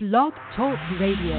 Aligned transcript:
Blog 0.00 0.32
Talk 0.54 0.78
Radio. 1.00 1.34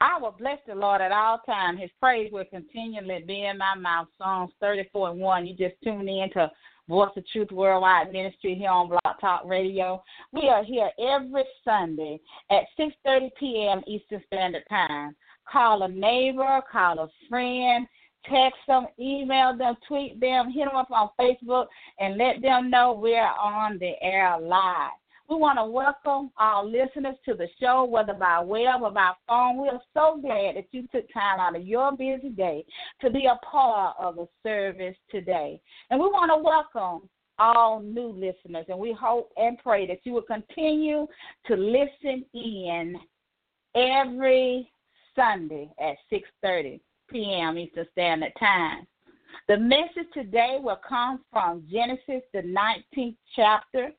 I 0.00 0.16
will 0.20 0.36
bless 0.38 0.58
the 0.64 0.76
Lord 0.76 1.00
at 1.00 1.10
all 1.10 1.40
times. 1.44 1.80
His 1.80 1.90
praise 2.00 2.30
will 2.30 2.44
continually 2.44 3.24
be 3.26 3.46
in 3.46 3.58
my 3.58 3.74
mouth. 3.74 4.06
Psalms 4.16 4.52
34 4.60 5.10
and 5.10 5.18
1. 5.18 5.46
You 5.48 5.56
just 5.56 5.74
tune 5.82 6.08
in 6.08 6.30
to 6.34 6.52
Voice 6.88 7.10
of 7.16 7.26
Truth 7.32 7.50
Worldwide 7.50 8.12
Ministry 8.12 8.54
here 8.54 8.70
on 8.70 8.90
Blog 8.90 9.18
Talk 9.20 9.42
Radio. 9.44 10.04
We 10.30 10.42
are 10.42 10.62
here 10.62 10.88
every 11.00 11.42
Sunday 11.64 12.20
at 12.48 12.62
6.30 12.78 13.30
p.m. 13.40 13.82
Eastern 13.88 14.22
Standard 14.28 14.62
Time. 14.68 15.16
Call 15.50 15.82
a 15.82 15.88
neighbor, 15.88 16.60
call 16.70 17.00
a 17.00 17.08
friend, 17.28 17.88
text 18.30 18.60
them, 18.68 18.86
email 19.00 19.58
them, 19.58 19.74
tweet 19.88 20.20
them, 20.20 20.48
hit 20.48 20.66
them 20.66 20.76
up 20.76 20.92
on 20.92 21.10
Facebook, 21.18 21.66
and 21.98 22.16
let 22.16 22.40
them 22.40 22.70
know 22.70 22.92
we're 22.92 23.18
on 23.20 23.80
the 23.80 23.94
air 24.00 24.38
live. 24.40 24.92
We 25.28 25.34
want 25.34 25.58
to 25.58 25.64
welcome 25.64 26.30
our 26.38 26.64
listeners 26.64 27.16
to 27.24 27.34
the 27.34 27.48
show, 27.60 27.84
whether 27.84 28.14
by 28.14 28.38
web 28.40 28.82
or 28.82 28.92
by 28.92 29.12
phone. 29.26 29.60
We 29.60 29.68
are 29.68 29.80
so 29.92 30.20
glad 30.20 30.54
that 30.54 30.66
you 30.70 30.86
took 30.92 31.12
time 31.12 31.40
out 31.40 31.56
of 31.56 31.66
your 31.66 31.90
busy 31.96 32.28
day 32.28 32.64
to 33.00 33.10
be 33.10 33.26
a 33.26 33.36
part 33.44 33.96
of 33.98 34.16
the 34.16 34.28
service 34.44 34.96
today. 35.10 35.60
And 35.90 36.00
we 36.00 36.06
want 36.06 36.30
to 36.30 36.36
welcome 36.36 37.08
all 37.40 37.80
new 37.80 38.08
listeners, 38.08 38.66
and 38.68 38.78
we 38.78 38.92
hope 38.92 39.32
and 39.36 39.58
pray 39.58 39.86
that 39.88 39.98
you 40.04 40.12
will 40.12 40.22
continue 40.22 41.08
to 41.46 41.56
listen 41.56 42.24
in 42.32 42.96
every 43.74 44.70
Sunday 45.16 45.68
at 45.80 45.96
6:30 46.12 46.80
p.m. 47.10 47.58
Eastern 47.58 47.86
Standard 47.92 48.32
Time. 48.38 48.86
The 49.48 49.58
message 49.58 50.06
today 50.14 50.58
will 50.60 50.80
come 50.88 51.24
from 51.32 51.64
Genesis, 51.70 52.22
the 52.32 52.42
19th 52.42 53.16
chapter, 53.34 53.90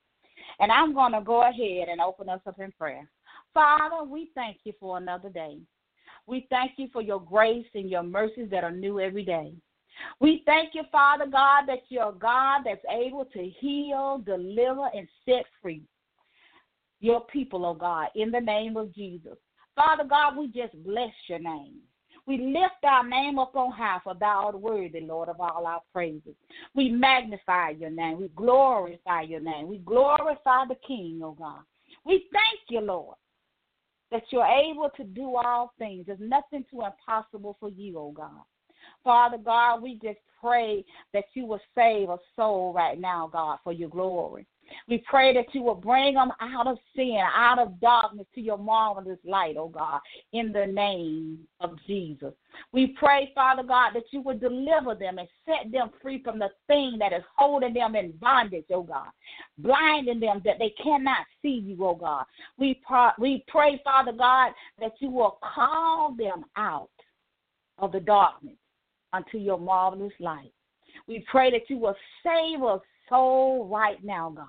and 0.60 0.72
I'm 0.72 0.94
going 0.94 1.14
to 1.14 1.22
go 1.22 1.42
ahead 1.42 1.88
and 1.90 2.02
open 2.02 2.30
us 2.30 2.42
up 2.48 2.60
in 2.60 2.72
prayer. 2.72 3.10
Father, 3.54 4.04
we 4.04 4.32
thank 4.36 4.58
you 4.64 4.74
for 4.80 4.98
another 4.98 5.30
day. 5.30 5.58
We 6.26 6.48
thank 6.50 6.74
you 6.78 6.90
for 6.92 7.02
your 7.02 7.22
grace 7.22 7.68
and 7.74 7.90
your 7.90 8.04
mercies 8.04 8.50
that 8.52 8.64
are 8.64 8.72
new 8.72 9.00
every 9.00 9.24
day. 9.24 9.54
We 10.20 10.44
thank 10.46 10.76
you, 10.76 10.84
Father 10.92 11.26
God, 11.26 11.66
that 11.68 11.84
you're 11.90 12.10
a 12.10 12.14
God 12.14 12.62
that's 12.66 12.86
able 12.90 13.26
to 13.26 13.50
heal, 13.60 14.22
deliver, 14.26 14.90
and 14.94 15.08
set 15.26 15.46
free 15.62 15.84
your 17.00 17.22
people, 17.28 17.66
oh 17.66 17.74
God, 17.74 18.08
in 18.16 18.32
the 18.32 18.40
name 18.40 18.78
of 18.78 18.94
Jesus. 18.94 19.38
Father 19.76 20.04
God, 20.04 20.36
we 20.38 20.48
just 20.48 20.74
bless 20.84 21.14
your 21.28 21.40
name. 21.40 21.76
We 22.28 22.38
lift 22.38 22.84
our 22.84 23.08
name 23.08 23.40
up 23.40 23.56
on 23.56 23.72
high, 23.72 24.00
for 24.04 24.14
thou 24.14 24.48
art 24.48 24.60
worthy, 24.60 25.00
Lord, 25.00 25.30
of 25.30 25.40
all 25.40 25.66
our 25.66 25.82
praises. 25.94 26.36
We 26.76 26.90
magnify 26.90 27.70
your 27.70 27.90
name. 27.90 28.20
We 28.20 28.28
glorify 28.36 29.22
your 29.22 29.40
name. 29.40 29.70
We 29.70 29.78
glorify 29.78 30.66
the 30.68 30.76
King, 30.86 31.22
oh 31.24 31.32
God. 31.32 31.62
We 32.06 32.26
thank 32.34 32.60
you, 32.70 32.82
Lord, 32.82 33.16
that 34.12 34.24
you're 34.30 34.46
able 34.46 34.90
to 34.98 35.06
do 35.06 35.38
all 35.38 35.72
things. 35.80 36.06
There's 36.06 36.20
nothing 36.20 36.66
too 36.70 36.82
impossible 36.84 37.56
for 37.62 37.70
you, 37.70 37.98
oh 37.98 38.12
God. 38.12 38.42
Father 39.06 39.38
God, 39.38 39.82
we 39.82 39.94
just 40.04 40.20
pray 40.42 40.84
that 41.14 41.26
you 41.34 41.46
will 41.46 41.62
save 41.76 42.10
a 42.10 42.18
soul 42.36 42.74
right 42.74 43.00
now, 43.00 43.30
God, 43.32 43.60
for 43.64 43.72
your 43.72 43.90
glory. 43.90 44.46
We 44.88 45.04
pray 45.10 45.34
that 45.34 45.54
you 45.54 45.64
will 45.64 45.76
bring 45.76 46.16
them 46.16 46.32
out 46.40 46.68
of 46.68 46.78
sin, 46.96 47.20
out 47.36 47.60
of 47.60 47.80
darkness 47.80 48.28
to 48.36 48.42
your 48.42 48.58
marvelous 48.58 49.20
light, 49.26 49.56
oh 49.58 49.70
God, 49.70 50.00
in 50.34 50.52
the 50.52 50.66
name 50.66 51.40
of 51.60 51.78
Jesus. 51.86 52.34
We 52.72 52.96
pray, 53.00 53.32
Father 53.36 53.64
God, 53.64 53.92
that 53.94 54.06
you 54.12 54.22
would 54.22 54.40
deliver 54.40 54.96
them 54.96 55.20
and 55.20 55.28
set 55.46 55.72
them 55.72 55.92
free 56.02 56.22
from 56.24 56.40
the 56.40 56.50
thing 56.68 56.98
that 57.00 57.14
is 57.14 57.24
holding 57.36 57.74
them 57.74 57.96
in 57.96 58.12
bondage, 58.14 58.66
oh 58.72 58.84
God, 58.84 59.10
blinding 59.58 60.20
them 60.20 60.42
that 60.46 60.60
they 60.60 60.74
cannot 60.82 61.26
see 61.42 61.62
you, 61.66 61.78
oh 61.86 61.96
God. 61.96 62.26
We, 62.58 62.82
we 63.20 63.44
pray, 63.48 63.82
Father 63.84 64.14
God, 64.14 64.54
that 64.80 64.94
you 65.00 65.10
will 65.10 65.38
call 65.42 66.16
them 66.18 66.46
out 66.56 66.90
of 67.78 67.92
the 67.92 68.00
darkness 68.00 68.56
unto 69.14 69.38
your 69.38 69.60
marvelous 69.60 70.14
light. 70.20 70.52
We 71.08 71.26
pray 71.30 71.52
that 71.52 71.70
you 71.70 71.78
will 71.78 71.96
save 72.24 72.64
us 72.64 72.82
soul 73.10 73.68
right 73.68 74.04
now, 74.04 74.34
God, 74.36 74.48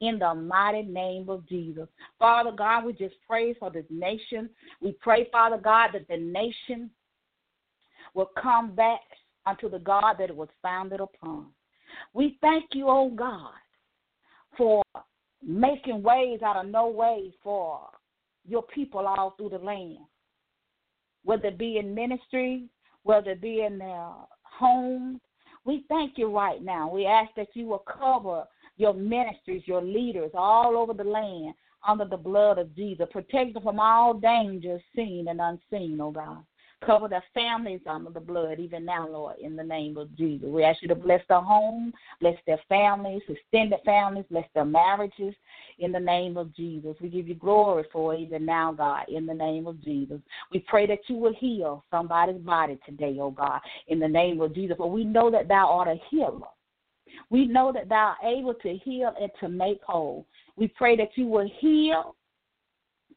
in 0.00 0.18
the 0.18 0.34
mighty 0.34 0.82
name 0.82 1.28
of 1.28 1.48
Jesus. 1.48 1.88
Father 2.18 2.52
God, 2.52 2.84
we 2.84 2.92
just 2.92 3.14
pray 3.26 3.54
for 3.54 3.70
this 3.70 3.86
nation. 3.90 4.50
We 4.80 4.92
pray, 5.00 5.28
Father 5.30 5.58
God, 5.58 5.90
that 5.92 6.08
the 6.08 6.16
nation 6.16 6.90
will 8.14 8.30
come 8.40 8.74
back 8.74 9.00
unto 9.46 9.68
the 9.68 9.78
God 9.78 10.14
that 10.18 10.30
it 10.30 10.36
was 10.36 10.48
founded 10.62 11.00
upon. 11.00 11.46
We 12.12 12.38
thank 12.40 12.64
you, 12.72 12.86
oh 12.88 13.10
God, 13.10 13.52
for 14.56 14.82
making 15.42 16.02
ways 16.02 16.40
out 16.42 16.56
of 16.56 16.70
no 16.70 16.88
way 16.88 17.32
for 17.42 17.88
your 18.46 18.62
people 18.62 19.06
all 19.06 19.34
through 19.36 19.50
the 19.50 19.58
land, 19.58 19.98
whether 21.24 21.48
it 21.48 21.58
be 21.58 21.78
in 21.78 21.94
ministry, 21.94 22.64
whether 23.02 23.32
it 23.32 23.40
be 23.40 23.62
in 23.62 23.78
their 23.78 24.10
homes, 24.42 25.20
we 25.64 25.84
thank 25.88 26.16
you 26.16 26.34
right 26.34 26.62
now. 26.62 26.90
We 26.90 27.06
ask 27.06 27.30
that 27.36 27.48
you 27.54 27.66
will 27.66 27.84
cover 27.86 28.44
your 28.76 28.94
ministries, 28.94 29.62
your 29.66 29.82
leaders 29.82 30.30
all 30.34 30.76
over 30.76 30.92
the 30.92 31.04
land 31.04 31.54
under 31.86 32.04
the 32.04 32.16
blood 32.16 32.58
of 32.58 32.74
Jesus. 32.74 33.06
Protect 33.10 33.54
them 33.54 33.62
from 33.62 33.80
all 33.80 34.14
dangers, 34.14 34.82
seen 34.94 35.28
and 35.28 35.40
unseen, 35.40 36.00
oh 36.00 36.10
God. 36.10 36.44
Cover 36.86 37.08
their 37.08 37.24
families 37.32 37.80
under 37.86 38.10
the 38.10 38.20
blood, 38.20 38.58
even 38.60 38.84
now, 38.84 39.08
Lord, 39.08 39.36
in 39.40 39.56
the 39.56 39.64
name 39.64 39.96
of 39.96 40.14
Jesus. 40.16 40.48
We 40.48 40.64
ask 40.64 40.82
you 40.82 40.88
to 40.88 40.94
bless 40.94 41.22
their 41.28 41.40
home, 41.40 41.92
bless 42.20 42.36
their 42.46 42.60
families, 42.68 43.22
extended 43.28 43.80
families, 43.84 44.24
bless 44.30 44.46
their 44.54 44.64
marriages, 44.64 45.34
in 45.78 45.92
the 45.92 46.00
name 46.00 46.36
of 46.36 46.54
Jesus. 46.54 46.96
We 47.00 47.08
give 47.08 47.28
you 47.28 47.34
glory 47.34 47.84
for 47.92 48.14
it 48.14 48.20
even 48.20 48.44
now, 48.44 48.72
God, 48.72 49.06
in 49.08 49.26
the 49.26 49.34
name 49.34 49.66
of 49.66 49.82
Jesus. 49.82 50.20
We 50.52 50.60
pray 50.60 50.86
that 50.86 51.00
you 51.08 51.16
will 51.16 51.34
heal 51.38 51.84
somebody's 51.90 52.40
body 52.40 52.78
today, 52.84 53.16
oh 53.20 53.30
God, 53.30 53.60
in 53.88 53.98
the 53.98 54.08
name 54.08 54.40
of 54.40 54.54
Jesus. 54.54 54.76
For 54.76 54.90
we 54.90 55.04
know 55.04 55.30
that 55.30 55.48
thou 55.48 55.68
art 55.70 55.88
a 55.88 55.96
healer. 56.10 56.40
We 57.30 57.46
know 57.46 57.72
that 57.72 57.88
thou 57.88 58.14
art 58.22 58.24
able 58.24 58.54
to 58.54 58.76
heal 58.76 59.12
and 59.20 59.30
to 59.40 59.48
make 59.48 59.82
whole. 59.82 60.26
We 60.56 60.68
pray 60.68 60.96
that 60.96 61.10
you 61.16 61.26
will 61.26 61.50
heal, 61.60 62.14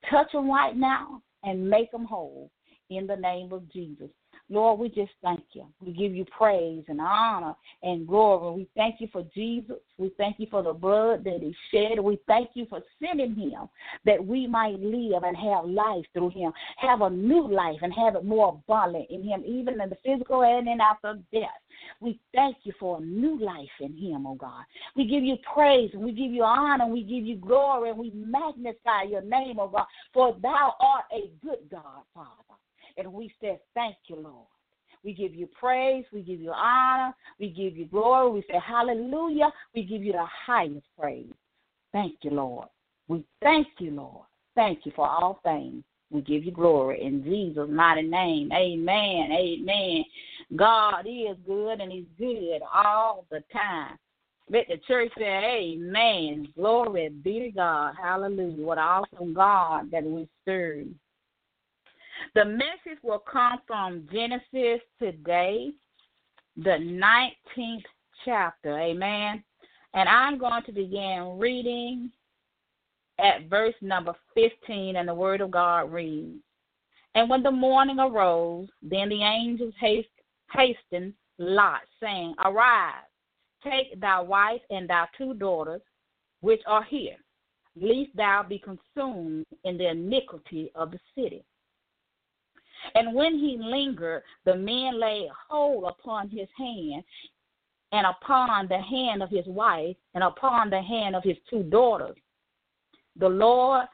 touch 0.10 0.32
them 0.32 0.50
right 0.50 0.76
now, 0.76 1.22
and 1.44 1.70
make 1.70 1.92
them 1.92 2.06
whole 2.06 2.50
in 2.90 3.08
the 3.08 3.16
name 3.16 3.52
of 3.52 3.72
Jesus. 3.72 4.10
Lord, 4.50 4.80
we 4.80 4.88
just 4.88 5.12
thank 5.22 5.44
you. 5.52 5.66
We 5.82 5.92
give 5.92 6.16
you 6.16 6.24
praise 6.26 6.84
and 6.88 7.02
honor 7.02 7.54
and 7.84 8.08
glory. 8.08 8.56
We 8.56 8.70
thank 8.78 9.02
you 9.02 9.10
for 9.12 9.24
Jesus. 9.36 9.76
We 9.98 10.12
thank 10.18 10.40
you 10.40 10.48
for 10.50 10.64
the 10.64 10.72
blood 10.72 11.26
that 11.26 11.40
he 11.42 11.54
shed. 11.72 12.00
We 12.00 12.18
thank 12.28 12.52
you 12.54 12.66
for 12.70 12.82
sending 13.04 13.36
him 13.36 13.68
that 14.06 14.26
we 14.26 14.48
might 14.48 14.80
live 14.80 15.24
and 15.24 15.36
have 15.36 15.66
life 15.66 16.06
through 16.14 16.30
him, 16.30 16.54
have 16.78 17.02
a 17.02 17.10
new 17.10 17.52
life 17.52 17.80
and 17.82 17.94
have 17.94 18.16
it 18.16 18.24
more 18.24 18.50
abundant 18.50 19.08
in 19.10 19.22
him, 19.22 19.44
even 19.46 19.82
in 19.82 19.90
the 19.90 19.98
physical 20.04 20.44
and 20.44 20.68
in 20.70 20.80
after 20.80 21.16
death. 21.34 21.50
We 22.00 22.20
thank 22.34 22.58
you 22.64 22.72
for 22.80 22.98
a 22.98 23.02
new 23.02 23.38
life 23.44 23.68
in 23.82 23.98
him, 23.98 24.26
oh 24.26 24.36
God. 24.36 24.64
We 24.96 25.08
give 25.08 25.24
you 25.24 25.36
praise 25.54 25.90
and 25.94 26.04
we 26.04 26.14
give 26.14 26.32
you 26.32 26.44
honor 26.44 26.86
and 26.86 26.94
we 26.94 27.04
give 27.04 27.26
you 27.26 27.36
glory 27.36 27.90
and 27.90 28.00
we 28.00 28.12
magnify 28.16 29.04
your 29.10 29.22
name, 29.24 29.58
oh 29.60 29.68
God, 29.68 29.88
for 30.14 30.38
thou 30.42 30.74
art 30.80 31.06
a 31.12 31.30
good 31.46 31.70
God, 31.70 32.04
Father. 32.14 32.58
And 32.98 33.14
we 33.14 33.32
say, 33.42 33.60
Thank 33.74 33.96
you, 34.08 34.16
Lord. 34.18 34.48
We 35.04 35.14
give 35.14 35.36
you 35.36 35.48
praise. 35.48 36.06
We 36.12 36.22
give 36.22 36.42
you 36.42 36.52
honor. 36.52 37.14
We 37.40 37.50
give 37.50 37.78
you 37.78 37.86
glory. 37.86 38.32
We 38.32 38.42
say, 38.50 38.60
Hallelujah. 38.66 39.52
We 39.74 39.84
give 39.84 40.04
you 40.04 40.14
the 40.14 40.26
highest 40.46 40.88
praise. 41.00 41.32
Thank 41.94 42.16
you, 42.22 42.32
Lord. 42.32 42.68
We 43.08 43.24
thank 43.42 43.68
you, 43.80 43.92
Lord. 43.92 44.26
Thank 44.56 44.86
you 44.86 44.92
for 44.96 45.08
all 45.08 45.40
things. 45.44 45.84
We 46.10 46.22
give 46.22 46.44
you 46.44 46.52
glory 46.52 47.04
in 47.04 47.24
Jesus' 47.24 47.70
mighty 47.70 48.02
name. 48.02 48.52
Amen. 48.52 49.30
Amen. 49.32 50.04
God 50.56 51.02
is 51.02 51.38
good 51.46 51.82
and 51.82 51.92
He's 51.92 52.06
good 52.18 52.62
all 52.74 53.26
the 53.30 53.44
time. 53.52 53.98
Let 54.50 54.68
the 54.70 54.78
church 54.88 55.12
say, 55.18 55.76
Amen. 55.76 56.48
Glory 56.56 57.10
be 57.10 57.40
to 57.40 57.52
God. 57.52 57.96
Hallelujah. 58.02 58.66
What 58.66 58.78
an 58.78 58.84
awesome 58.86 59.34
God 59.34 59.92
that 59.92 60.04
we 60.04 60.28
serve. 60.46 60.88
The 62.36 62.46
message 62.46 63.02
will 63.04 63.20
come 63.20 63.60
from 63.66 64.08
Genesis 64.12 64.82
today, 65.00 65.72
the 66.56 66.78
19th 67.58 67.84
chapter. 68.26 68.78
Amen. 68.78 69.44
And 69.94 70.10
I'm 70.10 70.38
going 70.38 70.64
to 70.64 70.72
begin 70.72 71.38
reading 71.40 72.12
at 73.20 73.50
verse 73.50 73.76
number 73.82 74.14
15, 74.36 74.96
and 74.96 75.08
the 75.08 75.14
Word 75.14 75.42
of 75.42 75.52
God 75.52 75.92
reads 75.92 76.40
And 77.16 77.30
when 77.30 77.44
the 77.44 77.52
morning 77.52 78.00
arose, 78.00 78.68
then 78.82 79.10
the 79.10 79.24
angels 79.24 79.74
haste, 79.80 80.10
hastened 80.52 81.14
Lot, 81.40 81.82
saying, 82.02 82.36
Arise, 82.44 82.94
take 83.64 84.00
thy 84.00 84.20
wife 84.20 84.62
and 84.70 84.90
thy 84.90 85.06
two 85.18 85.34
daughters, 85.34 85.82
which 86.42 86.62
are 86.68 86.84
here, 86.84 87.18
lest 87.80 88.10
thou 88.16 88.44
be 88.48 88.60
consumed 88.60 89.46
in 89.64 89.78
the 89.78 89.90
iniquity 89.90 90.72
of 90.76 90.92
the 90.92 91.00
city. 91.16 91.44
And 92.96 93.14
when 93.14 93.38
he 93.38 93.58
lingered, 93.60 94.24
the 94.46 94.56
men 94.56 95.00
laid 95.00 95.30
hold 95.50 95.86
upon 95.86 96.30
his 96.30 96.48
hand 96.58 97.04
and 97.92 98.06
upon 98.06 98.68
the 98.68 98.80
hand 98.82 99.24
of 99.24 99.30
his 99.30 99.46
wife 99.46 99.96
and 100.14 100.24
upon 100.24 100.70
the 100.70 100.82
hand 100.82 101.16
of 101.16 101.24
his 101.24 101.38
two 101.50 101.64
daughters. 101.64 102.18
the 103.16 103.30
Lord 103.30 103.88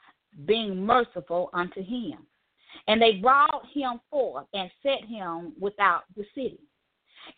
being 0.46 0.86
merciful 0.86 1.50
unto 1.54 1.82
him. 1.82 2.28
And 2.88 3.02
they 3.02 3.14
brought 3.14 3.66
him 3.74 4.02
forth 4.10 4.48
and 4.54 4.70
set 4.82 5.06
him 5.06 5.54
without 5.60 6.04
the 6.16 6.26
city. 6.36 6.60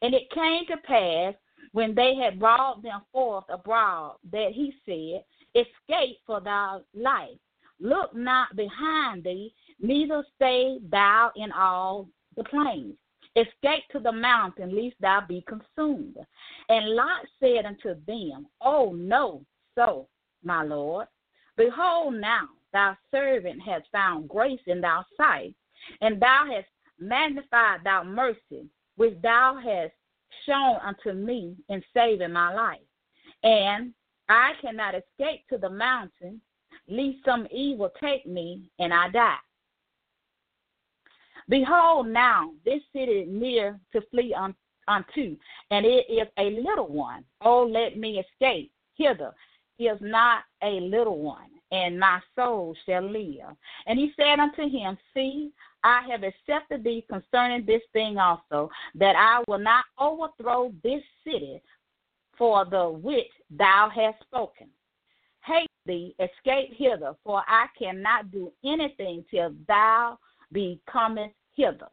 And 0.01 0.13
it 0.13 0.31
came 0.31 0.65
to 0.67 0.77
pass 0.77 1.35
when 1.73 1.93
they 1.93 2.15
had 2.15 2.39
brought 2.39 2.81
them 2.81 3.01
forth 3.11 3.43
abroad 3.49 4.15
that 4.31 4.51
he 4.53 4.73
said, 4.85 5.23
Escape 5.53 6.17
for 6.25 6.41
thy 6.41 6.79
life. 6.93 7.37
Look 7.79 8.15
not 8.15 8.55
behind 8.55 9.23
thee, 9.23 9.53
neither 9.79 10.23
stay 10.35 10.79
thou 10.89 11.31
in 11.35 11.51
all 11.51 12.09
the 12.35 12.43
plains. 12.43 12.95
Escape 13.35 13.83
to 13.91 13.99
the 13.99 14.11
mountain, 14.11 14.75
lest 14.75 14.95
thou 15.01 15.21
be 15.27 15.43
consumed. 15.47 16.15
And 16.69 16.95
Lot 16.95 17.25
said 17.39 17.65
unto 17.65 17.95
them, 18.07 18.47
Oh, 18.61 18.93
no, 18.93 19.45
so, 19.75 20.07
my 20.43 20.63
Lord. 20.63 21.07
Behold, 21.57 22.15
now 22.15 22.47
thy 22.71 22.95
servant 23.11 23.61
has 23.61 23.81
found 23.91 24.29
grace 24.29 24.59
in 24.67 24.81
thy 24.81 25.01
sight, 25.17 25.53
and 26.01 26.21
thou 26.21 26.45
hast 26.49 26.67
magnified 26.99 27.81
thy 27.83 28.03
mercy, 28.03 28.69
which 28.95 29.21
thou 29.21 29.59
hast 29.61 29.93
shown 30.45 30.77
unto 30.83 31.11
me 31.13 31.55
in 31.69 31.83
saving 31.93 32.31
my 32.31 32.53
life. 32.53 32.79
And 33.43 33.93
I 34.29 34.53
cannot 34.61 34.95
escape 34.95 35.47
to 35.49 35.57
the 35.57 35.69
mountain, 35.69 36.41
lest 36.87 37.17
some 37.25 37.47
evil 37.51 37.91
take 38.01 38.25
me 38.25 38.69
and 38.79 38.93
I 38.93 39.09
die. 39.09 39.37
Behold, 41.47 42.07
now 42.07 42.51
this 42.63 42.81
city 42.91 43.11
is 43.11 43.27
near 43.29 43.79
to 43.93 44.01
flee 44.11 44.33
un, 44.33 44.55
unto, 44.87 45.35
and 45.71 45.85
it 45.85 46.05
is 46.09 46.27
a 46.37 46.61
little 46.61 46.87
one. 46.87 47.23
Oh, 47.41 47.63
let 47.63 47.97
me 47.97 48.19
escape 48.19 48.71
hither. 48.95 49.31
He 49.77 49.85
is 49.85 49.99
not 50.01 50.43
a 50.63 50.79
little 50.79 51.19
one, 51.19 51.49
and 51.71 51.99
my 51.99 52.19
soul 52.35 52.75
shall 52.85 53.03
live. 53.03 53.55
And 53.87 53.99
he 53.99 54.11
said 54.15 54.39
unto 54.39 54.69
him, 54.69 54.97
See, 55.13 55.51
I 55.83 56.01
have 56.09 56.23
accepted 56.23 56.83
thee 56.83 57.05
concerning 57.07 57.65
this 57.65 57.81
thing 57.93 58.17
also, 58.17 58.69
that 58.95 59.15
I 59.15 59.43
will 59.47 59.59
not 59.59 59.85
overthrow 59.99 60.73
this 60.83 61.03
city 61.23 61.61
for 62.37 62.65
the 62.65 62.89
which 62.89 63.29
thou 63.51 63.91
hast 63.93 64.19
spoken. 64.21 64.67
Hate 65.43 65.69
thee, 65.85 66.15
escape 66.19 66.73
hither, 66.75 67.13
for 67.23 67.43
I 67.47 67.67
cannot 67.77 68.31
do 68.31 68.51
anything 68.63 69.23
till 69.29 69.53
thou 69.67 70.17
be 70.55 70.79
comest 70.89 71.35
hither. 71.55 71.89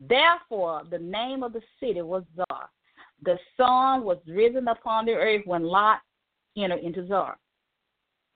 Therefore, 0.00 0.82
the 0.90 0.98
name 0.98 1.42
of 1.42 1.52
the 1.52 1.62
city 1.80 2.02
was 2.02 2.22
Zoar. 2.36 2.70
The 3.22 3.38
sun 3.56 4.04
was 4.04 4.18
risen 4.26 4.68
upon 4.68 5.06
the 5.06 5.12
earth 5.12 5.42
when 5.44 5.64
Lot 5.64 6.00
entered 6.56 6.80
into 6.80 7.06
Zoar. 7.06 7.36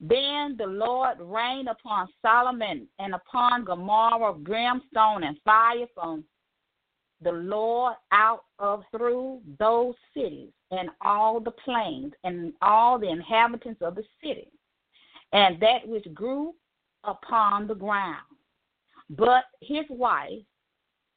Then 0.01 0.55
the 0.57 0.67
Lord 0.67 1.17
rained 1.19 1.69
upon 1.69 2.07
Sodom 2.21 2.61
and 2.61 3.13
upon 3.13 3.65
Gomorrah 3.65 4.33
brimstone 4.33 5.23
and 5.23 5.37
fire 5.43 5.87
from 5.93 6.23
the 7.21 7.31
Lord 7.31 7.95
out 8.11 8.45
of 8.59 8.83
through 8.91 9.41
those 9.57 9.95
cities 10.13 10.51
and 10.71 10.89
all 11.01 11.39
the 11.39 11.51
plains 11.51 12.13
and 12.23 12.53
all 12.61 12.97
the 12.97 13.09
inhabitants 13.09 13.81
of 13.81 13.95
the 13.95 14.05
city, 14.23 14.49
and 15.33 15.59
that 15.61 15.85
which 15.85 16.13
grew 16.13 16.55
upon 17.03 17.67
the 17.67 17.75
ground. 17.75 18.23
But 19.09 19.45
his 19.61 19.85
wife 19.89 20.43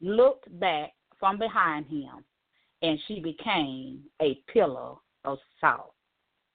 looked 0.00 0.48
back 0.58 0.92
from 1.18 1.38
behind 1.38 1.86
him, 1.86 2.24
and 2.82 2.98
she 3.06 3.20
became 3.20 4.02
a 4.20 4.34
pillar 4.52 4.94
of 5.24 5.38
salt. 5.60 5.94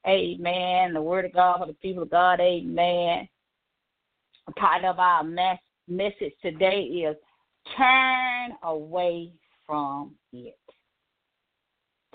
Amen. 0.07 0.94
The 0.94 1.01
word 1.01 1.25
of 1.25 1.34
God 1.34 1.60
for 1.60 1.68
the 1.68 1.74
people 1.74 2.04
of 2.04 2.10
God. 2.10 2.39
Amen. 2.39 3.28
Part 4.56 4.86
of 4.86 5.00
our 5.00 5.24
mess, 5.24 5.60
message 5.88 6.34
today 6.42 6.81
is 6.81 7.16
turn 7.78 8.51
away 8.63 9.31
from 9.66 10.16
it. 10.31 10.57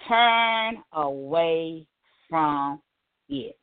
Turn 0.08 0.82
away 0.92 1.86
from 2.28 2.80
it. 3.28 3.58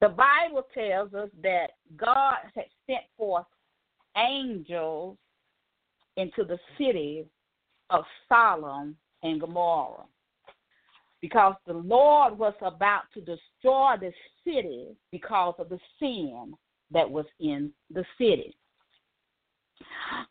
The 0.00 0.08
Bible 0.08 0.62
tells 0.72 1.12
us 1.14 1.28
that 1.42 1.70
God 1.96 2.36
had 2.54 2.66
sent 2.86 3.02
forth 3.16 3.46
angels 4.16 5.16
into 6.16 6.44
the 6.44 6.58
city 6.76 7.26
of 7.90 8.04
Sodom 8.28 8.96
and 9.22 9.40
Gomorrah 9.40 10.04
because 11.20 11.54
the 11.66 11.72
Lord 11.72 12.38
was 12.38 12.54
about 12.60 13.02
to 13.14 13.20
destroy 13.20 13.94
the 14.00 14.12
city 14.44 14.96
because 15.10 15.54
of 15.58 15.68
the 15.68 15.80
sin 15.98 16.54
that 16.90 17.08
was 17.08 17.26
in 17.40 17.72
the 17.90 18.04
city. 18.16 18.56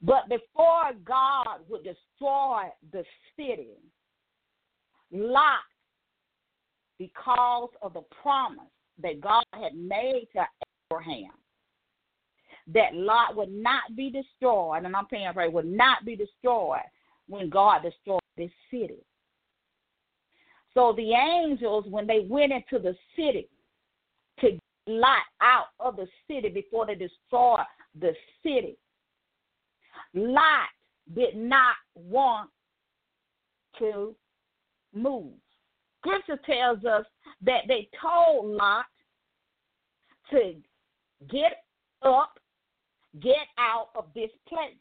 But 0.01 0.30
before 0.30 0.91
God 1.06 1.59
would 1.69 1.83
destroy 1.83 2.63
the 2.91 3.03
city, 3.35 3.77
Lot, 5.12 5.59
because 7.00 7.69
of 7.81 7.94
the 7.94 8.03
promise 8.21 8.65
that 9.01 9.21
God 9.21 9.44
had 9.53 9.75
made 9.75 10.27
to 10.33 10.45
Abraham, 10.91 11.31
that 12.74 12.94
Lot 12.94 13.36
would 13.36 13.52
not 13.52 13.96
be 13.96 14.10
destroyed, 14.10 14.84
and 14.84 14.96
I'm 14.96 15.06
paraphrasing, 15.08 15.54
would 15.54 15.66
not 15.66 16.06
be 16.06 16.16
destroyed 16.16 16.81
when 17.28 17.50
God 17.50 17.81
destroyed 17.84 18.22
this 18.36 18.52
city. 18.69 19.04
So 20.74 20.94
the 20.96 21.14
angels, 21.14 21.86
when 21.90 22.06
they 22.06 22.28
went 22.30 22.52
into 22.52 22.80
the 22.80 22.96
city 23.16 23.50
to 24.42 24.52
get 24.52 24.62
Lot 24.86 25.24
out 25.42 25.68
of 25.80 25.96
the 25.96 26.08
city 26.28 26.50
before 26.50 26.86
they 26.86 26.96
destroyed 26.96 27.66
the 28.00 28.14
city, 28.44 28.78
Lot 30.14 30.69
did 31.16 31.36
not 31.36 31.75
want 31.96 32.50
to 33.80 34.16
move. 34.94 35.34
Scripture 36.00 36.40
tells 36.46 36.86
us 36.86 37.06
that 37.42 37.62
they 37.68 37.90
told 38.02 38.46
Lot 38.46 38.86
to 40.31 40.54
get 41.30 41.64
up, 42.02 42.40
get 43.22 43.48
out 43.58 43.90
of 43.96 44.06
this 44.16 44.31
place. 44.48 44.75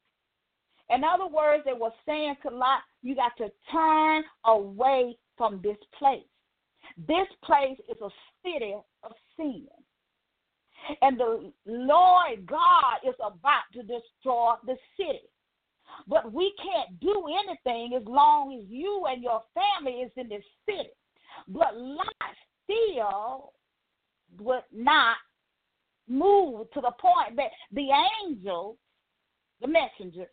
In 0.91 1.03
other 1.03 1.27
words, 1.27 1.65
they 1.65 1.73
were 1.73 1.91
saying 2.07 2.37
to 2.43 2.55
Lot, 2.55 2.81
you 3.03 3.17
got 3.17 3.37
to 3.39 3.51
turn 3.73 4.23
away 4.45 5.17
from 5.37 5.61
this 5.63 5.79
place. 5.99 6.23
This 7.09 7.27
place 7.45 7.79
is 7.89 8.01
a 8.01 8.11
city 8.45 8.75
of 9.03 9.13
sin. 9.37 9.67
And 11.03 11.19
the 11.19 11.53
Lord 11.67 12.47
God 12.47 12.99
is 13.07 13.15
about 13.19 13.65
to 13.73 13.81
destroy 13.81 14.55
the 14.65 14.77
city. 14.97 15.23
But 16.07 16.33
we 16.33 16.53
can't 16.63 17.01
do 17.01 17.25
anything 17.47 17.95
as 17.97 18.07
long 18.07 18.57
as 18.59 18.69
you 18.69 19.07
and 19.09 19.23
your 19.23 19.43
family 19.55 20.01
is 20.01 20.13
in 20.17 20.29
this 20.29 20.45
city. 20.69 20.91
But 21.49 21.77
Lot 21.77 22.07
still 22.65 23.53
would 24.39 24.65
not 24.73 25.17
move 26.09 26.71
to 26.73 26.81
the 26.81 26.93
point 27.01 27.37
that 27.37 27.51
the 27.73 27.89
angel, 28.25 28.77
the 29.61 29.69
messenger, 29.69 30.27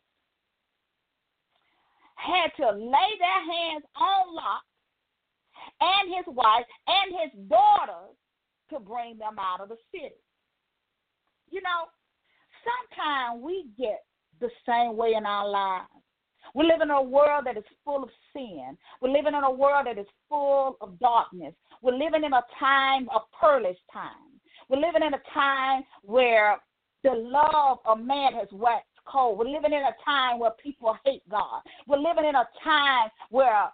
had 2.15 2.49
to 2.57 2.69
lay 2.71 3.11
their 3.19 3.53
hands 3.53 3.83
on 3.95 4.35
Lot 4.35 4.61
and 5.81 6.15
his 6.15 6.25
wife 6.35 6.65
and 6.87 7.15
his 7.21 7.49
daughters 7.49 8.15
to 8.71 8.79
bring 8.79 9.17
them 9.17 9.37
out 9.39 9.61
of 9.61 9.69
the 9.69 9.77
city. 9.91 10.15
You 11.49 11.61
know, 11.61 11.87
sometimes 12.63 13.43
we 13.43 13.65
get 13.77 14.03
the 14.39 14.49
same 14.67 14.95
way 14.95 15.13
in 15.17 15.25
our 15.25 15.47
lives. 15.47 15.87
We 16.55 16.65
live 16.65 16.81
in 16.81 16.91
a 16.91 17.01
world 17.01 17.45
that 17.45 17.57
is 17.57 17.63
full 17.85 18.03
of 18.03 18.09
sin. 18.33 18.77
We're 19.01 19.11
living 19.11 19.33
in 19.33 19.43
a 19.43 19.51
world 19.51 19.87
that 19.87 19.97
is 19.97 20.07
full 20.29 20.77
of 20.81 20.99
darkness. 20.99 21.53
We're 21.81 21.97
living 21.97 22.23
in 22.23 22.33
a 22.33 22.43
time 22.59 23.07
of 23.13 23.21
perilous 23.39 23.77
time. 23.91 24.32
We're 24.69 24.79
living 24.79 25.03
in 25.05 25.13
a 25.13 25.21
time 25.33 25.83
where 26.03 26.57
the 27.03 27.11
love 27.11 27.79
of 27.85 27.99
man 27.99 28.33
has 28.33 28.47
waxed 28.51 28.87
cold. 29.05 29.37
We're 29.37 29.49
living 29.49 29.73
in 29.73 29.83
a 29.83 29.95
time 30.05 30.39
where 30.39 30.51
people 30.51 30.97
hate 31.05 31.27
God. 31.29 31.61
We're 31.87 31.97
living 31.97 32.25
in 32.25 32.35
a 32.35 32.47
time 32.63 33.09
where 33.29 33.69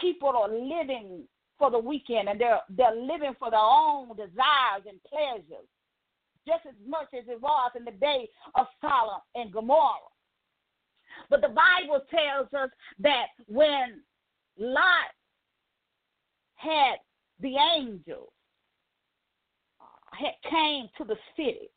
people 0.00 0.30
are 0.30 0.50
living 0.50 1.24
for 1.58 1.70
the 1.70 1.78
weekend 1.78 2.28
and 2.28 2.40
they're 2.40 2.60
they're 2.70 2.94
living 2.94 3.34
for 3.38 3.50
their 3.50 3.60
own 3.60 4.08
desires 4.10 4.86
and 4.88 4.98
pleasures 5.02 5.66
just 6.46 6.64
as 6.66 6.74
much 6.86 7.08
as 7.12 7.24
it 7.28 7.40
was 7.40 7.72
in 7.76 7.84
the 7.84 7.90
day 7.90 8.28
of 8.54 8.66
Sodom 8.80 9.20
and 9.34 9.52
Gomorrah. 9.52 10.08
But 11.28 11.42
the 11.42 11.48
Bible 11.48 12.00
tells 12.10 12.46
us 12.54 12.70
that 13.00 13.26
when 13.46 14.00
Lot 14.56 15.12
had 16.54 16.96
the 17.40 17.54
angels 17.76 18.30
uh, 18.30 18.37
had 20.18 20.50
came 20.50 20.88
to 20.98 21.04
the 21.04 21.16
city. 21.36 21.70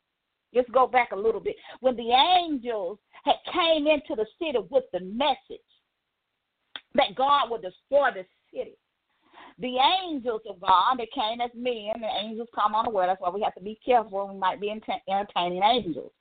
Let's 0.54 0.68
go 0.70 0.86
back 0.86 1.12
a 1.12 1.16
little 1.16 1.40
bit. 1.40 1.56
When 1.80 1.96
the 1.96 2.10
angels 2.10 2.98
had 3.24 3.36
came 3.52 3.86
into 3.86 4.14
the 4.16 4.26
city 4.38 4.58
with 4.70 4.84
the 4.92 5.00
message 5.00 5.60
that 6.94 7.14
God 7.16 7.50
would 7.50 7.62
destroy 7.62 8.10
the 8.14 8.24
city. 8.52 8.76
the 9.58 9.78
angels 10.04 10.42
of 10.48 10.60
God, 10.60 10.96
they 10.98 11.08
came 11.14 11.40
as 11.40 11.50
men, 11.54 12.00
the 12.00 12.08
angels 12.20 12.48
come 12.54 12.74
on 12.74 12.84
the 12.84 12.90
world. 12.90 13.08
That's 13.08 13.20
why 13.20 13.30
we 13.30 13.42
have 13.42 13.54
to 13.54 13.62
be 13.62 13.78
careful. 13.84 14.28
We 14.28 14.38
might 14.38 14.60
be 14.60 14.70
entertaining 14.70 15.62
angels. 15.62 16.12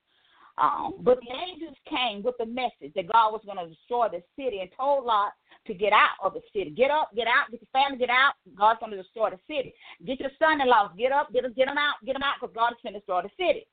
Um, 0.58 0.96
but 1.00 1.20
the 1.22 1.34
angels 1.34 1.75
came 1.90 2.24
with 2.24 2.36
the 2.38 2.46
message 2.46 2.94
that 2.96 3.12
God 3.12 3.32
was 3.32 3.42
going 3.46 3.58
to 3.58 3.74
destroy 3.74 4.08
the 4.10 4.22
city 4.36 4.60
and 4.60 4.70
told 4.78 5.06
Lot 5.06 5.32
to 5.68 5.74
get 5.74 5.94
out 5.94 6.18
of 6.24 6.34
the 6.34 6.41
city. 6.53 6.72
Get 6.72 6.89
up, 6.89 7.10
get 7.15 7.27
out, 7.27 7.51
get 7.51 7.62
your 7.62 7.74
family, 7.74 7.98
get 7.98 8.10
out. 8.10 8.34
God's 8.58 8.80
going 8.80 8.91
to 8.91 9.01
destroy 9.01 9.30
the 9.30 9.39
city. 9.48 9.74
Get 10.06 10.20
your 10.20 10.32
son-in-laws, 10.39 10.91
get 10.98 11.12
up, 11.12 11.32
get 11.32 11.44
get 11.56 11.68
them 11.68 11.77
out, 11.77 12.01
get 12.06 12.13
them 12.13 12.24
out, 12.24 12.36
because 12.41 12.56
God 12.56 12.74
is 12.74 12.82
going 12.82 12.94
to 12.94 13.00
destroy 13.00 13.22
the 13.22 13.36
city. 13.38 13.68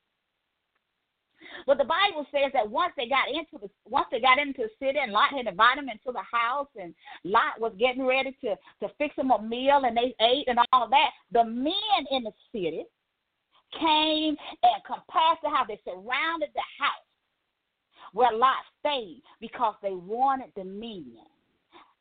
But 1.65 1.77
the 1.77 1.85
Bible 1.85 2.27
says 2.31 2.51
that 2.53 2.69
once 2.69 2.93
they 2.97 3.07
got 3.07 3.29
into 3.29 3.57
the 3.61 3.69
once 3.85 4.07
they 4.11 4.19
got 4.19 4.39
into 4.39 4.63
the 4.63 4.85
city 4.85 4.99
and 5.01 5.11
Lot 5.11 5.31
had 5.31 5.47
invited 5.47 5.83
them 5.83 5.89
into 5.89 6.11
the 6.11 6.21
house 6.21 6.67
and 6.79 6.93
Lot 7.23 7.59
was 7.59 7.73
getting 7.79 8.05
ready 8.05 8.35
to 8.43 8.55
to 8.81 8.93
fix 8.97 9.15
them 9.15 9.31
a 9.31 9.41
meal 9.41 9.81
and 9.85 9.95
they 9.95 10.13
ate 10.21 10.47
and 10.47 10.59
all 10.71 10.89
that, 10.89 11.11
the 11.31 11.43
men 11.43 12.01
in 12.11 12.23
the 12.23 12.33
city 12.51 12.85
came 13.79 14.35
and 14.63 14.83
compassed 14.85 15.45
house. 15.45 15.67
They 15.67 15.79
surrounded 15.85 16.49
the 16.53 16.67
house 16.77 17.07
where 18.13 18.35
Lot 18.35 18.63
stayed 18.79 19.21
because 19.39 19.75
they 19.81 19.93
wanted 19.93 20.51
the 20.55 20.63
men. 20.63 21.17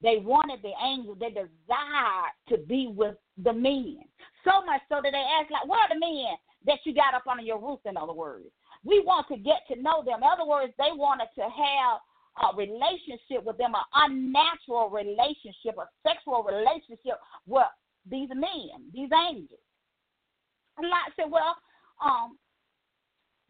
They 0.03 0.19
wanted 0.19 0.63
the 0.63 0.73
angel. 0.85 1.15
They 1.15 1.31
desired 1.31 2.33
to 2.49 2.59
be 2.59 2.93
with 2.95 3.17
the 3.43 3.53
men. 3.53 3.99
So 4.45 4.65
much 4.65 4.83
so 4.89 5.01
that 5.03 5.11
they 5.13 5.27
asked, 5.41 5.51
like, 5.51 5.67
where 5.67 5.81
are 5.81 5.89
the 5.89 5.99
men 5.99 6.39
that 6.67 6.79
you 6.85 6.95
got 6.95 7.15
up 7.15 7.27
under 7.27 7.43
your 7.43 7.59
roof, 7.59 7.81
in 7.85 7.97
other 7.97 8.13
words? 8.13 8.47
We 8.85 9.01
want 9.01 9.27
to 9.29 9.37
get 9.37 9.67
to 9.69 9.83
know 9.83 10.05
them. 10.05 10.19
In 10.23 10.29
other 10.31 10.47
words, 10.47 10.73
they 10.79 10.95
wanted 10.95 11.29
to 11.35 11.43
have 11.43 11.99
a 12.39 12.57
relationship 12.57 13.43
with 13.43 13.59
them, 13.59 13.75
an 13.75 13.83
unnatural 13.95 14.91
relationship, 14.91 15.75
a 15.79 15.89
sexual 16.07 16.45
relationship 16.45 17.19
with 17.47 17.67
these 18.09 18.29
men, 18.31 18.87
these 18.95 19.11
angels. 19.11 19.61
And 20.79 20.89
Lot 20.89 21.11
said, 21.17 21.31
Well, 21.31 21.57
um, 22.05 22.39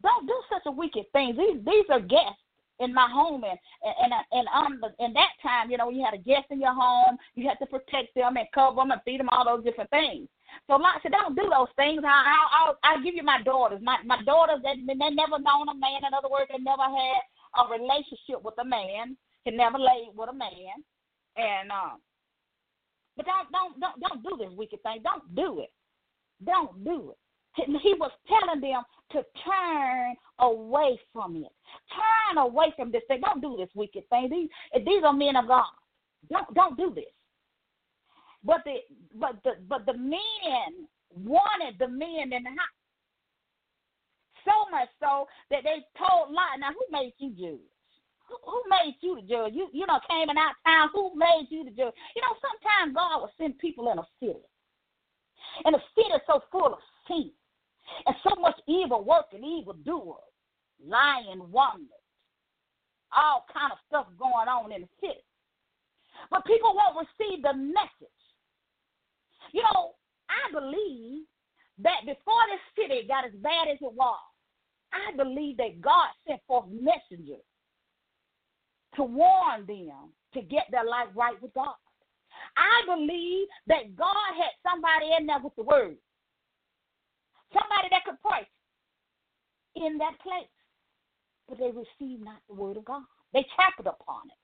don't 0.01 0.25
do 0.25 0.41
such 0.51 0.63
a 0.65 0.71
wicked 0.71 1.05
thing. 1.13 1.35
These 1.37 1.63
these 1.63 1.85
are 1.91 1.99
guests 1.99 2.41
in 2.79 2.93
my 2.93 3.07
home 3.11 3.43
and 3.43 3.59
and 3.83 4.13
and 4.31 4.47
um 4.53 4.81
in 4.99 5.13
that 5.13 5.33
time, 5.41 5.69
you 5.69 5.77
know, 5.77 5.89
you 5.89 6.03
had 6.03 6.13
a 6.13 6.23
guest 6.23 6.47
in 6.49 6.61
your 6.61 6.73
home, 6.73 7.17
you 7.35 7.47
had 7.47 7.59
to 7.59 7.65
protect 7.65 8.15
them 8.15 8.37
and 8.37 8.47
cover 8.53 8.75
them 8.77 8.91
and 8.91 9.01
feed 9.05 9.19
them 9.19 9.29
all 9.29 9.45
those 9.45 9.63
different 9.63 9.89
things. 9.89 10.27
So 10.67 10.75
Lot 10.77 11.01
said, 11.03 11.11
don't 11.11 11.35
do 11.35 11.49
those 11.49 11.69
things. 11.75 12.01
I, 12.05 12.45
I'll, 12.51 12.77
I'll 12.83 13.03
give 13.03 13.15
you 13.15 13.23
my 13.23 13.41
daughters. 13.43 13.79
My 13.83 13.97
my 14.05 14.21
daughters 14.23 14.61
that 14.63 14.75
they, 14.87 14.93
they 14.93 15.09
never 15.11 15.39
known 15.39 15.69
a 15.69 15.75
man. 15.75 16.07
In 16.07 16.13
other 16.13 16.29
words, 16.29 16.49
they 16.51 16.61
never 16.61 16.83
had 16.83 17.21
a 17.57 17.69
relationship 17.69 18.41
with 18.43 18.55
a 18.59 18.65
man. 18.65 19.17
Had 19.45 19.53
never 19.55 19.77
laid 19.77 20.11
with 20.15 20.29
a 20.29 20.33
man. 20.33 20.83
And 21.37 21.71
um, 21.71 21.99
but 23.15 23.25
don't 23.25 23.51
don't 23.51 23.79
don't 23.79 23.99
don't 23.99 24.23
do 24.23 24.37
this 24.37 24.55
wicked 24.57 24.81
thing. 24.83 25.01
Don't 25.03 25.35
do 25.35 25.59
it. 25.61 25.71
Don't 26.43 26.83
do 26.83 27.11
it. 27.11 27.17
He 27.55 27.93
was 27.99 28.11
telling 28.27 28.61
them 28.61 28.83
to 29.11 29.25
turn 29.43 30.15
away 30.39 30.99
from 31.11 31.35
it. 31.37 31.51
Turn 31.89 32.37
away 32.37 32.73
from 32.75 32.91
this 32.91 33.01
thing. 33.07 33.21
Don't 33.21 33.41
do 33.41 33.57
this 33.57 33.69
wicked 33.73 34.07
thing. 34.09 34.29
These, 34.29 34.85
these 34.85 35.03
are 35.03 35.13
men 35.13 35.35
of 35.35 35.47
God. 35.47 35.65
Don't 36.31 36.53
don't 36.53 36.77
do 36.77 36.93
this. 36.93 37.05
But 38.43 38.61
the 38.65 38.77
but 39.15 39.35
the 39.43 39.51
but 39.67 39.85
the 39.85 39.93
men 39.93 40.87
wanted 41.15 41.79
the 41.79 41.87
men 41.87 42.33
in 42.33 42.43
the 42.43 42.49
house. 42.49 42.79
So 44.45 44.71
much 44.71 44.89
so 44.99 45.27
that 45.51 45.63
they 45.63 45.83
told 45.97 46.31
Lot, 46.31 46.59
now 46.59 46.71
who 46.71 46.85
made 46.91 47.13
you 47.17 47.29
judge? 47.31 47.65
Who, 48.29 48.61
made 48.69 48.95
you 49.01 49.15
the 49.15 49.21
judge? 49.21 49.53
You 49.53 49.69
you 49.73 49.87
know 49.87 49.99
came 50.09 50.29
in 50.29 50.37
out 50.37 50.53
town. 50.65 50.89
Who 50.93 51.11
made 51.15 51.47
you 51.49 51.63
the 51.63 51.71
judge? 51.71 51.93
You 52.15 52.21
know 52.21 52.35
sometimes 52.39 52.95
God 52.95 53.21
will 53.21 53.31
send 53.39 53.57
people 53.57 53.91
in 53.91 53.97
a 53.97 54.05
city, 54.19 54.45
and 55.65 55.73
the 55.73 55.81
city 55.95 56.13
is 56.13 56.21
so 56.27 56.43
full 56.51 56.73
of 56.73 56.79
sin 57.07 57.31
and 58.05 58.15
so 58.23 58.39
much 58.41 58.55
evil 58.67 59.03
work 59.03 59.27
and 59.33 59.43
evil 59.43 59.73
doers, 59.85 60.33
lying 60.85 61.41
wonders, 61.51 61.87
all 63.15 63.45
kind 63.51 63.71
of 63.71 63.77
stuff 63.87 64.07
going 64.17 64.47
on 64.47 64.71
in 64.71 64.81
the 64.81 64.89
city. 65.01 65.23
But 66.29 66.45
people 66.45 66.75
won't 66.75 67.07
receive 67.07 67.41
the 67.43 67.53
message. 67.53 68.21
You 69.53 69.63
know, 69.63 69.93
I 70.29 70.51
believe 70.53 71.25
that 71.79 72.01
before 72.05 72.43
this 72.51 72.63
city 72.75 73.07
got 73.07 73.25
as 73.25 73.33
bad 73.41 73.67
as 73.71 73.77
it 73.81 73.93
was, 73.93 74.19
I 74.93 75.15
believe 75.15 75.57
that 75.57 75.81
God 75.81 76.09
sent 76.27 76.41
forth 76.47 76.65
messengers 76.69 77.45
to 78.95 79.03
warn 79.03 79.65
them 79.67 80.11
to 80.33 80.41
get 80.41 80.65
their 80.71 80.85
life 80.85 81.07
right 81.15 81.39
with 81.41 81.53
God. 81.53 81.75
I 82.57 82.95
believe 82.95 83.47
that 83.67 83.95
God 83.95 84.31
had 84.37 84.53
somebody 84.63 85.11
in 85.17 85.25
there 85.25 85.39
with 85.43 85.55
the 85.55 85.63
word 85.63 85.95
somebody 87.53 87.87
that 87.91 88.05
could 88.05 88.21
pray 88.21 88.47
in 89.75 89.97
that 89.97 90.19
place. 90.21 90.51
But 91.47 91.57
they 91.57 91.71
received 91.73 92.23
not 92.23 92.41
the 92.47 92.55
word 92.55 92.77
of 92.77 92.85
God. 92.85 93.03
They 93.33 93.45
trampled 93.55 93.87
upon 93.87 94.29
it. 94.29 94.39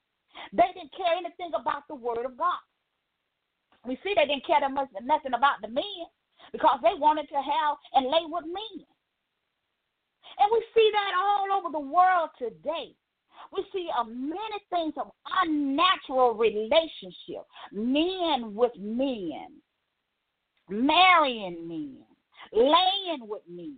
They 0.54 0.70
didn't 0.74 0.96
care 0.96 1.16
anything 1.18 1.54
about 1.54 1.88
the 1.88 1.96
word 1.96 2.26
of 2.26 2.38
God. 2.38 2.62
We 3.86 3.98
see 4.04 4.14
they 4.16 4.26
didn't 4.26 4.46
care 4.46 4.60
that 4.60 4.72
much, 4.72 4.90
nothing 5.04 5.34
about 5.34 5.62
the 5.62 5.70
men 5.70 6.10
because 6.52 6.80
they 6.82 6.98
wanted 6.98 7.30
to 7.30 7.36
have 7.38 7.78
and 7.94 8.06
lay 8.06 8.26
with 8.26 8.46
men. 8.46 8.86
And 10.40 10.50
we 10.52 10.64
see 10.74 10.90
that 10.92 11.14
all 11.18 11.58
over 11.58 11.72
the 11.72 11.80
world 11.80 12.30
today. 12.38 12.96
We 13.56 13.64
see 13.72 13.88
uh, 13.98 14.04
many 14.06 14.60
things 14.70 14.94
of 14.98 15.12
unnatural 15.44 16.34
relationship, 16.34 17.46
men 17.72 18.56
with 18.56 18.72
men, 18.78 19.62
marrying 20.70 21.68
men, 21.68 21.98
laying 22.56 23.28
with 23.28 23.44
me, 23.50 23.76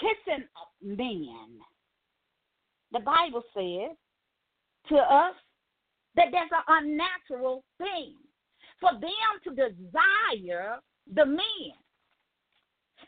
kissing 0.00 0.46
men. 0.82 1.58
The 2.92 3.00
Bible 3.00 3.42
says 3.52 3.96
to 4.88 4.96
us 4.96 5.34
that 6.14 6.30
that's 6.32 6.52
an 6.54 6.64
unnatural 6.68 7.64
thing 7.78 8.14
for 8.80 8.92
them 8.92 9.30
to 9.44 9.50
desire 9.50 10.78
the 11.12 11.26
men. 11.26 11.74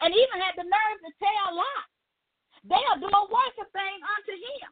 And 0.01 0.15
even 0.15 0.43
had 0.43 0.59
the 0.59 0.67
nerve 0.67 0.99
to 1.03 1.13
tell 1.23 1.55
Lot, 1.55 1.87
they'll 2.67 3.01
do 3.01 3.11
a 3.11 3.25
worse 3.31 3.59
thing 3.73 3.99
unto 4.03 4.35
him. 4.35 4.71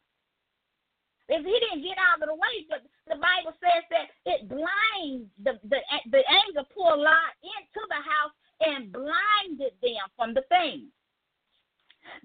If 1.29 1.43
he 1.43 1.57
didn't 1.59 1.83
get 1.83 1.99
out 1.99 2.23
of 2.23 2.31
the 2.31 2.39
way, 2.39 2.57
but 2.71 2.87
the 3.11 3.19
Bible 3.19 3.51
says 3.59 3.83
that 3.91 4.07
it 4.31 4.47
blinds 4.47 5.27
the 5.43 5.59
the 5.67 5.83
the 6.15 6.23
angel 6.23 6.63
pulled 6.71 7.03
Lot 7.03 7.35
into 7.43 7.83
the 7.91 7.99
house 7.99 8.31
and 8.61 8.93
blinded 8.93 9.73
them 9.83 10.07
from 10.17 10.35
the 10.35 10.43
things 10.49 10.91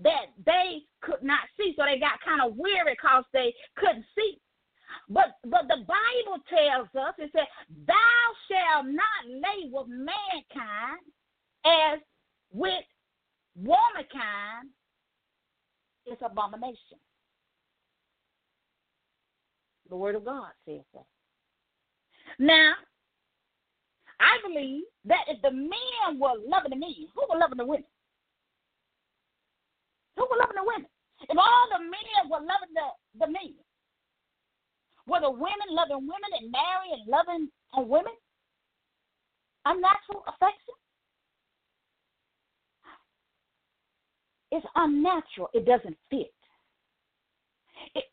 that 0.04 0.28
they 0.46 0.82
could 1.02 1.24
not 1.24 1.42
see. 1.58 1.74
So 1.78 1.84
they 1.86 2.00
got 2.00 2.22
kind 2.24 2.42
of 2.42 2.56
weary 2.58 2.94
because 2.94 3.24
they 3.34 3.54
couldn't 3.78 4.06
see. 4.16 4.38
But 5.10 5.36
but 5.46 5.68
the 5.68 5.84
Bible 5.88 6.44
tells 6.50 6.88
us 6.96 7.16
it 7.18 7.32
said, 7.34 7.48
Thou 7.88 8.24
shalt 8.50 8.88
not 8.88 9.26
lay 9.28 9.70
with 9.72 9.88
mankind 9.88 11.02
as 11.66 12.00
with 12.52 12.84
womankind 13.56 14.70
is 16.08 16.18
abomination. 16.22 17.00
The 19.90 19.96
word 19.96 20.16
of 20.16 20.26
God 20.26 20.52
says 20.66 20.82
that. 20.94 21.06
Now, 22.40 22.74
I 24.22 24.38
believe 24.48 24.84
that 25.06 25.26
if 25.28 25.42
the 25.42 25.52
men 25.52 26.20
were 26.20 26.38
loving 26.46 26.70
the 26.70 26.78
men, 26.78 26.94
who 27.16 27.26
were 27.30 27.40
loving 27.40 27.58
the 27.58 27.66
women? 27.66 27.90
Who 30.16 30.28
were 30.30 30.38
loving 30.38 30.58
the 30.62 30.64
women? 30.64 30.90
If 31.28 31.38
all 31.38 31.68
the 31.74 31.82
men 31.82 32.30
were 32.30 32.46
loving 32.46 32.74
the, 32.74 33.26
the 33.26 33.32
men, 33.32 33.54
were 35.08 35.22
the 35.22 35.32
women 35.32 35.70
loving 35.70 36.06
women 36.06 36.32
and 36.40 36.52
marrying 36.52 37.02
and 37.02 37.08
loving 37.10 37.50
on 37.74 37.90
women? 37.90 38.14
Unnatural 39.66 40.24
affection? 40.28 40.76
It's 44.52 44.66
unnatural. 44.76 45.50
It 45.54 45.66
doesn't 45.66 45.98
fit. 46.10 46.34
It, 47.96 48.06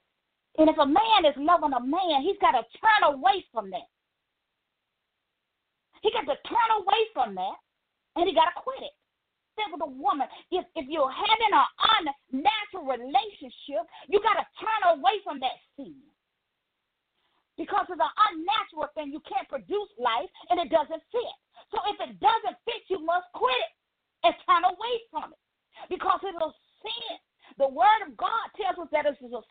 and 0.56 0.70
if 0.70 0.78
a 0.78 0.86
man 0.86 1.26
is 1.26 1.34
loving 1.36 1.72
a 1.72 1.80
man, 1.80 2.22
he's 2.22 2.38
got 2.40 2.52
to 2.52 2.62
turn 2.80 3.12
away 3.12 3.44
from 3.52 3.70
that. 3.70 3.88
He 6.02 6.10
got 6.12 6.26
to 6.26 6.38
turn 6.46 6.70
away 6.78 7.00
from 7.14 7.34
that 7.34 7.58
and 8.16 8.28
he 8.28 8.34
got 8.34 8.50
to 8.50 8.56
quit 8.62 8.82
it. 8.82 8.94
Same 9.58 9.74
with 9.74 9.82
a 9.82 9.90
woman. 9.90 10.30
If, 10.54 10.62
if 10.78 10.86
you're 10.86 11.10
having 11.10 11.52
an 11.54 11.66
unnatural 11.98 12.86
relationship, 12.86 13.82
you 14.06 14.22
got 14.22 14.38
to 14.38 14.46
turn 14.62 14.82
away 14.94 15.18
from 15.26 15.42
that 15.42 15.58
sin. 15.74 15.98
Because 17.58 17.90
it's 17.90 17.98
an 17.98 18.14
unnatural 18.30 18.86
thing. 18.94 19.10
You 19.10 19.18
can't 19.26 19.50
produce 19.50 19.90
life 19.98 20.30
and 20.50 20.62
it 20.62 20.70
doesn't 20.70 21.02
fit. 21.10 21.36
So 21.74 21.82
if 21.90 21.98
it 21.98 22.22
doesn't 22.22 22.56
fit, 22.62 22.86
you 22.86 23.02
must 23.02 23.26
quit 23.34 23.50
it 23.50 23.72
and 24.30 24.34
turn 24.46 24.62
away 24.62 24.94
from 25.10 25.34
it. 25.34 25.42
Because 25.90 26.22
it's 26.22 26.38
a 26.38 26.50
sin. 26.86 27.14
The 27.58 27.66
word 27.66 28.06
of 28.06 28.14
God 28.14 28.46
tells 28.54 28.78
us 28.78 28.90
that 28.94 29.10
it 29.10 29.18
is 29.18 29.34
a 29.34 29.42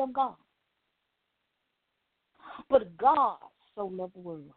of 0.00 0.12
God. 0.12 0.36
But 2.68 2.96
God 2.96 3.38
so 3.74 3.86
loved 3.86 4.14
the 4.14 4.20
world 4.20 4.52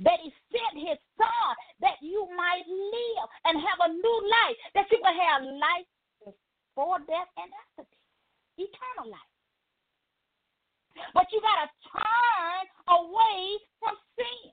that 0.00 0.18
he 0.22 0.32
sent 0.48 0.80
his 0.80 0.98
son 1.20 1.50
that 1.80 2.00
you 2.00 2.26
might 2.36 2.64
live 2.66 3.26
and 3.44 3.60
have 3.60 3.80
a 3.84 3.92
new 3.92 4.18
life, 4.24 4.56
that 4.74 4.88
you 4.90 4.98
will 5.02 5.12
have 5.12 5.42
life 5.44 5.88
before 6.24 6.98
death 7.04 7.28
and 7.36 7.52
after 7.52 7.84
death, 7.84 8.08
eternal 8.56 9.12
life. 9.12 9.34
But 11.12 11.28
you 11.34 11.42
got 11.42 11.66
to 11.66 11.68
turn 11.90 12.64
away 12.88 13.40
from 13.82 13.94
sin. 14.16 14.50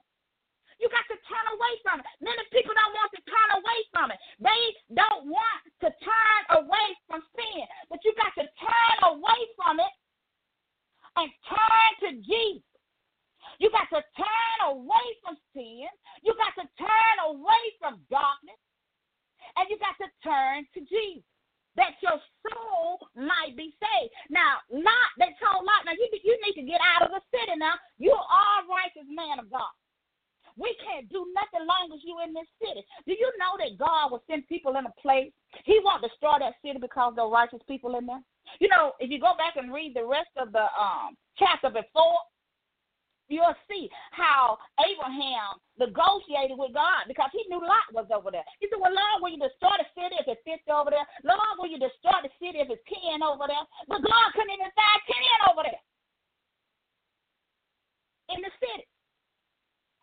You 0.82 0.90
got 0.90 1.06
to 1.14 1.18
turn 1.30 1.46
away 1.54 1.74
from 1.86 2.02
it. 2.02 2.06
Many 2.20 2.42
people 2.50 2.74
don't 2.74 2.98
want 2.98 3.14
to 3.14 3.22
turn 3.30 3.50
away 3.62 3.80
from 3.94 4.10
it. 4.10 4.20
They 4.42 4.64
don't 4.98 5.30
want 5.30 5.62
to 5.82 5.90
turn 5.90 6.42
away 6.62 6.88
from 7.08 7.22
sin. 7.36 7.66
But 7.90 8.00
you 8.06 8.14
got 8.18 8.34
to 8.42 8.46
turn 8.46 8.98
away 9.12 9.42
from 9.58 9.80
it 9.80 9.94
and 11.18 11.30
turn 11.50 11.90
to 12.06 12.10
Jesus. 12.22 12.66
You 13.60 13.70
got 13.70 13.90
to 13.94 14.02
turn 14.18 14.58
away 14.70 15.08
from 15.22 15.38
sin. 15.54 15.86
You 16.24 16.34
got 16.38 16.54
to 16.62 16.66
turn 16.78 17.16
away 17.30 17.64
from 17.82 18.02
darkness. 18.10 18.62
And 19.58 19.70
you 19.70 19.78
got 19.82 19.98
to 20.02 20.10
turn 20.24 20.66
to 20.78 20.80
Jesus. 20.86 21.26
That 21.80 21.96
your 22.04 22.20
soul 22.44 23.00
might 23.16 23.56
be 23.56 23.72
saved. 23.80 24.12
Now, 24.28 24.60
not 24.76 25.08
they 25.16 25.32
told 25.40 25.64
Lot, 25.64 25.88
now 25.88 25.96
you, 25.96 26.04
you 26.20 26.36
need 26.44 26.60
to 26.60 26.68
get 26.68 26.84
out 26.84 27.08
of 27.08 27.16
the 27.16 27.24
city 27.32 27.56
now. 27.56 27.80
You 27.96 28.12
are 28.12 28.56
a 28.60 28.68
righteous 28.68 29.08
man 29.08 29.40
of 29.40 29.48
God. 29.48 29.72
We 30.58 30.76
can't 30.84 31.10
do 31.10 31.26
nothing 31.34 31.68
long 31.68 31.92
as 31.94 32.02
you 32.04 32.20
in 32.26 32.34
this 32.34 32.48
city. 32.60 32.84
Do 33.08 33.14
you 33.14 33.32
know 33.40 33.56
that 33.60 33.80
God 33.80 34.12
will 34.12 34.24
send 34.30 34.48
people 34.48 34.76
in 34.76 34.86
a 34.86 34.96
place? 35.02 35.32
He 35.66 35.80
won't 35.84 36.04
destroy 36.04 36.40
that 36.40 36.60
city 36.64 36.80
because 36.80 37.14
there 37.16 37.26
are 37.26 37.32
righteous 37.32 37.62
people 37.68 37.96
in 37.96 38.06
there. 38.06 38.22
You 38.60 38.68
know, 38.70 38.94
if 39.00 39.10
you 39.10 39.20
go 39.20 39.34
back 39.38 39.56
and 39.56 39.74
read 39.74 39.96
the 39.96 40.06
rest 40.06 40.32
of 40.36 40.52
the 40.52 40.68
um 40.76 41.16
chapter 41.38 41.70
before, 41.70 42.20
you'll 43.32 43.56
see 43.72 43.88
how 44.12 44.60
Abraham 44.84 45.56
negotiated 45.80 46.60
with 46.60 46.76
God 46.76 47.08
because 47.08 47.32
he 47.32 47.48
knew 47.48 47.64
Lot 47.64 47.88
was 47.96 48.12
over 48.12 48.30
there. 48.30 48.44
He 48.60 48.68
said, 48.68 48.82
Well, 48.82 48.92
Lord, 48.92 49.24
will 49.24 49.32
you 49.32 49.40
destroy 49.40 49.80
the 49.80 49.88
city 49.96 50.20
if 50.20 50.28
it 50.28 50.44
fits 50.44 50.68
over 50.68 50.92
there? 50.92 51.08
Lord, 51.24 51.56
will 51.58 51.72
you 51.72 51.80
destroy 51.80 52.20
the 52.22 52.34
city 52.44 52.60
if 52.60 52.68
it's 52.68 52.84
10 52.92 53.24
over 53.24 53.48
there? 53.48 53.64
But 53.88 54.04
God 54.04 54.28
couldn't 54.36 54.52
even 54.52 54.72
find 54.76 55.00
10 55.48 55.56
over 55.56 55.64
there 55.64 55.84
in 58.36 58.40
the 58.44 58.54
city. 58.60 58.91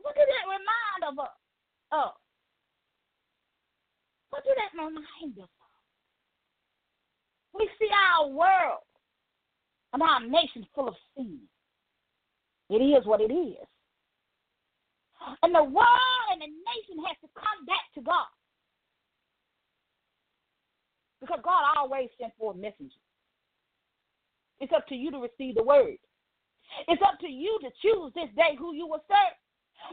What 0.09 0.17
did 0.17 0.25
that 0.25 0.49
remind 0.49 1.13
of 1.13 1.19
uh, 1.19 1.23
us? 1.23 1.37
Oh. 1.93 2.11
What 4.31 4.43
did 4.43 4.57
that 4.57 4.73
remind 4.73 5.37
us 5.37 5.45
of? 5.45 5.51
We 7.53 7.69
see 7.79 7.91
our 7.93 8.29
world 8.29 8.89
and 9.93 10.03
our 10.03 10.25
nation 10.25 10.67
full 10.75 10.89
of 10.89 10.95
sin. 11.15 11.41
It 12.71 12.81
is 12.81 13.05
what 13.05 13.21
it 13.21 13.31
is. 13.31 13.69
And 15.43 15.55
the 15.55 15.65
world 15.65 16.29
and 16.33 16.41
the 16.41 16.47
nation 16.49 17.05
has 17.05 17.19
to 17.21 17.29
come 17.37 17.67
back 17.67 17.85
to 17.97 18.01
God. 18.01 18.33
Because 21.21 21.41
God 21.45 21.65
always 21.77 22.09
sent 22.19 22.33
forth 22.39 22.57
messengers. 22.57 22.97
It's 24.59 24.73
up 24.73 24.89
to 24.89 24.95
you 24.95 25.11
to 25.11 25.19
receive 25.19 25.57
the 25.57 25.63
word. 25.63 25.99
It's 26.87 27.03
up 27.03 27.21
to 27.21 27.29
you 27.29 27.59
to 27.61 27.69
choose 27.83 28.13
this 28.15 28.33
day 28.37 28.57
who 28.59 28.73
you 28.73 28.87
will 28.87 29.05
serve. 29.07 29.37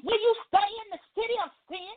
Will 0.03 0.19
you 0.19 0.33
stay 0.49 0.69
in 0.85 0.87
the 0.93 1.01
city 1.15 1.37
of 1.43 1.49
sin? 1.69 1.93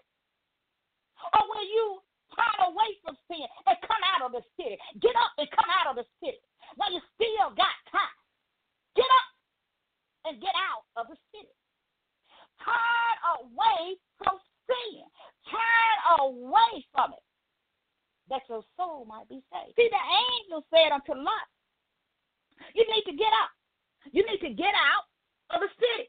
Or 1.34 1.42
will 1.50 1.66
you 1.66 1.86
turn 2.34 2.58
away 2.70 2.90
from 3.02 3.18
sin 3.26 3.46
and 3.66 3.76
come 3.82 4.02
out 4.14 4.22
of 4.26 4.32
the 4.32 4.44
city? 4.54 4.78
Get 5.02 5.16
up 5.18 5.34
and 5.38 5.48
come 5.50 5.70
out 5.70 5.90
of 5.90 5.96
the 5.98 6.06
city 6.22 6.40
while 6.76 6.92
you 6.92 7.02
still 7.18 7.50
got 7.58 7.74
time. 7.90 8.18
Get 8.94 9.08
up 9.08 9.28
and 10.30 10.34
get 10.40 10.54
out 10.54 10.86
of 11.00 11.10
the 11.10 11.18
city. 11.34 11.54
Turn 12.62 13.14
away 13.38 13.98
from 14.18 14.38
sin. 14.66 15.02
Turn 15.48 15.96
away 16.22 16.84
from 16.92 17.14
it 17.14 17.24
that 18.28 18.44
your 18.48 18.62
soul 18.76 19.04
might 19.08 19.28
be 19.28 19.40
saved. 19.48 19.74
See, 19.76 19.88
the 19.88 20.04
angel 20.04 20.64
said 20.68 20.92
unto 20.92 21.16
Lot, 21.16 21.48
You 22.74 22.84
need 22.84 23.04
to 23.08 23.16
get 23.16 23.32
out. 23.32 23.52
You 24.12 24.24
need 24.24 24.40
to 24.44 24.52
get 24.54 24.72
out 24.76 25.08
of 25.56 25.60
the 25.64 25.70
city. 25.80 26.08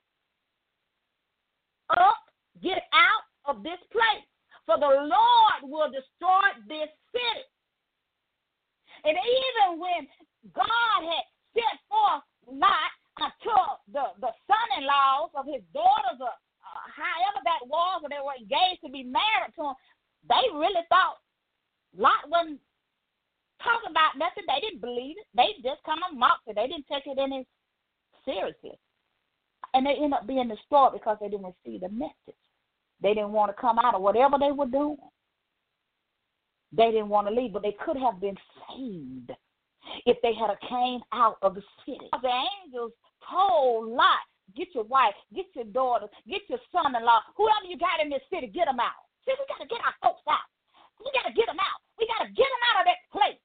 Up, 1.89 2.21
get 2.61 2.85
out 2.93 3.25
of 3.49 3.63
this 3.63 3.79
place. 3.91 4.25
For 4.65 4.77
the 4.77 5.09
Lord 5.09 5.59
will 5.65 5.89
destroy 5.89 6.45
this 6.69 6.93
city. 7.09 7.45
And 9.03 9.17
even 9.17 9.81
when 9.81 10.05
God 10.53 10.99
had 11.01 11.25
sent 11.57 11.77
forth 11.89 12.21
Lot 12.45 12.93
until 13.17 13.81
the, 13.89 14.13
the 14.21 14.33
son 14.45 14.67
in 14.77 14.85
laws 14.85 15.33
of 15.33 15.49
his 15.49 15.65
daughters, 15.73 16.21
or 16.21 16.29
uh, 16.29 16.85
however 16.93 17.41
that 17.41 17.65
was, 17.65 18.05
or 18.05 18.09
they 18.09 18.21
were 18.21 18.37
engaged 18.37 18.85
to 18.85 18.91
be 18.93 19.01
married 19.01 19.55
to 19.57 19.73
him, 19.73 19.77
they 20.29 20.45
really 20.53 20.85
thought 20.89 21.17
Lot 21.97 22.29
wasn't 22.29 22.61
talking 23.63 23.89
about 23.89 24.21
nothing. 24.21 24.45
They 24.45 24.61
didn't 24.61 24.85
believe 24.85 25.17
it. 25.17 25.27
They 25.33 25.57
just 25.65 25.81
kind 25.83 26.03
of 26.05 26.13
mocked 26.13 26.47
it. 26.47 26.55
They 26.55 26.67
didn't 26.67 26.85
take 26.85 27.07
it 27.07 27.17
any 27.17 27.47
seriously. 28.25 28.77
And 29.73 29.85
they 29.85 29.95
ended 29.95 30.13
up 30.13 30.27
being 30.27 30.47
destroyed 30.47 30.93
because 30.93 31.17
they 31.21 31.29
didn't 31.29 31.53
receive 31.65 31.81
the 31.81 31.89
message. 31.89 32.39
They 33.01 33.13
didn't 33.13 33.31
want 33.31 33.55
to 33.55 33.61
come 33.61 33.79
out 33.79 33.95
of 33.95 34.01
whatever 34.01 34.37
they 34.39 34.51
were 34.51 34.65
doing. 34.65 34.97
They 36.71 36.91
didn't 36.91 37.09
want 37.09 37.27
to 37.27 37.33
leave, 37.33 37.53
but 37.53 37.63
they 37.63 37.75
could 37.83 37.97
have 37.97 38.19
been 38.21 38.37
saved 38.69 39.31
if 40.05 40.17
they 40.21 40.33
had 40.33 40.53
came 40.67 41.01
out 41.13 41.37
of 41.41 41.55
the 41.55 41.63
city. 41.85 42.09
The 42.21 42.29
angels 42.29 42.91
told 43.25 43.89
Lot 43.89 44.21
get 44.55 44.73
your 44.73 44.85
wife, 44.85 45.13
get 45.33 45.45
your 45.53 45.69
daughter, 45.69 46.07
get 46.25 46.41
your 46.49 46.61
son-in-law, 46.73 47.21
whoever 47.37 47.65
you 47.69 47.77
got 47.77 48.01
in 48.01 48.09
this 48.09 48.23
city, 48.33 48.47
get 48.47 48.65
them 48.65 48.81
out. 48.81 48.97
See, 49.25 49.33
we 49.37 49.45
got 49.45 49.61
to 49.61 49.69
get 49.69 49.81
our 49.85 49.93
folks 50.01 50.25
out. 50.25 50.45
We 50.97 51.09
got 51.13 51.29
to 51.29 51.35
get 51.35 51.45
them 51.45 51.61
out. 51.61 51.79
We 52.01 52.09
got 52.09 52.25
to 52.25 52.29
get 52.33 52.49
them 52.49 52.63
out 52.73 52.81
of 52.81 52.85
that 52.89 53.01
place. 53.13 53.41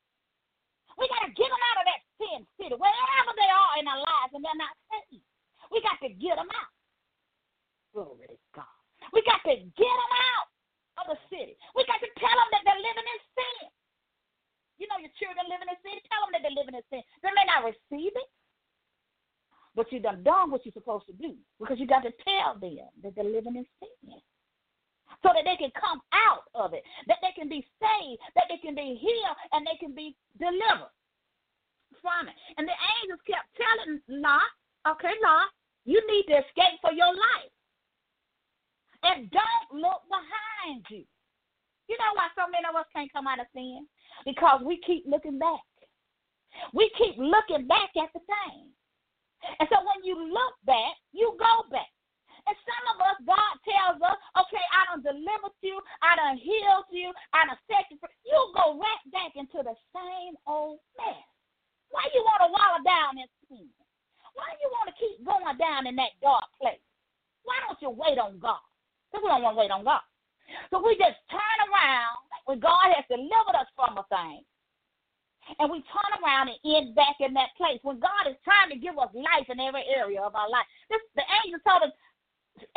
We 0.97 1.05
got 1.11 1.27
to 1.27 1.33
get 1.35 1.51
them 1.51 1.65
out 1.75 1.81
of 1.83 1.87
that 1.91 2.01
sin 2.17 2.41
city, 2.57 2.77
wherever 2.79 3.33
they 3.35 3.51
are 3.51 3.75
in 3.83 3.87
our 3.91 4.01
lives, 4.01 4.33
and 4.33 4.43
they're 4.43 4.63
not 4.63 4.75
saved. 4.89 5.34
We 5.73 5.81
got 5.85 6.01
to 6.05 6.11
get 6.13 6.37
them 6.37 6.51
out. 6.51 6.73
Glory 7.95 8.27
to 8.29 8.39
God. 8.53 8.77
We 9.13 9.23
got 9.23 9.41
to 9.47 9.55
get 9.55 9.95
them 9.95 10.13
out 10.35 10.49
of 11.05 11.07
the 11.15 11.19
city. 11.31 11.55
We 11.77 11.87
got 11.87 12.01
to 12.03 12.11
tell 12.19 12.37
them 12.37 12.51
that 12.53 12.63
they're 12.67 12.83
living 12.83 13.09
in 13.09 13.21
sin. 13.37 13.63
You 14.83 14.91
know 14.91 14.99
your 14.99 15.15
children 15.21 15.47
living 15.47 15.71
in 15.71 15.79
sin. 15.81 15.97
Tell 16.11 16.27
them 16.27 16.33
that 16.35 16.43
they're 16.43 16.59
living 16.59 16.75
in 16.75 16.85
sin. 16.91 17.03
They 17.23 17.33
may 17.33 17.47
not 17.47 17.63
receive 17.63 18.13
it, 18.13 18.29
but 19.79 19.91
you 19.95 20.03
done 20.03 20.27
done 20.27 20.51
what 20.51 20.67
you're 20.67 20.75
supposed 20.75 21.07
to 21.07 21.15
do 21.15 21.39
because 21.63 21.79
you 21.79 21.87
got 21.87 22.03
to 22.03 22.13
tell 22.27 22.59
them 22.59 22.91
that 23.03 23.15
they're 23.15 23.27
living 23.27 23.55
in 23.55 23.67
sin 23.79 24.19
so 25.23 25.31
that 25.33 25.47
they 25.47 25.57
can 25.57 25.71
come 25.79 26.03
out 26.13 26.51
of 26.55 26.75
it, 26.75 26.83
that 27.07 27.19
they 27.23 27.33
can 27.33 27.49
be 27.49 27.65
saved, 27.81 28.21
that 28.35 28.45
they 28.51 28.59
can 28.59 28.75
be 28.75 28.99
healed, 28.99 29.37
and 29.53 29.67
they 29.67 29.79
can 29.79 29.95
be 29.95 30.17
delivered 30.39 30.93
from 32.03 32.29
it. 32.29 32.37
And 32.59 32.67
the 32.67 32.77
angels 33.01 33.23
kept 33.25 33.49
telling 33.57 34.01
Lot, 34.09 34.53
okay, 34.89 35.15
Lot, 35.23 35.49
you 35.85 36.01
need 36.09 36.25
to 36.29 36.41
escape 36.41 36.81
for 36.81 36.93
your 36.93 37.13
life. 37.13 37.53
And 39.05 39.31
don't 39.31 39.81
look 39.81 40.01
behind 40.09 40.85
you. 40.89 41.05
You 41.89 41.97
know 42.01 42.13
why 42.17 42.33
so 42.33 42.49
many 42.49 42.65
of 42.65 42.77
us 42.77 42.89
can't 42.97 43.13
come 43.13 43.29
out 43.29 43.41
of 43.41 43.47
sin? 43.53 43.85
Because 44.25 44.65
we 44.65 44.81
keep 44.81 45.05
looking 45.05 45.39
back. 45.39 45.61
We 46.73 46.89
keep 46.97 47.21
looking 47.21 47.69
back 47.69 47.93
at 48.01 48.09
the 48.17 48.25
thing. 48.25 48.73
And 49.61 49.69
so 49.69 49.77
when 49.85 50.01
you 50.01 50.17
look 50.17 50.57
back, 50.65 50.97
you 51.13 51.37
go 51.37 51.69
back. 51.69 51.93
And 52.45 52.57
some 52.65 52.85
of 52.93 53.01
us, 53.01 53.19
God 53.25 53.55
tells 53.65 54.01
us, 54.05 54.19
okay, 54.37 54.65
I 54.73 54.81
done 54.93 55.05
delivered 55.05 55.57
you, 55.65 55.81
I 56.05 56.17
done 56.17 56.37
healed 56.37 56.89
you, 56.93 57.13
I 57.33 57.49
done 57.49 57.61
set 57.69 57.89
you 57.89 57.97
free. 57.97 58.13
You 58.25 58.37
go 58.53 58.77
right 58.77 59.05
back 59.13 59.33
into 59.37 59.65
the 59.65 59.77
same 59.97 60.37
old 60.45 60.81
mess. 60.97 61.25
Why 61.89 62.05
you 62.13 62.21
want 62.21 62.45
to 62.45 62.53
wallow 62.53 62.81
down 62.85 63.17
in 63.17 63.29
sin? 63.49 63.69
Why 64.35 64.51
do 64.55 64.61
you 64.63 64.71
want 64.75 64.91
to 64.91 64.97
keep 64.99 65.17
going 65.23 65.57
down 65.59 65.87
in 65.87 65.95
that 65.97 66.19
dark 66.23 66.47
place? 66.59 66.83
Why 67.47 67.57
don't 67.67 67.81
you 67.83 67.91
wait 67.91 68.19
on 68.19 68.39
God? 68.39 68.63
Because 69.09 69.23
we 69.23 69.31
don't 69.31 69.43
want 69.43 69.55
to 69.55 69.63
wait 69.63 69.71
on 69.71 69.87
God. 69.87 70.03
So 70.71 70.83
we 70.83 70.99
just 70.99 71.19
turn 71.31 71.59
around 71.71 72.19
when 72.45 72.59
God 72.61 72.93
has 72.93 73.07
delivered 73.09 73.57
us 73.57 73.71
from 73.79 73.97
a 73.97 74.05
thing. 74.11 74.43
And 75.61 75.69
we 75.69 75.85
turn 75.93 76.13
around 76.25 76.49
and 76.49 76.61
end 76.65 76.97
back 76.97 77.21
in 77.21 77.37
that 77.37 77.53
place 77.61 77.79
when 77.85 78.01
God 78.01 78.25
is 78.29 78.37
trying 78.45 78.73
to 78.73 78.81
give 78.81 78.97
us 78.97 79.13
life 79.13 79.49
in 79.53 79.61
every 79.61 79.85
area 79.93 80.21
of 80.25 80.35
our 80.35 80.49
life. 80.49 80.65
This, 80.89 81.05
the 81.15 81.25
angel 81.45 81.61
told 81.63 81.85
us, 81.85 81.95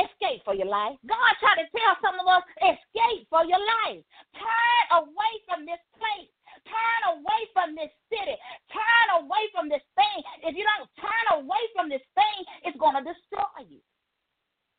escape 0.04 0.44
for 0.44 0.54
your 0.54 0.68
life. 0.68 1.00
God 1.08 1.32
tried 1.40 1.64
to 1.64 1.68
tell 1.72 1.96
some 2.04 2.20
of 2.20 2.28
us, 2.28 2.44
escape 2.60 3.24
for 3.32 3.48
your 3.48 3.62
life. 3.88 4.04
Turn 4.36 4.84
away 5.00 5.34
from 5.48 5.64
this 5.64 5.80
place. 5.96 6.32
Turn 6.68 7.02
away 7.16 7.42
from 7.56 7.74
this 7.74 7.92
city. 8.12 8.36
Turn 8.70 9.08
away 9.24 9.44
from 9.56 9.72
this 9.72 9.84
thing. 9.96 10.20
If 10.44 10.54
you 10.60 10.68
don't 10.68 10.92
turn 11.00 11.26
away 11.40 11.64
from 11.72 11.88
this 11.88 12.04
thing, 12.14 12.40
it's 12.68 12.78
going 12.78 13.00
to 13.00 13.08
destroy 13.08 13.64
you. 13.68 13.80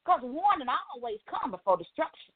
Because 0.05 0.21
warning 0.25 0.69
always 0.69 1.21
comes 1.29 1.53
before 1.53 1.81
destruction. 1.81 2.33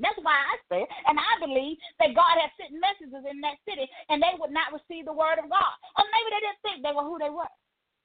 That's 0.00 0.16
why 0.24 0.32
I 0.32 0.56
say, 0.72 0.82
and 1.08 1.20
I 1.20 1.32
believe 1.44 1.76
that 2.00 2.16
God 2.16 2.40
has 2.40 2.48
sent 2.56 2.72
messages 2.72 3.20
in 3.28 3.40
that 3.44 3.60
city 3.68 3.84
and 4.08 4.16
they 4.16 4.32
would 4.40 4.50
not 4.50 4.72
receive 4.72 5.04
the 5.04 5.12
word 5.12 5.36
of 5.36 5.52
God. 5.52 5.74
Or 6.00 6.08
maybe 6.08 6.28
they 6.32 6.40
didn't 6.40 6.62
think 6.64 6.76
they 6.80 6.96
were 6.96 7.04
who 7.04 7.20
they 7.20 7.28
were 7.28 7.52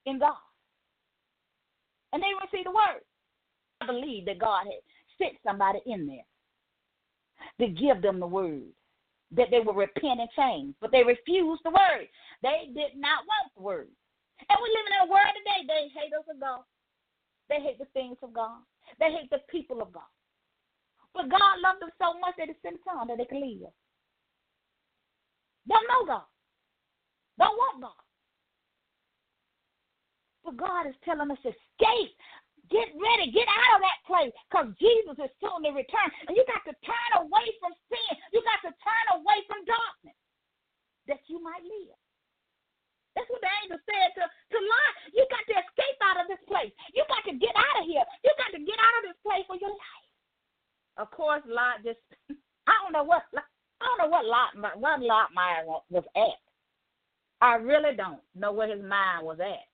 in 0.04 0.20
God. 0.20 0.44
And 2.12 2.20
they 2.20 2.36
received 2.36 2.68
the 2.68 2.76
word. 2.76 3.04
I 3.80 3.88
believe 3.88 4.28
that 4.28 4.44
God 4.44 4.68
had 4.68 4.84
sent 5.18 5.40
somebody 5.44 5.80
in 5.88 6.08
there 6.08 6.28
to 7.60 7.68
give 7.72 8.02
them 8.02 8.20
the 8.20 8.28
word, 8.28 8.76
that 9.36 9.52
they 9.52 9.60
will 9.60 9.76
repent 9.76 10.20
and 10.20 10.30
change. 10.36 10.76
But 10.80 10.92
they 10.92 11.04
refused 11.04 11.62
the 11.64 11.76
word. 11.76 12.08
They 12.42 12.72
did 12.74 12.98
not 12.98 13.28
want 13.28 13.52
the 13.56 13.64
word. 13.64 13.92
And 14.50 14.60
we 14.62 14.68
live 14.72 14.88
in 14.88 15.08
a 15.08 15.12
world 15.12 15.36
today, 15.36 15.62
they 15.68 15.84
hate 15.96 16.14
us 16.14 16.28
of 16.28 16.40
God. 16.40 16.64
They 17.50 17.62
hate 17.62 17.80
the 17.80 17.90
things 17.94 18.18
of 18.24 18.34
God. 18.34 18.60
They 19.00 19.12
hate 19.12 19.30
the 19.30 19.44
people 19.50 19.82
of 19.82 19.94
God. 19.94 20.10
But 21.14 21.30
God 21.30 21.64
loved 21.64 21.82
them 21.82 21.92
so 21.98 22.20
much 22.20 22.36
that 22.38 22.50
He 22.50 22.56
sent 22.62 22.80
son 22.84 23.08
that 23.08 23.18
they 23.18 23.26
could 23.26 23.40
live. 23.40 23.72
Don't 25.68 25.88
know 25.88 26.06
God. 26.06 26.28
Don't 27.40 27.56
want 27.56 27.82
God. 27.82 28.04
But 30.44 30.58
God 30.58 30.88
is 30.88 30.96
telling 31.04 31.32
us 31.32 31.40
to 31.44 31.50
escape 31.50 32.14
Get 32.72 32.90
ready. 32.98 33.30
Get 33.30 33.46
out 33.46 33.78
of 33.78 33.82
that 33.86 34.00
place 34.10 34.34
because 34.50 34.74
Jesus 34.82 35.18
is 35.22 35.32
soon 35.38 35.62
to 35.66 35.72
return. 35.76 36.10
And 36.26 36.34
you 36.34 36.44
got 36.50 36.66
to 36.66 36.74
turn 36.82 37.10
away 37.22 37.46
from 37.62 37.78
sin. 37.92 38.12
You 38.34 38.42
got 38.42 38.62
to 38.66 38.72
turn 38.82 39.06
away 39.22 39.38
from 39.46 39.66
darkness 39.70 40.18
that 41.06 41.22
you 41.30 41.38
might 41.42 41.62
live. 41.62 41.98
That's 43.14 43.30
what 43.32 43.40
the 43.40 43.52
angel 43.64 43.80
said 43.88 44.10
to, 44.20 44.24
to 44.28 44.58
Lot. 44.60 44.92
You 45.16 45.24
got 45.32 45.46
to 45.48 45.56
escape 45.56 46.00
out 46.04 46.20
of 46.20 46.28
this 46.28 46.42
place. 46.50 46.74
You 46.92 47.06
got 47.08 47.24
to 47.32 47.34
get 47.38 47.56
out 47.56 47.80
of 47.80 47.86
here. 47.88 48.04
You 48.26 48.32
got 48.36 48.52
to 48.52 48.60
get 48.60 48.76
out 48.76 48.96
of 49.00 49.04
this 49.08 49.20
place 49.24 49.46
for 49.48 49.56
your 49.56 49.72
life. 49.72 50.06
Of 50.98 51.12
course, 51.12 51.44
Lot 51.48 51.84
just 51.84 52.02
I 52.68 52.74
don't 52.84 52.92
know 52.92 53.04
what 53.04 53.24
I 53.36 53.86
don't 53.86 54.00
know 54.04 54.12
what 54.12 54.26
Lot 54.26 54.80
what 54.80 55.02
Lot 55.02 55.34
mind 55.34 55.68
was 55.68 56.04
at. 56.16 56.40
I 57.42 57.56
really 57.56 57.96
don't 57.96 58.20
know 58.34 58.52
where 58.52 58.74
his 58.74 58.84
mind 58.84 59.26
was 59.26 59.40
at 59.40 59.68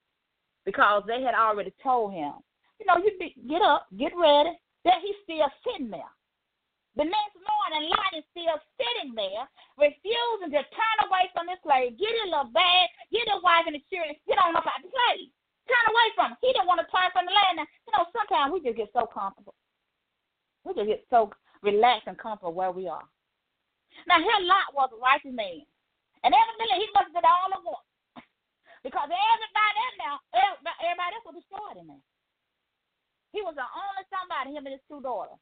because 0.65 1.03
they 1.07 1.21
had 1.21 1.35
already 1.35 1.73
told 1.81 2.13
him 2.13 2.33
you 2.81 2.89
know, 2.89 2.97
you 2.97 3.13
get 3.45 3.61
up, 3.61 3.85
get 3.93 4.13
ready. 4.17 4.57
That 4.81 4.97
he's 5.05 5.17
still 5.21 5.45
sitting 5.61 5.93
there. 5.93 6.09
The 6.97 7.05
next 7.05 7.37
morning, 7.37 7.87
Lot 7.87 8.17
is 8.17 8.25
still 8.33 8.57
sitting 8.75 9.13
there, 9.13 9.45
refusing 9.77 10.51
to 10.51 10.61
turn 10.73 10.97
away 11.05 11.29
from 11.31 11.47
his 11.47 11.61
place. 11.61 11.93
Get 11.95 12.11
a 12.25 12.33
little 12.33 12.51
bag, 12.51 12.89
get 13.13 13.29
a 13.31 13.39
wife 13.39 13.69
and 13.69 13.77
the 13.77 13.83
children, 13.87 14.17
get 14.25 14.41
on 14.41 14.57
up 14.57 14.65
out 14.65 14.81
the 14.81 14.91
place. 14.91 15.29
Turn 15.69 15.85
away 15.87 16.07
from 16.17 16.35
him. 16.35 16.41
He 16.41 16.51
didn't 16.51 16.67
want 16.67 16.81
to 16.81 16.89
turn 16.89 17.13
from 17.13 17.29
the 17.29 17.31
land. 17.31 17.63
Now, 17.63 17.69
you 17.69 17.91
know, 17.95 18.03
sometimes 18.11 18.49
we 18.51 18.59
just 18.65 18.75
get 18.75 18.91
so 18.91 19.07
comfortable. 19.07 19.55
We 20.65 20.75
just 20.75 20.89
get 20.89 21.05
so 21.07 21.31
relaxed 21.63 22.09
and 22.09 22.19
comfortable 22.19 22.57
where 22.57 22.75
we 22.75 22.91
are. 22.91 23.05
Now, 24.09 24.19
here 24.19 24.41
Lot 24.43 24.75
was 24.75 24.91
a 24.91 24.99
righteous 24.99 25.31
man. 25.31 25.63
And 26.27 26.35
evidently, 26.35 26.75
he 26.75 26.91
must 26.91 27.13
have 27.13 27.15
been 27.15 27.29
all 27.29 27.55
at 27.55 27.63
once. 27.63 27.87
because 28.85 29.07
everybody 29.07 29.79
in 29.79 29.93
there, 30.01 30.17
everybody 30.35 31.13
else 31.15 31.27
was 31.29 31.39
destroyed 31.39 31.79
in 31.79 31.87
there. 31.87 32.03
He 33.31 33.41
was 33.41 33.55
the 33.55 33.63
only 33.63 34.03
somebody, 34.11 34.55
him 34.55 34.67
and 34.67 34.75
his 34.75 34.85
two 34.87 34.99
daughters. 34.99 35.39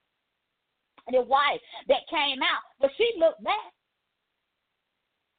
And 1.08 1.18
his 1.18 1.26
wife 1.26 1.62
that 1.90 2.06
came 2.10 2.42
out. 2.46 2.62
But 2.78 2.94
she 2.98 3.18
looked 3.18 3.42
back. 3.42 3.74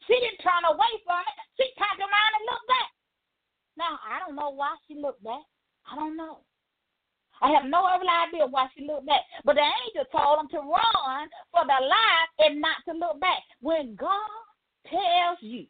She 0.06 0.18
didn't 0.18 0.42
turn 0.42 0.66
away 0.66 0.92
from 1.06 1.22
it. 1.22 1.36
She 1.54 1.66
turned 1.78 2.02
around 2.02 2.32
and 2.34 2.48
looked 2.50 2.68
back. 2.68 2.90
Now, 3.78 3.92
I 4.02 4.18
don't 4.18 4.34
know 4.34 4.50
why 4.50 4.74
she 4.88 4.98
looked 4.98 5.22
back. 5.22 5.46
I 5.86 5.94
don't 5.94 6.16
know. 6.16 6.42
I 7.40 7.50
have 7.52 7.64
no 7.70 7.86
earthly 7.88 8.10
idea 8.10 8.46
why 8.46 8.66
she 8.76 8.84
looked 8.84 9.06
back. 9.06 9.22
But 9.44 9.54
the 9.54 9.64
angel 9.64 10.04
told 10.12 10.40
him 10.40 10.48
to 10.50 10.58
run 10.58 11.30
for 11.52 11.62
their 11.66 11.80
life 11.80 12.30
and 12.40 12.60
not 12.60 12.82
to 12.88 12.92
look 12.98 13.20
back. 13.20 13.40
When 13.60 13.94
God 13.94 14.42
tells 14.90 15.38
you 15.40 15.66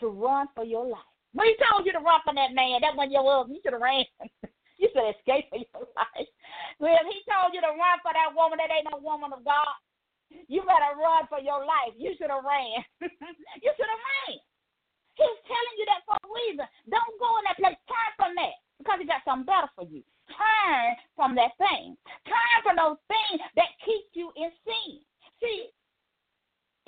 to 0.00 0.08
run 0.08 0.46
for 0.54 0.64
your 0.64 0.86
life, 0.86 1.10
when 1.32 1.48
he 1.48 1.56
told 1.58 1.84
you 1.84 1.92
to 1.92 1.98
run 1.98 2.20
from 2.24 2.36
that 2.36 2.54
man, 2.54 2.80
that 2.80 2.96
wasn't 2.96 3.12
your 3.12 3.26
husband, 3.26 3.56
you 3.56 3.62
should 3.64 3.74
have 3.74 3.82
ran. 3.82 4.04
You 4.78 4.90
should 4.90 5.06
escape 5.14 5.48
for 5.50 5.60
your 5.62 5.86
life. 5.94 6.30
Well, 6.82 7.02
he 7.06 7.22
told 7.26 7.54
you 7.54 7.62
to 7.62 7.72
run 7.78 7.98
for 8.02 8.10
that 8.10 8.34
woman 8.34 8.58
that 8.58 8.74
ain't 8.74 8.90
no 8.90 8.98
woman 8.98 9.30
of 9.30 9.46
God, 9.46 9.74
you 10.50 10.66
better 10.66 10.98
run 10.98 11.30
for 11.30 11.38
your 11.38 11.62
life. 11.62 11.94
You 11.94 12.14
should 12.18 12.30
have 12.30 12.42
ran. 12.42 12.82
you 13.62 13.70
should 13.70 13.90
have 13.90 14.04
ran. 14.26 14.34
He's 15.14 15.40
telling 15.46 15.76
you 15.78 15.86
that 15.94 16.02
for 16.02 16.18
a 16.18 16.26
reason. 16.26 16.66
Don't 16.90 17.16
go 17.22 17.30
in 17.38 17.46
that 17.46 17.58
place. 17.58 17.78
Turn 17.86 18.10
from 18.18 18.32
that 18.34 18.58
because 18.82 18.98
he 18.98 19.06
got 19.06 19.22
something 19.22 19.46
better 19.46 19.70
for 19.78 19.86
you. 19.86 20.02
Turn 20.26 20.98
from 21.14 21.38
that 21.38 21.54
thing. 21.54 21.94
Turn 22.26 22.56
from 22.66 22.74
those 22.74 22.98
things 23.06 23.38
that 23.54 23.78
keep 23.86 24.10
you 24.18 24.34
in 24.34 24.50
sin. 24.66 24.98
See, 25.38 25.70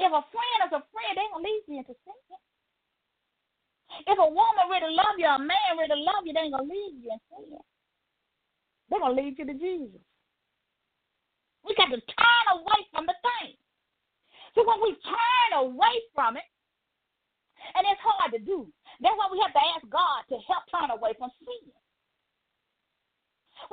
if 0.03 0.11
a 0.11 0.23
friend 0.35 0.59
is 0.67 0.75
a 0.75 0.83
friend, 0.91 1.13
they 1.15 1.27
don't 1.31 1.45
lead 1.47 1.63
you 1.71 1.79
into 1.79 1.95
sin. 2.03 2.19
If 4.11 4.19
a 4.19 4.29
woman 4.29 4.67
really 4.69 4.93
love 4.93 5.17
you, 5.17 5.31
a 5.31 5.39
man 5.39 5.79
really 5.79 6.03
love 6.03 6.27
you, 6.27 6.35
they 6.35 6.51
ain't 6.51 6.57
gonna 6.57 6.67
leave 6.67 6.99
you 6.99 7.15
in 7.15 7.21
sin. 7.31 7.63
They're 8.89 9.01
going 9.01 9.17
to 9.17 9.23
lead 9.23 9.39
you 9.39 9.47
to 9.47 9.55
Jesus. 9.55 10.01
We 11.67 11.75
got 11.75 11.91
to 11.91 11.99
turn 11.99 12.47
away 12.55 12.81
from 12.95 13.07
the 13.07 13.17
thing. 13.19 13.59
So 14.55 14.63
when 14.63 14.79
we 14.81 14.95
turn 15.03 15.51
away 15.67 15.97
from 16.15 16.37
it, 16.37 16.47
and 17.75 17.83
it's 17.91 18.01
hard 18.01 18.31
to 18.33 18.39
do, 18.39 18.71
that's 19.03 19.19
why 19.19 19.27
we 19.27 19.43
have 19.43 19.53
to 19.53 19.65
ask 19.75 19.85
God 19.91 20.23
to 20.31 20.39
help 20.47 20.65
turn 20.71 20.95
away 20.95 21.13
from 21.19 21.35
sin. 21.43 21.67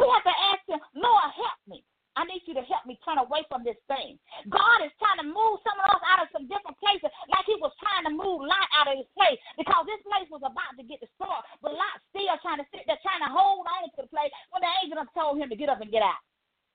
We 0.02 0.10
have 0.10 0.26
to 0.26 0.36
ask 0.52 0.63
Him, 0.65 0.82
Lord, 0.97 1.30
help 1.38 1.60
me. 1.69 1.86
I 2.13 2.30
need 2.30 2.45
you 2.45 2.54
to 2.54 2.65
help 2.69 2.86
me 2.86 3.02
turn 3.02 3.17
away 3.17 3.41
from 3.49 3.65
this 3.65 3.80
thing. 3.89 4.21
God 4.45 4.86
is 4.86 4.93
trying 5.02 5.17
to 5.21 5.28
move 5.28 5.58
some 5.65 5.78
of 5.82 5.97
us 5.97 6.04
out 6.06 6.21
of 6.21 6.30
some 6.30 6.45
different 6.45 6.78
places, 6.78 7.10
like 7.30 7.45
He 7.49 7.58
was 7.58 7.73
trying 7.82 8.06
to 8.06 8.13
move 8.13 8.45
Lot 8.45 8.69
out 8.78 8.89
of 8.89 9.02
his 9.02 9.10
place 9.17 9.41
because 9.58 9.84
this 9.89 10.02
place 10.06 10.30
was 10.30 10.45
about 10.45 10.78
to 10.78 10.86
get 10.86 11.02
destroyed. 11.02 11.41
But 11.65 11.73
Lot 11.73 11.97
still 12.13 12.38
trying 12.45 12.62
to 12.62 12.67
sit 12.69 12.86
there, 12.86 13.02
trying 13.02 13.26
to 13.26 13.34
hold 13.34 13.65
on 13.65 13.89
to 13.97 14.06
the 14.06 14.12
place 14.13 14.30
when 14.54 14.62
the 14.62 14.71
angel 14.86 15.02
told 15.17 15.41
him 15.41 15.49
to 15.49 15.58
get 15.58 15.73
up 15.73 15.82
and 15.82 15.89
get 15.89 16.06
out. 16.06 16.21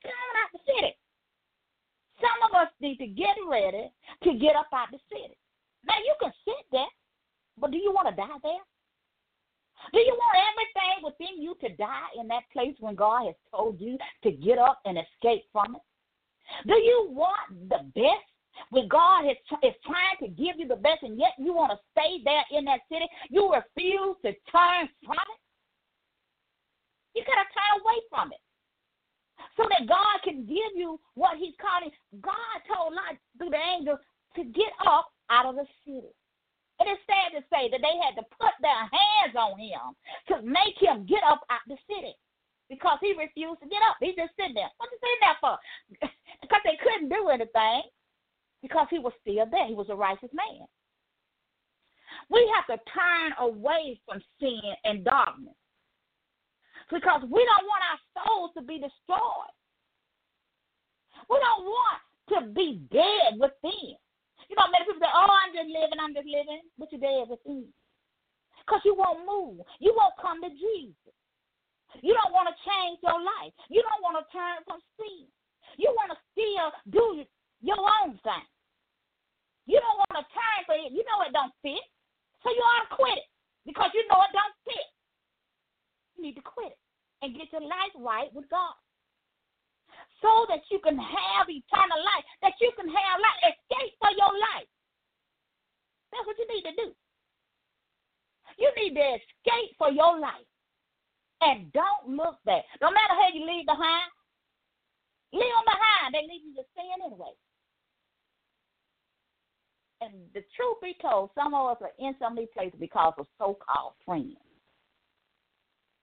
Get 0.02 0.14
out 0.14 0.50
the 0.50 0.62
city. 0.66 0.92
Some 2.18 2.38
of 2.50 2.54
us 2.58 2.70
need 2.82 2.98
to 2.98 3.06
get 3.06 3.38
ready 3.46 3.90
to 4.26 4.30
get 4.42 4.58
up 4.58 4.70
out 4.74 4.90
the 4.90 4.98
city. 5.06 5.38
Now 5.86 5.98
you 6.02 6.14
can 6.18 6.34
sit 6.42 6.66
there, 6.74 6.90
but 7.58 7.70
do 7.70 7.78
you 7.78 7.94
want 7.94 8.10
to 8.10 8.14
die 8.18 8.38
there? 8.42 8.64
Do 9.92 10.00
you 10.00 10.12
want 10.12 10.44
everything 10.52 11.04
within 11.04 11.42
you 11.42 11.54
to 11.62 11.76
die 11.76 12.08
in 12.20 12.28
that 12.28 12.42
place 12.52 12.74
when 12.80 12.94
God 12.94 13.26
has 13.26 13.34
told 13.50 13.80
you 13.80 13.98
to 14.22 14.30
get 14.30 14.58
up 14.58 14.80
and 14.84 14.98
escape 14.98 15.44
from 15.52 15.76
it? 15.76 15.82
Do 16.66 16.74
you 16.74 17.08
want 17.10 17.68
the 17.68 17.84
best 17.94 18.28
when 18.70 18.88
God 18.88 19.24
is, 19.26 19.36
is 19.62 19.74
trying 19.84 20.18
to 20.20 20.28
give 20.28 20.56
you 20.58 20.66
the 20.66 20.76
best 20.76 21.02
and 21.02 21.18
yet 21.18 21.32
you 21.38 21.52
want 21.52 21.72
to 21.72 21.78
stay 21.92 22.20
there 22.24 22.44
in 22.56 22.64
that 22.66 22.80
city? 22.90 23.06
You 23.30 23.52
refuse 23.52 24.16
to 24.24 24.32
turn 24.50 24.88
from 25.04 25.16
it? 25.16 25.40
You 27.14 27.24
got 27.24 27.42
to 27.42 27.48
turn 27.50 27.80
away 27.80 27.98
from 28.10 28.32
it 28.32 28.40
so 29.56 29.64
that 29.68 29.88
God 29.88 30.22
can 30.24 30.46
give 30.46 30.74
you 30.74 31.00
what 31.14 31.36
He's 31.38 31.54
calling. 31.60 31.90
God 32.20 32.56
told 32.72 32.94
Lot 32.94 33.16
through 33.38 33.50
the 33.50 33.62
angel 33.76 33.98
to 34.36 34.44
get 34.44 34.72
up 34.86 35.10
out 35.30 35.46
of 35.46 35.56
the 35.56 35.66
city. 35.84 36.14
It 36.78 36.86
is 36.86 37.00
sad 37.10 37.34
to 37.34 37.42
say 37.50 37.66
that 37.70 37.82
they 37.82 37.96
had 37.98 38.14
to 38.16 38.24
put 38.38 38.54
their 38.62 38.86
hands 38.86 39.34
on 39.34 39.58
him 39.58 39.94
to 40.30 40.42
make 40.46 40.78
him 40.78 41.06
get 41.06 41.26
up 41.26 41.42
out 41.50 41.66
the 41.66 41.76
city 41.90 42.14
because 42.70 42.98
he 43.00 43.18
refused 43.18 43.60
to 43.62 43.68
get 43.68 43.82
up. 43.82 43.96
He 43.98 44.14
just 44.14 44.36
sitting 44.38 44.54
there. 44.54 44.70
What 44.78 44.90
you 44.92 44.98
sitting 45.02 45.22
there 45.24 45.40
for? 45.42 45.56
because 46.42 46.62
they 46.62 46.78
couldn't 46.78 47.10
do 47.10 47.28
anything 47.28 47.82
because 48.62 48.86
he 48.90 48.98
was 48.98 49.12
still 49.20 49.46
there. 49.50 49.66
He 49.66 49.74
was 49.74 49.90
a 49.90 49.96
righteous 49.96 50.30
man. 50.32 50.66
We 52.30 52.46
have 52.54 52.66
to 52.70 52.82
turn 52.92 53.32
away 53.38 54.00
from 54.06 54.22
sin 54.40 54.60
and 54.84 55.04
darkness 55.04 55.54
because 56.90 57.22
we 57.22 57.42
don't 57.44 57.68
want 57.68 57.82
our 57.90 58.00
souls 58.14 58.50
to 58.56 58.62
be 58.62 58.78
destroyed. 58.78 59.54
We 61.28 61.38
don't 61.38 61.64
want 61.64 62.00
to 62.30 62.52
be 62.52 62.80
dead 62.92 63.38
within. 63.38 63.96
You 64.48 64.56
know, 64.56 64.68
many 64.72 64.88
people 64.88 65.04
say, 65.04 65.12
oh, 65.12 65.28
I'm 65.28 65.52
just 65.52 65.68
living, 65.68 66.00
I'm 66.00 66.16
just 66.16 66.28
living, 66.28 66.64
but 66.80 66.88
you're 66.88 67.04
dead 67.04 67.28
within. 67.28 67.68
Because 68.64 68.80
you 68.84 68.96
won't 68.96 69.24
move. 69.24 69.64
You 69.80 69.92
won't 69.92 70.16
come 70.20 70.40
to 70.40 70.50
Jesus. 70.52 71.14
You 72.00 72.12
don't 72.16 72.32
want 72.32 72.48
to 72.52 72.56
change 72.64 73.00
your 73.00 73.16
life. 73.16 73.52
You 73.72 73.80
don't 73.80 74.04
want 74.04 74.20
to 74.20 74.24
turn 74.28 74.60
from 74.64 74.80
sin. 75.00 75.28
You 75.76 75.92
want 75.96 76.12
to 76.12 76.18
still 76.32 76.68
do 76.92 77.24
your 77.60 77.80
own 77.80 78.16
thing. 78.24 78.46
You 79.68 79.80
don't 79.80 80.00
want 80.08 80.16
to 80.20 80.24
turn 80.32 80.60
for 80.64 80.76
it. 80.76 80.92
You 80.92 81.04
know 81.04 81.24
it 81.24 81.32
don't 81.32 81.52
fit. 81.60 81.84
So 82.40 82.48
you 82.52 82.60
ought 82.60 82.88
to 82.88 82.96
quit 82.96 83.20
it 83.20 83.28
because 83.68 83.92
you 83.92 84.04
know 84.08 84.20
it 84.24 84.32
don't 84.32 84.56
fit. 84.64 84.88
You 86.16 86.28
need 86.28 86.36
to 86.40 86.44
quit 86.44 86.72
it 86.72 86.80
and 87.20 87.36
get 87.36 87.52
your 87.52 87.64
life 87.64 87.92
right 87.96 88.32
with 88.32 88.48
God 88.48 88.76
so 90.20 90.46
that 90.48 90.62
you 90.70 90.78
can 90.82 90.98
have 90.98 91.46
eternal 91.46 92.00
life, 92.02 92.26
that 92.42 92.54
you 92.60 92.70
can 92.74 92.88
have 92.88 93.16
life, 93.22 93.54
escape 93.54 93.94
for 94.02 94.10
your 94.14 94.32
life. 94.54 94.70
That's 96.10 96.26
what 96.26 96.38
you 96.38 96.48
need 96.48 96.66
to 96.66 96.74
do. 96.74 96.88
You 98.58 98.70
need 98.74 98.94
to 98.98 99.06
escape 99.22 99.76
for 99.78 99.90
your 99.90 100.18
life. 100.18 100.46
And 101.40 101.72
don't 101.72 102.16
look 102.16 102.42
back. 102.44 102.64
No 102.82 102.90
matter 102.90 103.14
how 103.14 103.30
you 103.32 103.46
leave 103.46 103.66
behind, 103.66 104.10
leave 105.32 105.54
them 105.54 105.66
behind. 105.70 106.14
They 106.14 106.26
lead 106.26 106.42
you 106.42 106.54
to 106.58 106.66
sin 106.74 106.90
anyway. 106.98 107.34
And 110.00 110.12
the 110.34 110.42
truth 110.54 110.78
be 110.82 110.96
told, 111.00 111.30
some 111.34 111.54
of 111.54 111.76
us 111.76 111.82
are 111.82 111.94
in 111.98 112.14
some 112.18 112.32
of 112.32 112.38
these 112.38 112.54
places 112.54 112.78
because 112.78 113.14
of 113.18 113.26
so 113.38 113.58
called 113.62 113.94
friends 114.04 114.36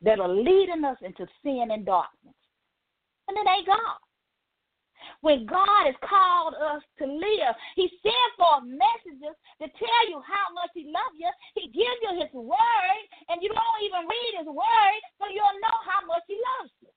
that 0.01 0.19
are 0.19 0.29
leading 0.29 0.83
us 0.85 0.97
into 1.01 1.27
sin 1.43 1.67
and 1.71 1.85
darkness. 1.85 2.35
And 3.27 3.37
it 3.37 3.49
ain't 3.49 3.67
God. 3.67 4.04
When 5.21 5.45
God 5.45 5.89
has 5.89 5.97
called 6.05 6.55
us 6.55 6.83
to 6.99 7.05
live, 7.05 7.53
He 7.75 7.89
sent 8.03 8.29
for 8.37 8.61
messages 8.65 9.35
to 9.61 9.65
tell 9.65 10.03
you 10.09 10.21
how 10.21 10.45
much 10.53 10.71
He 10.73 10.85
loves 10.85 11.17
you. 11.17 11.29
He 11.55 11.67
gives 11.73 11.99
you 12.05 12.11
His 12.21 12.31
word, 12.33 13.01
and 13.29 13.41
you 13.41 13.49
don't 13.49 13.81
even 13.85 14.05
read 14.05 14.33
His 14.39 14.49
word, 14.49 14.99
so 15.17 15.25
you'll 15.31 15.61
know 15.61 15.77
how 15.85 16.05
much 16.05 16.23
He 16.27 16.37
loves 16.59 16.73
you. 16.81 16.91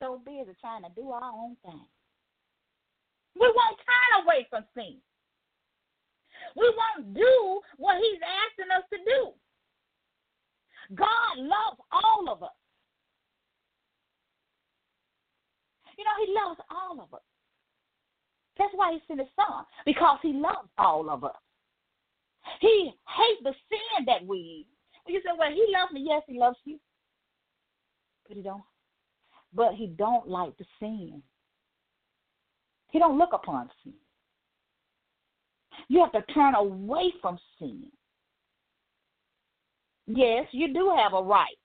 So 0.00 0.22
busy 0.24 0.56
trying 0.60 0.82
to 0.84 0.92
do 0.96 1.10
our 1.10 1.30
own 1.32 1.56
thing. 1.64 1.84
We 3.36 3.46
won't 3.46 3.78
turn 3.84 4.24
away 4.24 4.46
from 4.48 4.64
sin. 4.74 4.96
We 6.56 6.66
won't 6.72 7.14
do 7.14 7.60
what 7.76 7.96
He's 8.00 8.20
asking 8.22 8.70
us 8.72 8.84
to 8.90 8.98
do. 9.04 9.20
God 10.96 11.38
loves 11.38 11.80
all 11.92 12.32
of 12.32 12.42
us. 12.42 12.59
You 16.00 16.06
know, 16.06 16.24
He 16.24 16.48
loves 16.48 16.60
all 16.70 17.04
of 17.04 17.12
us. 17.12 17.20
That's 18.56 18.72
why 18.74 18.94
He 18.94 19.00
sent 19.06 19.20
His 19.20 19.28
Son, 19.36 19.66
because 19.84 20.18
He 20.22 20.32
loves 20.32 20.68
all 20.78 21.10
of 21.10 21.24
us. 21.24 21.36
He 22.60 22.94
hates 23.06 23.42
the 23.42 23.52
sin 23.68 24.06
that 24.06 24.26
we. 24.26 24.66
You 25.06 25.20
say, 25.22 25.30
well, 25.38 25.50
He 25.50 25.66
loves 25.68 25.92
me. 25.92 26.06
Yes, 26.08 26.22
He 26.26 26.38
loves 26.38 26.56
you, 26.64 26.80
but 28.26 28.36
He 28.38 28.42
don't. 28.42 28.62
But 29.52 29.74
He 29.74 29.88
don't 29.88 30.26
like 30.26 30.56
the 30.56 30.64
sin. 30.78 31.22
He 32.90 32.98
don't 32.98 33.18
look 33.18 33.34
upon 33.34 33.68
sin. 33.84 33.92
You 35.88 36.00
have 36.00 36.12
to 36.12 36.32
turn 36.32 36.54
away 36.54 37.12
from 37.20 37.38
sin. 37.58 37.88
Yes, 40.06 40.46
you 40.52 40.72
do 40.72 40.94
have 40.96 41.12
a 41.12 41.22
right. 41.22 41.56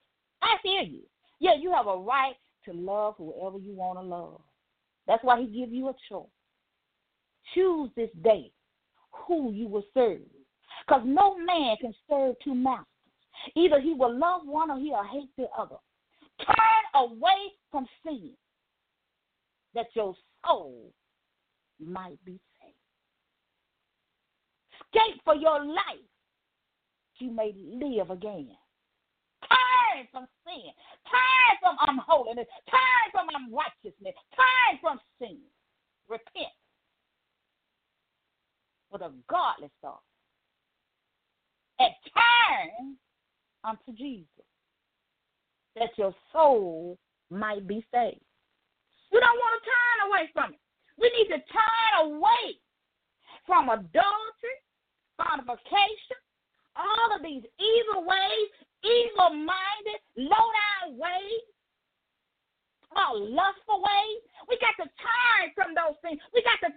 I 0.41 0.57
hear 0.61 0.81
you. 0.81 1.03
Yeah, 1.39 1.53
you 1.57 1.71
have 1.71 1.87
a 1.87 1.97
right 1.97 2.35
to 2.65 2.73
love 2.73 3.15
whoever 3.17 3.57
you 3.57 3.73
want 3.73 3.99
to 3.99 4.03
love. 4.03 4.41
That's 5.07 5.23
why 5.23 5.41
he 5.41 5.47
give 5.47 5.71
you 5.71 5.89
a 5.89 5.95
choice. 6.09 6.25
Choose 7.53 7.89
this 7.95 8.09
day 8.23 8.51
who 9.11 9.51
you 9.51 9.67
will 9.67 9.85
serve. 9.93 10.21
Because 10.87 11.03
no 11.05 11.37
man 11.37 11.75
can 11.79 11.93
serve 12.09 12.35
two 12.43 12.55
masters. 12.55 12.85
Either 13.55 13.79
he 13.79 13.93
will 13.93 14.17
love 14.17 14.41
one 14.45 14.71
or 14.71 14.79
he'll 14.79 15.03
hate 15.03 15.29
the 15.37 15.47
other. 15.57 15.75
Turn 16.39 17.03
away 17.03 17.53
from 17.71 17.85
sin 18.03 18.31
that 19.73 19.87
your 19.93 20.15
soul 20.45 20.91
might 21.79 22.23
be 22.25 22.39
saved. 22.61 22.75
Escape 24.93 25.21
for 25.23 25.35
your 25.35 25.63
life 25.65 25.99
you 27.19 27.31
may 27.31 27.53
live 27.81 28.09
again. 28.09 28.49
Turn 29.95 30.07
from 30.11 30.27
sin. 30.43 30.71
Turn 31.07 31.53
from 31.61 31.75
unholiness. 31.87 32.47
Turn 32.69 33.05
from 33.11 33.27
unrighteousness. 33.31 34.15
Turn 34.35 34.79
from 34.81 34.99
sin. 35.19 35.39
Repent 36.09 36.51
with 38.91 39.01
a 39.01 39.11
godly 39.29 39.69
thought. 39.81 40.03
And 41.79 41.93
turn 42.11 42.95
unto 43.63 43.97
Jesus 43.97 44.27
that 45.75 45.89
your 45.97 46.13
soul 46.31 46.97
might 47.29 47.67
be 47.67 47.85
saved. 47.93 48.19
We 49.11 49.19
don't 49.19 49.37
want 49.37 49.61
to 49.61 49.69
turn 49.69 50.09
away 50.09 50.29
from 50.33 50.53
it. 50.53 50.59
We 50.99 51.11
need 51.17 51.27
to 51.35 51.39
turn 51.51 52.11
away 52.11 52.59
from 53.45 53.69
adultery, 53.69 54.59
fornication, 55.15 56.19
all 56.75 57.15
of 57.15 57.23
these 57.23 57.43
evil 57.59 58.05
ways, 58.05 58.49
evil 58.85 59.33
minded, 59.41 59.99
low 60.15 60.47
down 60.53 60.97
ways, 61.01 61.45
all 62.93 63.17
lustful 63.17 63.81
ways. 63.81 64.21
We 64.47 64.61
got 64.61 64.77
to 64.77 64.87
turn 65.01 65.43
from 65.57 65.73
those 65.73 65.97
things. 66.05 66.21
We 66.31 66.45
got 66.45 66.61
to 66.69 66.71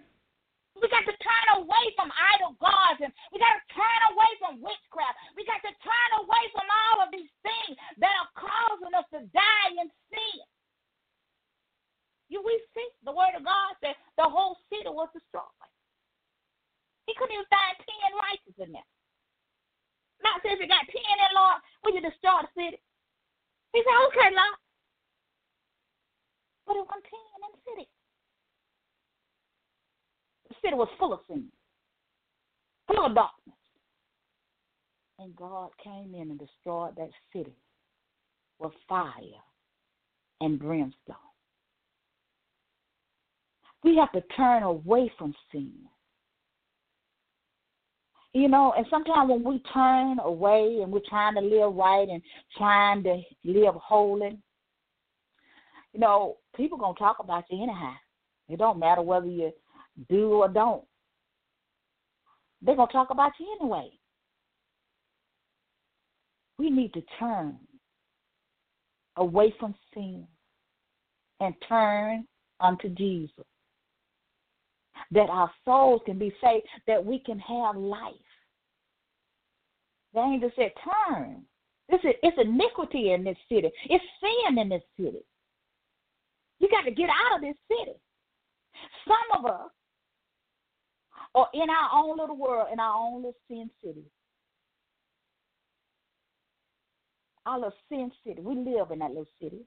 we 0.79 0.87
got 0.87 1.03
to 1.11 1.17
turn 1.19 1.47
away 1.59 1.85
from 1.99 2.07
idol 2.39 2.55
gods 2.63 3.03
and 3.03 3.11
we 3.35 3.43
got 3.43 3.51
to 3.51 3.65
turn 3.75 4.01
away 4.15 4.31
from 4.39 4.63
witchcraft. 4.63 5.19
We 5.35 5.43
got 5.43 5.59
to 5.67 5.75
turn 5.83 6.11
away 6.23 6.45
from 6.55 6.71
all 6.71 7.03
of 7.03 7.11
these 7.11 7.31
things 7.43 7.75
that 7.99 8.15
are 8.15 8.31
causing 8.39 8.95
us 8.95 9.07
to 9.11 9.27
die 9.35 9.71
in 9.75 9.91
sin. 10.07 10.39
You 12.31 12.45
we 12.47 12.55
see 12.77 12.87
the 13.03 13.11
word 13.11 13.35
of 13.35 13.43
God 13.43 13.75
said 13.83 13.99
the 14.21 14.29
whole 14.29 14.55
city 14.71 14.87
was 14.87 15.11
destroyed. 15.11 15.51
He 17.11 17.17
couldn't 17.17 17.35
even 17.35 17.49
find 17.51 17.75
ten 17.83 18.11
righteous 18.15 18.57
in 18.61 18.71
there. 18.71 18.91
Not 20.23 20.43
says 20.43 20.59
you 20.61 20.67
got 20.67 20.87
ten 20.87 20.99
in, 20.99 21.33
Lord, 21.35 21.59
we 21.85 21.95
you 21.95 22.03
destroy 22.03 22.43
the 22.43 22.53
city. 22.55 22.81
He 23.73 23.83
said, 23.83 23.99
okay, 24.09 24.29
Lord. 24.35 24.57
But 26.67 26.77
it 26.77 26.87
wasn't 26.87 27.05
ten 27.09 27.27
in 27.37 27.51
the 27.53 27.63
city. 27.71 27.89
The 30.49 30.55
city 30.63 30.75
was 30.75 30.89
full 30.99 31.13
of 31.13 31.21
sin, 31.29 31.47
full 32.87 33.05
of 33.07 33.15
darkness. 33.15 33.57
And 35.19 35.35
God 35.35 35.71
came 35.83 36.15
in 36.15 36.31
and 36.31 36.39
destroyed 36.39 36.97
that 36.97 37.11
city 37.33 37.57
with 38.59 38.73
fire 38.89 39.43
and 40.41 40.59
brimstone. 40.59 41.17
We 43.85 43.97
have 43.97 44.13
to 44.13 44.21
turn 44.37 44.63
away 44.63 45.11
from 45.19 45.35
sin 45.53 45.73
you 48.35 48.49
know, 48.49 48.75
and 48.77 48.87
sometimes 48.91 49.31
when 49.31 49.43
we 49.43 49.63
turn 49.73 50.19
away 50.21 50.81
and 50.83 50.93
we're 50.93 51.01
trying 51.09 51.35
to 51.35 51.41
live 51.41 51.75
right 51.75 52.09
and 52.09 52.23
trying 52.57 53.03
to 53.05 53.21
live 53.45 53.75
holy, 53.75 54.39
you 55.93 56.01
know, 56.01 56.37
people 56.55 56.79
gonna 56.79 56.95
talk 56.99 57.17
about 57.21 57.45
you 57.51 57.63
anyhow. 57.63 57.95
It 58.49 58.59
don't 58.59 58.79
matter 58.79 59.03
whether 59.03 59.27
you 59.27 59.53
do 60.09 60.33
or 60.35 60.49
don't. 60.49 60.85
They're 62.63 62.77
gonna 62.77 62.93
talk 62.93 63.11
about 63.11 63.33
you 63.41 63.57
anyway. 63.61 63.91
We 66.59 66.71
need 66.71 66.93
to 66.95 67.03
turn 67.19 67.57
away 69.17 69.55
from 69.59 69.75
sin 69.95 70.27
and 71.41 71.55
turn 71.69 72.27
unto 72.61 72.89
Jesus. 72.91 73.45
That 75.11 75.31
our 75.31 75.51
souls 75.65 76.03
can 76.05 76.19
be 76.19 76.33
saved, 76.43 76.67
that 76.87 77.05
we 77.05 77.19
can 77.21 77.39
have 77.39 77.77
life. 77.77 78.15
The 80.15 80.21
angel 80.21 80.51
said, 80.57 80.73
Turn. 81.09 81.43
This 81.89 82.01
is 82.05 82.15
it's 82.23 82.37
iniquity 82.39 83.13
in 83.13 83.25
this 83.25 83.39
city. 83.49 83.71
It's 83.89 84.05
sin 84.21 84.59
in 84.59 84.69
this 84.69 84.83
city. 84.99 85.25
You 86.59 86.69
got 86.71 86.83
to 86.83 86.91
get 86.91 87.09
out 87.09 87.37
of 87.37 87.41
this 87.41 87.57
city. 87.69 87.97
Some 89.07 89.45
of 89.45 89.51
us 89.51 89.71
are 91.35 91.49
in 91.55 91.69
our 91.71 91.91
own 91.95 92.19
little 92.19 92.37
world, 92.37 92.69
in 92.73 92.81
our 92.81 92.95
own 92.95 93.17
little 93.17 93.37
sin 93.49 93.71
city. 93.83 94.05
Our 97.47 97.57
little 97.59 97.75
sin 97.89 98.13
city. 98.27 98.43
We 98.43 98.57
live 98.57 98.91
in 98.91 98.99
that 98.99 99.11
little 99.11 99.27
city. 99.41 99.65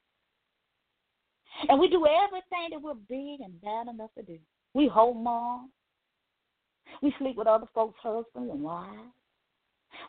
And 1.70 1.80
we 1.80 1.90
do 1.90 2.06
everything 2.06 2.70
that 2.72 2.82
we're 2.82 2.94
big 2.94 3.42
and 3.42 3.60
bad 3.62 3.88
enough 3.88 4.12
to 4.18 4.24
do. 4.24 4.38
We 4.74 4.88
hold 4.88 5.26
on. 5.26 5.70
We 7.02 7.14
sleep 7.20 7.38
with 7.38 7.48
other 7.48 7.68
folks' 7.74 8.00
husbands 8.02 8.52
and 8.52 8.62
wives. 8.62 9.14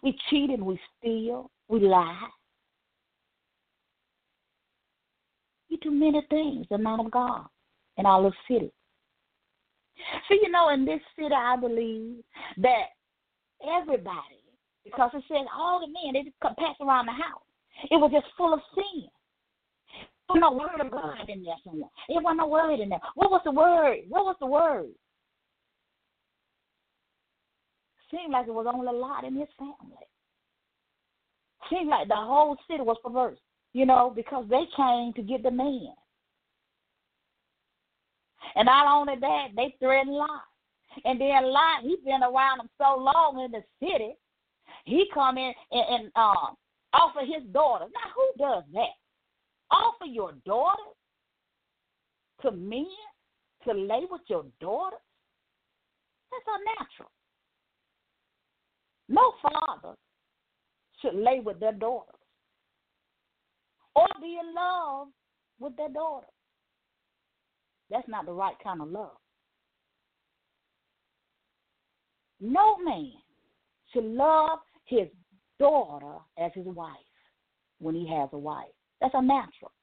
We 0.02 0.16
cheat 0.28 0.50
and 0.50 0.64
we 0.64 0.78
steal. 0.98 1.50
We 1.68 1.80
lie. 1.80 2.28
We 5.70 5.78
do 5.78 5.90
many 5.90 6.22
things, 6.28 6.66
the 6.70 6.78
man 6.78 7.00
of 7.00 7.10
God, 7.10 7.46
in 7.96 8.06
our 8.06 8.18
little 8.20 8.36
city. 8.46 8.70
So, 10.28 10.34
you 10.34 10.50
know, 10.50 10.68
in 10.70 10.84
this 10.84 11.00
city, 11.16 11.34
I 11.34 11.56
believe 11.56 12.22
that 12.58 12.86
everybody, 13.80 14.42
because 14.84 15.10
it 15.14 15.24
says 15.28 15.46
all 15.56 15.80
the 15.80 15.86
men, 15.86 16.12
they 16.12 16.22
just 16.24 16.40
come 16.42 16.54
pass 16.58 16.76
around 16.80 17.06
the 17.06 17.12
house. 17.12 17.42
It 17.90 17.96
was 17.96 18.10
just 18.12 18.26
full 18.36 18.52
of 18.52 18.60
sin. 18.74 19.08
There 20.28 20.40
was 20.40 20.40
no 20.40 20.52
word 20.52 20.84
of 20.84 20.90
God 20.90 21.28
in 21.28 21.42
there 21.42 21.54
somewhere. 21.64 21.90
There 22.08 22.20
wasn't 22.20 22.38
no 22.38 22.46
word 22.48 22.80
in 22.80 22.88
there. 22.88 23.00
What 23.14 23.30
was 23.30 23.42
the 23.44 23.50
word? 23.50 23.98
What 24.08 24.24
was 24.24 24.36
the 24.40 24.46
word? 24.46 24.90
Seemed 28.10 28.32
like 28.32 28.46
it 28.46 28.54
was 28.54 28.66
only 28.72 28.88
a 28.88 28.92
lot 28.92 29.24
in 29.24 29.36
his 29.36 29.48
family. 29.58 29.74
Seemed 31.70 31.88
like 31.88 32.08
the 32.08 32.16
whole 32.16 32.56
city 32.68 32.82
was 32.82 32.98
perverse, 33.02 33.38
you 33.72 33.86
know, 33.86 34.12
because 34.14 34.44
they 34.48 34.64
came 34.76 35.12
to 35.14 35.22
get 35.22 35.42
the 35.42 35.50
man. 35.50 35.94
And 38.54 38.66
not 38.66 38.86
only 38.86 39.14
that, 39.20 39.48
they 39.56 39.74
threatened 39.78 40.14
Lot. 40.14 40.42
And 41.04 41.20
then 41.20 41.44
Lot, 41.44 41.82
he's 41.82 42.00
been 42.04 42.22
around 42.22 42.58
them 42.58 42.68
so 42.78 42.98
long 42.98 43.42
in 43.44 43.50
the 43.52 43.62
city, 43.80 44.14
he 44.84 45.06
come 45.14 45.38
in 45.38 45.52
and, 45.70 45.84
and 45.88 46.12
um, 46.16 46.56
offer 46.92 47.20
his 47.20 47.44
daughter. 47.52 47.86
Now, 47.86 48.10
who 48.14 48.44
does 48.44 48.64
that? 48.74 48.92
Offer 49.72 50.06
your 50.06 50.32
daughter 50.44 50.82
to 52.42 52.50
men 52.50 52.86
to 53.64 53.72
lay 53.72 54.02
with 54.10 54.20
your 54.28 54.44
daughter? 54.60 54.96
That's 56.30 56.58
unnatural. 56.58 57.10
No 59.08 59.32
father 59.42 59.96
should 61.00 61.14
lay 61.14 61.40
with 61.40 61.60
their 61.60 61.72
daughters 61.72 62.14
or 63.94 64.06
be 64.20 64.38
in 64.40 64.54
love 64.54 65.08
with 65.58 65.76
their 65.76 65.88
daughter. 65.88 66.26
That's 67.90 68.08
not 68.08 68.26
the 68.26 68.32
right 68.32 68.54
kind 68.62 68.80
of 68.80 68.88
love. 68.88 69.16
No 72.40 72.78
man 72.78 73.12
should 73.92 74.04
love 74.04 74.60
his 74.86 75.08
daughter 75.60 76.16
as 76.38 76.50
his 76.54 76.66
wife 76.66 76.96
when 77.78 77.94
he 77.94 78.08
has 78.08 78.28
a 78.32 78.38
wife. 78.38 78.66
That's 79.02 79.18
unnatural. 79.18 79.74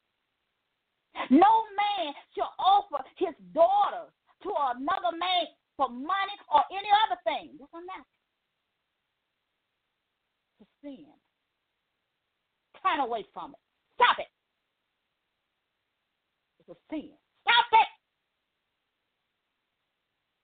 No 1.30 1.68
man 1.76 2.16
should 2.32 2.48
offer 2.56 3.04
his 3.20 3.36
daughter 3.54 4.08
to 4.44 4.50
another 4.80 5.12
man 5.12 5.44
for 5.76 5.90
money 5.92 6.36
or 6.48 6.64
any 6.72 6.88
other 7.04 7.20
thing. 7.28 7.60
That's 7.60 7.76
unnatural. 7.76 8.18
To 10.60 10.66
sin. 10.80 11.12
Turn 12.80 13.04
away 13.04 13.28
from 13.36 13.52
it. 13.52 13.64
Stop 14.00 14.24
it. 14.24 14.32
It's 16.64 16.72
a 16.72 16.80
sin. 16.88 17.12
Stop 17.44 17.68
it. 17.76 17.92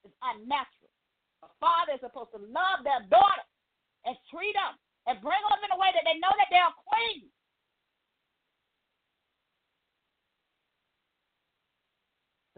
It's 0.03 0.19
unnatural. 0.19 0.91
A 1.47 1.49
father 1.63 1.95
is 1.95 2.03
supposed 2.03 2.35
to 2.35 2.43
love 2.51 2.83
their 2.83 3.07
daughter 3.07 3.47
and 4.03 4.19
treat 4.27 4.51
them 4.51 4.75
and 5.07 5.23
bring 5.23 5.39
them 5.47 5.63
in 5.63 5.71
a 5.71 5.79
way 5.79 5.95
that 5.95 6.03
they 6.03 6.19
know 6.19 6.35
that 6.35 6.51
they're 6.51 6.75
queens. 6.83 7.34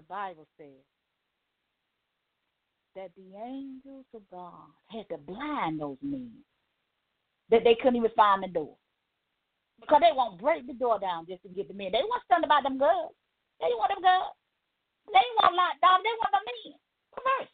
Bible 0.10 0.48
says 0.58 0.84
that 2.96 3.12
the 3.16 3.38
angels 3.38 4.06
of 4.14 4.22
God 4.32 4.72
had 4.88 5.08
to 5.10 5.18
blind 5.18 5.80
those 5.80 5.98
men, 6.02 6.32
that 7.50 7.64
they 7.64 7.76
couldn't 7.76 7.98
even 7.98 8.12
find 8.16 8.44
the 8.44 8.48
door. 8.48 8.76
Because 9.80 10.02
they 10.02 10.16
won't 10.16 10.42
break 10.42 10.66
the 10.66 10.74
door 10.74 11.00
down 11.00 11.28
just 11.28 11.44
to 11.44 11.50
get 11.50 11.68
the 11.68 11.74
men. 11.74 11.92
They 11.92 12.02
want 12.02 12.24
something 12.28 12.48
about 12.48 12.64
them 12.64 12.80
girls. 12.80 13.14
They 13.60 13.70
want 13.78 13.92
them 13.94 14.02
girls. 14.02 14.34
They 15.08 15.28
want 15.38 15.56
locked 15.56 15.82
down. 15.82 16.00
They 16.02 16.18
want 16.18 16.34
the 16.34 16.42
men. 16.42 16.74
Perverse. 17.14 17.52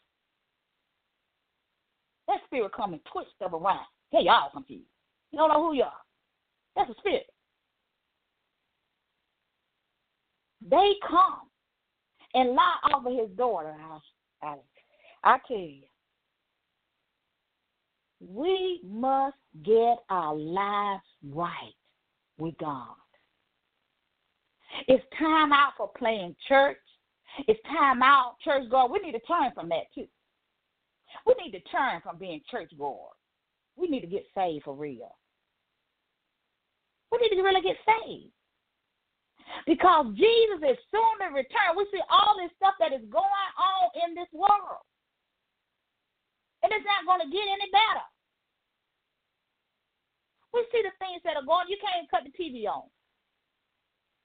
That 2.27 2.39
spirit 2.45 2.71
come 2.73 2.93
and 2.93 3.01
twist 3.11 3.29
stuff 3.35 3.51
around. 3.51 3.85
Hey, 4.11 4.23
y'all 4.23 4.49
confused. 4.53 4.87
You 5.31 5.39
don't 5.39 5.49
know 5.49 5.67
who 5.67 5.75
you 5.75 5.83
are. 5.83 6.01
That's 6.75 6.89
a 6.89 6.95
spirit. 6.99 7.27
They 10.69 10.93
come 11.07 11.51
and 12.33 12.55
lie 12.55 12.77
over 12.95 13.09
his 13.09 13.29
daughter. 13.37 13.75
I, 13.79 14.47
I, 14.47 14.55
I 15.23 15.37
tell 15.47 15.57
you, 15.57 15.83
we 18.19 18.81
must 18.85 19.37
get 19.63 19.97
our 20.09 20.35
lives 20.35 21.03
right 21.31 21.73
with 22.37 22.57
God. 22.57 22.95
It's 24.87 25.03
time 25.19 25.51
out 25.53 25.73
for 25.77 25.91
playing 25.97 26.35
church. 26.47 26.77
It's 27.47 27.59
time 27.63 28.01
out, 28.01 28.35
church 28.43 28.69
goer. 28.69 28.89
We 28.91 28.99
need 28.99 29.13
to 29.13 29.19
turn 29.19 29.51
from 29.53 29.69
that 29.69 29.91
too. 29.93 30.07
We 31.25 31.35
need 31.43 31.51
to 31.51 31.59
turn 31.69 32.01
from 32.01 32.17
being 32.17 32.41
church 32.49 32.71
goers. 32.77 33.17
We 33.75 33.87
need 33.87 34.01
to 34.01 34.07
get 34.07 34.25
saved 34.35 34.63
for 34.63 34.75
real. 34.75 35.15
We 37.11 37.19
need 37.19 37.35
to 37.35 37.43
really 37.43 37.61
get 37.61 37.77
saved. 37.85 38.31
Because 39.65 40.11
Jesus 40.15 40.59
is 40.61 40.79
soon 40.91 41.13
to 41.23 41.31
return. 41.31 41.77
We 41.77 41.87
see 41.91 42.03
all 42.11 42.35
this 42.35 42.51
stuff 42.59 42.75
that 42.79 42.91
is 42.91 43.05
going 43.07 43.49
on 43.55 43.83
in 44.03 44.15
this 44.15 44.29
world. 44.33 44.83
And 46.63 46.71
it's 46.71 46.87
not 46.87 47.07
going 47.07 47.23
to 47.23 47.29
get 47.31 47.43
any 47.43 47.67
better. 47.71 48.07
We 50.55 50.63
see 50.71 50.85
the 50.85 50.95
things 51.01 51.19
that 51.25 51.35
are 51.35 51.47
going. 51.47 51.67
You 51.67 51.79
can't 51.81 52.07
cut 52.11 52.23
the 52.23 52.33
TV 52.35 52.69
on 52.69 52.87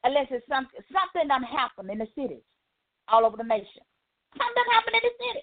unless 0.04 0.30
it's 0.30 0.46
some, 0.46 0.68
something 0.92 1.26
done 1.26 1.42
happened 1.42 1.90
in 1.90 1.98
the 1.98 2.10
cities 2.14 2.44
all 3.08 3.24
over 3.24 3.36
the 3.36 3.48
nation. 3.48 3.82
Something 4.36 4.66
happened 4.70 4.96
in 5.00 5.04
the 5.08 5.16
city. 5.18 5.42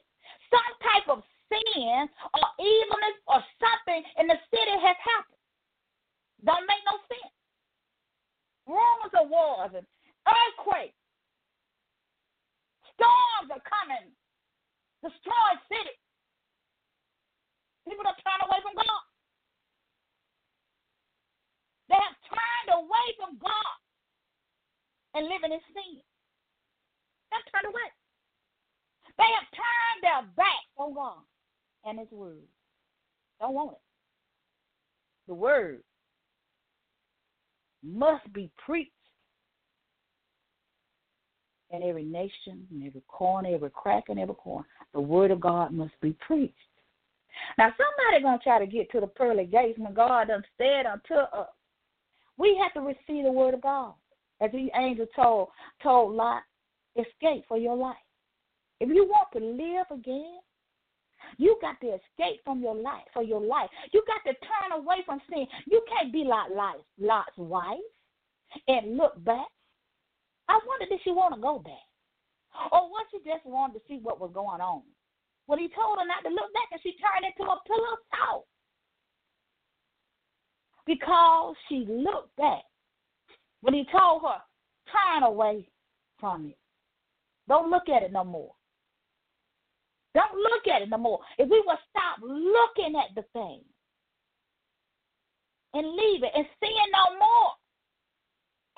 Some 0.53 0.71
type 0.79 1.07
of 1.09 1.19
sin 1.49 2.07
or 2.37 2.45
evilness 2.61 3.17
or 3.27 3.41
something 3.57 4.01
in 4.21 4.29
the 4.29 4.39
city 4.53 4.75
has 4.79 4.97
happened. 5.01 5.41
Don't 6.45 6.69
make 6.69 6.83
no 6.85 7.01
sense 7.09 7.33
rumors 8.67 9.13
of 9.13 9.29
wars 9.29 9.71
and 9.73 9.85
earthquakes. 10.25 10.97
Storms 12.93 13.51
are 13.51 13.65
coming, 13.65 14.09
destroy 15.03 15.49
cities. 15.69 16.01
People 17.85 18.07
are 18.07 18.17
turning 18.23 18.49
away 18.49 18.59
from 18.65 18.75
God. 18.75 19.05
They 21.89 22.01
have 22.01 22.17
turned 22.25 22.69
away 22.81 23.07
from 23.19 23.37
God 23.37 23.77
and 25.13 25.29
living 25.29 25.53
in 25.53 25.61
sin. 25.69 26.01
They've 27.29 27.49
turned 27.53 27.69
away. 27.69 27.89
They 29.17 29.29
have 29.37 29.47
turned 29.53 30.01
their 30.01 30.23
back 30.35 30.65
on 30.77 30.93
God 30.93 31.21
and 31.85 31.99
His 31.99 32.11
Word. 32.11 32.43
Don't 33.39 33.53
want 33.53 33.73
it. 33.73 33.83
The 35.27 35.35
Word 35.35 35.83
must 37.85 38.31
be 38.33 38.49
preached 38.65 38.91
in 41.71 41.83
every 41.83 42.03
nation, 42.03 42.67
in 42.71 42.85
every 42.85 43.01
corner, 43.07 43.53
every 43.53 43.69
crack, 43.69 44.05
and 44.09 44.19
every 44.19 44.35
corner. 44.35 44.67
The 44.93 45.01
word 45.01 45.31
of 45.31 45.39
God 45.39 45.71
must 45.71 45.99
be 46.01 46.15
preached. 46.25 46.53
Now, 47.57 47.69
somebody 47.69 48.23
gonna 48.23 48.39
try 48.43 48.59
to 48.59 48.67
get 48.67 48.89
to 48.91 48.99
the 49.01 49.07
pearly 49.07 49.45
gates 49.45 49.79
when 49.79 49.93
God 49.93 50.29
done 50.29 50.43
said 50.57 50.85
unto 50.85 51.15
us. 51.15 51.49
We 52.37 52.59
have 52.61 52.73
to 52.73 52.81
receive 52.81 53.25
the 53.25 53.31
word 53.31 53.53
of 53.53 53.61
God. 53.61 53.93
As 54.41 54.51
the 54.51 54.69
angel 54.75 55.05
told 55.15 55.49
told 55.81 56.13
Lot, 56.13 56.43
escape 56.95 57.45
for 57.47 57.57
your 57.57 57.75
life. 57.75 57.95
If 58.79 58.89
you 58.89 59.05
want 59.05 59.29
to 59.33 59.39
live 59.39 59.87
again, 59.91 60.39
you 61.37 61.57
got 61.61 61.79
to 61.81 61.87
escape 61.87 62.41
from 62.43 62.61
your 62.61 62.75
life 62.75 63.03
for 63.13 63.23
your 63.23 63.41
life. 63.41 63.69
You 63.93 64.03
got 64.07 64.29
to 64.29 64.37
turn 64.39 64.79
away 64.79 64.97
from 65.05 65.21
sin. 65.29 65.45
You 65.67 65.83
can't 65.89 66.11
be 66.13 66.23
like 66.23 66.49
Lot's 66.99 67.37
wife 67.37 67.79
and 68.67 68.97
look 68.97 69.23
back. 69.23 69.47
I 70.47 70.59
wonder 70.67 70.85
did 70.87 70.99
she 71.03 71.11
want 71.11 71.35
to 71.35 71.41
go 71.41 71.59
back? 71.59 71.73
Or 72.71 72.89
was 72.89 73.05
she 73.11 73.17
just 73.19 73.45
wanted 73.45 73.79
to 73.79 73.85
see 73.87 73.99
what 74.01 74.19
was 74.19 74.31
going 74.33 74.61
on? 74.61 74.83
When 75.47 75.59
he 75.59 75.67
told 75.67 75.99
her 75.99 76.07
not 76.07 76.23
to 76.23 76.29
look 76.29 76.53
back 76.53 76.69
and 76.71 76.81
she 76.81 76.95
turned 76.97 77.25
into 77.25 77.51
a 77.51 77.59
pillar 77.67 77.93
of 77.93 77.99
salt. 78.15 78.45
Because 80.85 81.55
she 81.67 81.85
looked 81.87 82.35
back. 82.37 82.63
When 83.61 83.73
he 83.73 83.85
told 83.91 84.21
her, 84.21 84.39
turn 84.91 85.23
away 85.23 85.67
from 86.19 86.47
it. 86.47 86.57
Don't 87.47 87.69
look 87.69 87.89
at 87.89 88.03
it 88.03 88.11
no 88.11 88.23
more. 88.23 88.54
Don't 90.15 90.33
look 90.33 90.65
at 90.73 90.81
it 90.81 90.89
no 90.89 90.97
more. 90.97 91.19
If 91.37 91.49
we 91.49 91.61
would 91.67 91.77
stop 91.91 92.23
looking 92.23 92.95
at 92.95 93.13
the 93.15 93.23
thing 93.33 93.59
and 95.73 95.85
leave 95.85 96.23
it 96.23 96.31
and 96.33 96.47
sin 96.63 96.87
no 96.93 97.19
more, 97.19 97.51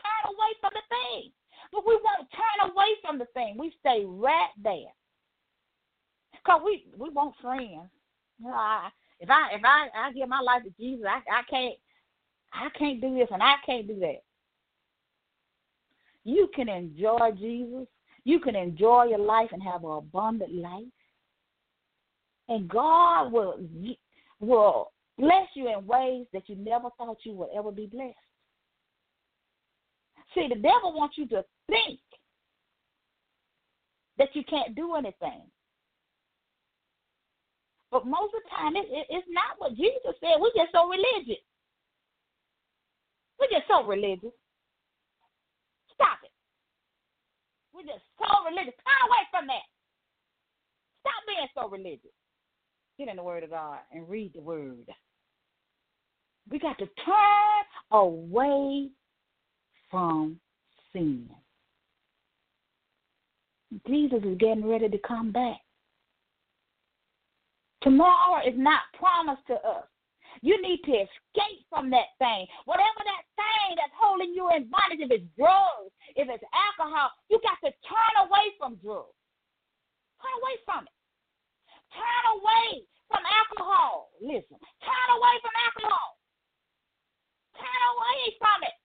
turn 0.02 0.34
away 0.34 0.52
from 0.60 0.72
the 0.74 0.82
thing. 0.90 1.32
But 1.72 1.86
we 1.86 1.94
won't 1.94 2.28
turn 2.32 2.72
away 2.72 2.88
from 3.06 3.20
the 3.20 3.28
thing. 3.36 3.56
We 3.60 3.72
stay 3.80 4.04
right 4.06 4.50
there. 4.64 4.92
Cause 6.46 6.62
we 6.66 6.86
we 6.98 7.10
want 7.10 7.36
friends. 7.42 7.90
You 8.40 8.48
know, 8.48 8.54
I, 8.54 8.90
if 9.20 9.30
I 9.30 9.50
if 9.54 9.62
I 9.64 9.88
I 9.96 10.12
give 10.14 10.30
my 10.30 10.40
life 10.40 10.64
to 10.64 10.72
Jesus, 10.80 11.06
I 11.06 11.22
I 11.30 11.44
can't 11.50 11.76
I 12.54 12.70
can't 12.78 13.02
do 13.02 13.16
this 13.16 13.28
and 13.32 13.44
I 13.44 13.56
can't 13.66 13.88
do 13.88 14.00
that. 14.00 14.22
You 16.24 16.50
can 16.56 16.70
enjoy 16.70 17.32
Jesus. 17.38 17.88
You 18.24 18.40
can 18.40 18.56
enjoy 18.56 19.06
your 19.06 19.20
life 19.20 19.50
and 19.52 19.62
have 19.62 19.84
an 19.84 19.92
abundant 19.92 20.54
life. 20.56 20.84
And 22.50 22.70
God 22.70 23.32
will 23.32 23.60
will 24.40 24.92
bless 25.18 25.48
you 25.56 25.68
in 25.68 25.86
ways 25.86 26.26
that 26.34 26.48
you 26.48 26.56
never 26.56 26.90
thought 26.98 27.18
you 27.24 27.34
would 27.34 27.50
ever 27.56 27.72
be 27.72 27.88
blessed. 27.88 28.16
See, 30.34 30.48
the 30.48 30.56
devil 30.56 30.94
wants 30.94 31.18
you 31.18 31.28
to 31.30 31.44
think 31.68 32.00
that 34.18 34.30
you 34.34 34.44
can't 34.44 34.76
do 34.76 34.96
anything. 34.96 35.42
But 37.92 38.06
most 38.06 38.34
of 38.36 38.44
the 38.44 38.50
time, 38.52 38.76
it, 38.76 38.86
it, 38.92 39.08
it's 39.10 39.28
not 39.32 39.56
what 39.58 39.76
Jesus 39.76 40.14
said. 40.20 40.40
We're 40.40 40.56
just 40.56 40.72
so 40.74 40.90
religious. 40.90 41.42
We're 43.40 43.54
just 43.54 43.68
so 43.70 43.86
religious. 43.86 44.36
Stop 45.96 46.20
it. 46.24 46.34
We're 47.74 47.88
just 47.88 48.04
so 48.20 48.28
religious. 48.44 48.76
Turn 48.84 49.02
away 49.08 49.24
from 49.32 49.48
that. 49.48 49.66
Stop 51.02 51.22
being 51.26 51.48
so 51.56 51.70
religious. 51.70 52.14
Get 52.98 53.10
in 53.10 53.16
the 53.16 53.24
Word 53.24 53.44
of 53.44 53.52
God 53.52 53.80
and 53.92 54.10
read 54.10 54.34
the 54.34 54.42
Word. 54.42 54.88
We 56.50 56.60
got 56.60 56.78
to 56.80 56.86
turn 57.06 57.66
away 57.92 58.90
from 59.92 60.40
sin. 60.92 61.30
Jesus 63.86 64.20
is 64.24 64.38
getting 64.40 64.68
ready 64.68 64.90
to 64.90 64.98
come 65.06 65.32
back. 65.32 65.60
Tomorrow 67.84 68.48
is 68.48 68.56
not 68.58 68.82
promised 68.98 69.46
to 69.48 69.56
us. 69.56 69.86
You 70.42 70.62
need 70.62 70.80
to 70.86 70.92
escape 70.92 71.66
from 71.70 71.90
that 71.92 72.18
thing. 72.20 72.46
Whatever 72.66 73.02
that 73.06 73.24
thing 73.36 73.76
that's 73.76 73.94
holding 74.00 74.34
you 74.34 74.50
in 74.56 74.70
bondage, 74.70 75.06
if 75.06 75.12
it's 75.12 75.26
drugs, 75.38 75.94
if 76.16 76.30
it's 76.30 76.44
alcohol, 76.54 77.10
you 77.30 77.40
got 77.44 77.58
to 77.68 77.74
turn 77.86 78.14
away 78.26 78.54
from 78.58 78.76
drugs. 78.82 79.14
Turn 80.22 80.34
away 80.42 80.56
from 80.66 80.86
it. 80.86 80.97
Turn 81.98 82.24
away 82.38 82.86
from 83.10 83.26
alcohol. 83.26 84.14
Listen, 84.22 84.62
turn 84.86 85.08
away 85.18 85.36
from 85.42 85.56
alcohol. 85.58 86.10
Turn 87.58 87.82
away 87.98 88.38
from 88.38 88.60
it. 88.62 88.78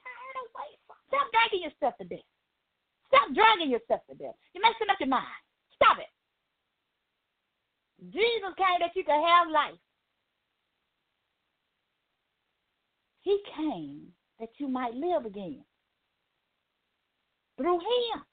Turn 0.00 0.34
away 0.48 0.70
from 0.88 0.96
it. 0.96 1.08
Stop 1.12 1.26
dragging 1.28 1.62
yourself 1.68 1.94
to 2.00 2.06
death. 2.08 2.28
Stop 3.12 3.28
dragging 3.36 3.68
yourself 3.68 4.00
to 4.08 4.16
death. 4.16 4.36
You're 4.56 4.64
messing 4.64 4.88
up 4.88 4.96
your 4.96 5.12
mind. 5.12 5.40
Stop 5.76 6.00
it. 6.00 6.08
Jesus 8.12 8.52
came 8.56 8.80
that 8.80 8.96
you 8.96 9.04
could 9.04 9.20
have 9.20 9.52
life. 9.52 9.80
He 13.22 13.40
came 13.56 14.08
that 14.40 14.50
you 14.58 14.68
might 14.68 14.94
live 14.94 15.24
again. 15.24 15.64
Through 17.56 17.78
him. 17.80 18.24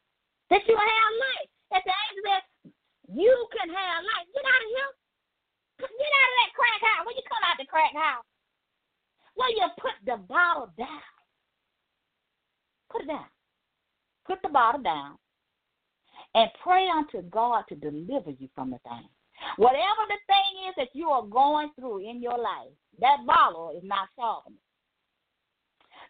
That 0.50 0.68
you 0.68 0.76
have 0.76 1.12
life. 1.20 1.50
That 1.72 1.84
the 1.86 1.92
angel 1.92 2.24
said, 2.28 2.44
you 3.14 3.36
can 3.52 3.68
have 3.70 4.00
life. 4.04 4.28
Get 4.32 4.46
out 4.48 4.64
of 4.64 4.72
here. 4.72 4.92
Get 5.84 6.14
out 6.16 6.32
of 6.32 6.38
that 6.40 6.52
crack 6.56 6.82
house. 6.82 7.04
When 7.06 7.16
you 7.16 7.26
come 7.28 7.44
out 7.44 7.58
the 7.58 7.68
crack 7.68 7.94
house, 7.94 8.26
where 9.36 9.50
you 9.50 9.68
put 9.80 9.96
the 10.06 10.18
bottle 10.28 10.72
down. 10.78 11.02
Put 12.92 13.04
it 13.04 13.08
down. 13.08 13.26
Put 14.28 14.42
the 14.44 14.50
bottle 14.50 14.82
down 14.82 15.18
and 16.36 16.50
pray 16.64 16.88
unto 16.88 17.22
God 17.30 17.64
to 17.70 17.76
deliver 17.76 18.32
you 18.32 18.48
from 18.56 18.72
the 18.72 18.80
thing. 18.84 19.08
Whatever 19.58 20.06
the 20.08 20.20
thing 20.28 20.70
is 20.70 20.76
that 20.78 20.90
you 20.94 21.10
are 21.10 21.26
going 21.26 21.72
through 21.76 22.08
in 22.08 22.22
your 22.22 22.38
life, 22.38 22.72
that 23.00 23.26
bottle 23.26 23.74
is 23.76 23.84
not 23.84 24.08
solving 24.16 24.54
it. 24.54 24.62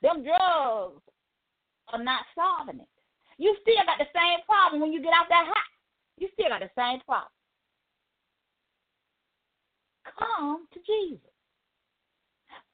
Them 0.02 0.24
drugs 0.24 1.02
are 1.94 2.04
not 2.04 2.26
solving 2.36 2.82
it. 2.82 2.90
You 3.38 3.56
still 3.62 3.82
got 3.86 3.98
the 3.98 4.12
same 4.14 4.44
problem 4.46 4.82
when 4.82 4.92
you 4.92 5.02
get 5.02 5.14
out 5.14 5.30
that 5.30 5.46
house. 5.46 5.81
You 6.22 6.30
still 6.38 6.50
got 6.50 6.62
the 6.62 6.70
same 6.78 7.02
problem. 7.02 7.34
Come 10.06 10.68
to 10.72 10.80
Jesus. 10.86 11.34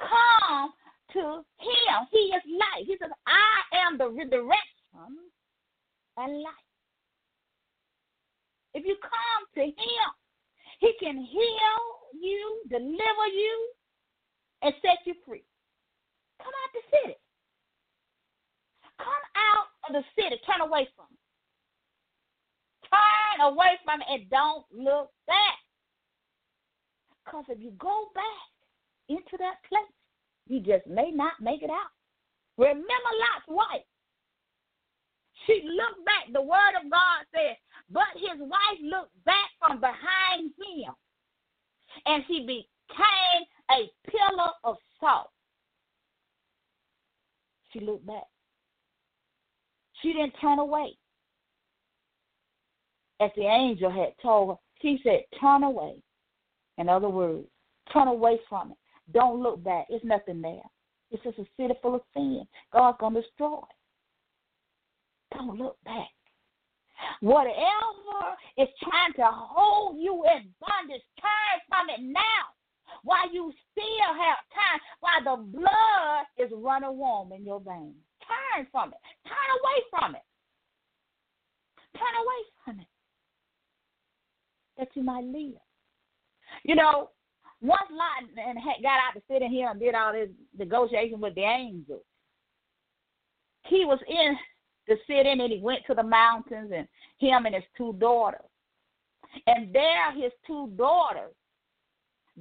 Come 0.04 0.76
to 1.14 1.48
Him. 1.56 1.98
He 2.12 2.36
is 2.36 2.44
life. 2.60 2.84
He 2.86 2.98
says, 3.00 3.12
I 3.24 3.88
am 3.88 3.98
the 3.98 4.10
resurrection 4.10 5.32
and 6.18 6.44
life. 6.44 6.68
If 8.74 8.86
you 8.86 8.98
come 9.00 9.44
to 9.56 9.64
Him, 9.64 10.08
he 10.80 10.92
can 11.00 11.16
heal 11.16 11.80
you, 12.20 12.62
deliver 12.70 13.28
you, 13.34 13.70
and 14.62 14.74
set 14.82 15.00
you 15.06 15.14
free. 15.26 15.44
Come 16.40 16.52
out 16.52 16.72
the 16.74 16.98
city. 16.98 17.18
Come 19.00 19.24
out 19.40 19.68
of 19.88 19.94
the 19.96 20.04
city. 20.22 20.36
Turn 20.46 20.68
away 20.68 20.90
from 20.98 21.08
it. 21.12 21.17
Turn 22.92 23.48
away 23.48 23.78
from 23.84 24.02
it 24.02 24.08
and 24.10 24.30
don't 24.30 24.66
look 24.72 25.12
back. 25.28 25.60
Because 27.26 27.46
if 27.50 27.60
you 27.60 27.72
go 27.78 28.08
back 28.16 28.48
into 29.10 29.38
that 29.40 29.56
place, 29.68 29.94
you 30.48 30.60
just 30.60 30.88
may 30.88 31.12
not 31.12 31.34
make 31.42 31.62
it 31.62 31.70
out. 31.70 31.92
Remember 32.58 32.84
Lot's 32.88 33.48
wife. 33.48 33.86
She 35.46 35.62
looked 35.66 36.06
back. 36.06 36.34
The 36.34 36.42
word 36.42 36.76
of 36.84 36.90
God 36.90 37.26
says, 37.34 37.58
but 37.90 38.08
his 38.16 38.40
wife 38.40 38.80
looked 38.82 39.24
back 39.26 39.50
from 39.60 39.80
behind 39.80 40.52
him, 40.58 40.94
and 42.06 42.24
she 42.28 42.42
became 42.42 43.44
a 43.72 43.90
pillar 44.10 44.52
of 44.64 44.76
salt. 45.00 45.30
She 47.72 47.80
looked 47.80 48.06
back. 48.06 48.24
She 50.02 50.14
didn't 50.14 50.34
turn 50.42 50.60
away. 50.60 50.98
As 53.20 53.32
the 53.36 53.44
angel 53.44 53.90
had 53.90 54.14
told 54.22 54.50
her, 54.50 54.56
she 54.82 55.00
said, 55.04 55.24
Turn 55.40 55.64
away. 55.64 55.96
In 56.78 56.88
other 56.90 57.10
words, 57.10 57.48
turn 57.92 58.08
away 58.08 58.40
from 58.48 58.72
it. 58.72 58.78
Don't 59.14 59.42
look 59.42 59.64
back. 59.64 59.88
It's 59.90 60.06
nothing 60.06 60.42
there. 60.42 60.62
It's 61.10 61.24
just 61.24 61.40
a 61.40 61.46
city 61.58 61.74
full 61.82 61.96
of 61.96 62.02
sin. 62.14 62.46
God's 62.72 62.98
going 63.00 63.16
to 63.16 63.22
destroy 63.22 63.58
it. 63.58 65.36
Don't 65.36 65.58
look 65.58 65.78
back. 65.84 66.10
Whatever 67.22 68.36
is 68.58 68.68
trying 68.84 69.14
to 69.16 69.26
hold 69.32 69.98
you 70.00 70.24
in 70.26 70.50
bondage, 70.60 71.02
turn 71.20 71.62
from 71.70 71.90
it 71.90 72.02
now 72.02 72.54
while 73.04 73.32
you 73.32 73.52
still 73.72 74.14
have 74.14 74.38
time, 74.54 74.80
while 75.00 75.24
the 75.24 75.44
blood 75.44 76.26
is 76.38 76.52
running 76.56 76.98
warm 76.98 77.32
in 77.32 77.46
your 77.46 77.60
veins. 77.60 77.96
Turn 78.26 78.68
from 78.72 78.90
it. 78.90 79.00
Turn 79.26 79.50
away 79.62 79.78
from 79.90 80.16
it. 80.16 80.26
Turn 81.96 82.16
away 82.20 82.42
from 82.66 82.80
it. 82.82 82.88
That 84.78 84.90
you 84.94 85.04
might 85.04 85.26
live. 85.26 85.60
You 86.64 86.76
know, 86.76 87.10
once 87.62 87.90
Lot 87.92 88.30
and 88.38 88.58
got 88.84 89.00
out 89.00 89.16
to 89.16 89.22
sit 89.30 89.42
in 89.42 89.52
here 89.52 89.70
and 89.70 89.80
did 89.80 89.96
all 89.96 90.14
this 90.14 90.30
negotiation 90.58 91.20
with 91.20 91.36
the 91.36 91.42
angels, 91.42 92.04
he 93.64 93.86
was 93.86 94.00
in 94.08 94.38
sit 95.08 95.26
in 95.26 95.42
and 95.42 95.52
he 95.52 95.60
went 95.60 95.86
to 95.88 95.94
the 95.94 96.04
mountains 96.04 96.72
and 96.74 96.88
him 97.18 97.46
and 97.46 97.56
his 97.56 97.64
two 97.76 97.94
daughters. 98.00 98.42
And 99.46 99.74
there 99.74 100.14
his 100.14 100.32
two 100.46 100.72
daughters, 100.78 101.34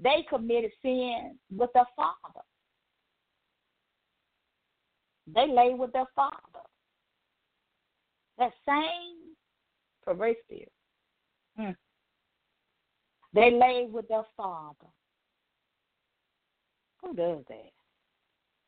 they 0.00 0.24
committed 0.28 0.70
sin 0.82 1.36
with 1.50 1.70
their 1.74 1.86
father. 1.96 2.44
They 5.34 5.48
lay 5.48 5.74
with 5.74 5.92
their 5.92 6.06
father. 6.14 6.36
That 8.38 8.52
same 8.68 9.34
perverse 10.04 10.36
spirit. 10.44 10.72
Hmm. 11.56 11.70
They 13.36 13.52
lay 13.52 13.84
with 13.84 14.08
their 14.08 14.24
father. 14.32 14.88
Who 17.04 17.12
does 17.12 17.44
that? 17.52 17.72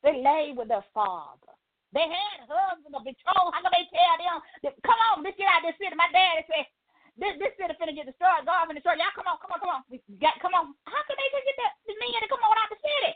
They 0.05 0.21
lay 0.21 0.53
with 0.53 0.69
their 0.69 0.85
father. 0.93 1.57
They 1.89 2.05
had 2.05 2.45
husbands 2.45 2.93
or 2.93 3.01
betrothed. 3.01 3.49
How 3.49 3.65
can 3.65 3.73
they 3.73 3.89
tell 3.89 4.15
them, 4.21 4.77
come 4.85 4.99
on, 5.09 5.25
let's 5.25 5.33
get 5.41 5.49
out 5.49 5.65
of 5.65 5.73
this 5.73 5.79
city? 5.81 5.97
My 5.97 6.05
daddy 6.13 6.45
said, 6.45 6.69
this 7.17 7.33
this 7.41 7.57
city 7.57 7.73
finna 7.81 7.97
get 7.97 8.05
destroyed. 8.05 8.45
God 8.45 8.69
finna 8.69 8.77
destroy. 8.77 8.95
Y'all 9.01 9.11
come 9.17 9.25
on, 9.25 9.41
come 9.41 9.57
on, 9.57 9.59
come 9.59 9.73
on. 9.73 9.81
Got 10.21 10.37
come 10.37 10.53
on. 10.53 10.77
How 10.85 11.01
can 11.09 11.17
they 11.17 11.29
just 11.33 11.49
get 11.49 11.57
that 11.65 11.73
the 11.89 11.97
men 11.97 12.21
to 12.21 12.29
come 12.29 12.45
on 12.45 12.61
out 12.61 12.69
the 12.69 12.77
city? 12.79 13.11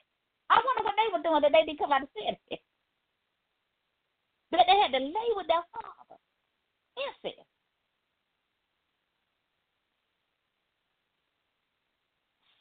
I 0.49 0.57
wonder 0.57 0.83
what 0.89 0.97
they 0.97 1.09
were 1.13 1.21
doing 1.21 1.41
that 1.45 1.53
they 1.53 1.63
didn't 1.69 1.79
come 1.79 1.93
out 1.93 2.01
the 2.01 2.13
city. 2.17 2.41
But 4.49 4.69
they 4.69 4.77
had 4.77 4.93
to 4.93 5.01
lay 5.01 5.29
with 5.33 5.49
their 5.49 5.65
father. 5.73 6.17
Incest. 6.93 7.52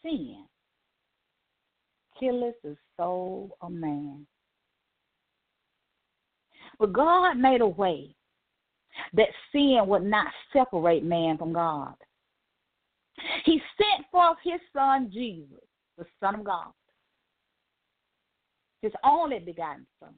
Sin 0.03 0.45
killeth 2.19 2.55
the 2.63 2.77
soul 2.97 3.57
of 3.61 3.73
man. 3.73 4.27
But 6.79 6.93
God 6.93 7.37
made 7.37 7.61
a 7.61 7.67
way 7.67 8.15
that 9.15 9.29
sin 9.51 9.83
would 9.87 10.05
not 10.05 10.27
separate 10.53 11.05
man 11.05 11.39
from 11.39 11.53
God. 11.53 11.95
He 13.45 13.61
sent 13.77 14.07
forth 14.11 14.39
his 14.43 14.61
son 14.73 15.11
Jesus, 15.13 15.61
the 15.99 16.05
Son 16.21 16.37
of 16.37 16.45
God, 16.45 16.73
his 18.81 18.93
only 19.05 19.39
begotten 19.39 19.87
Son, 20.01 20.15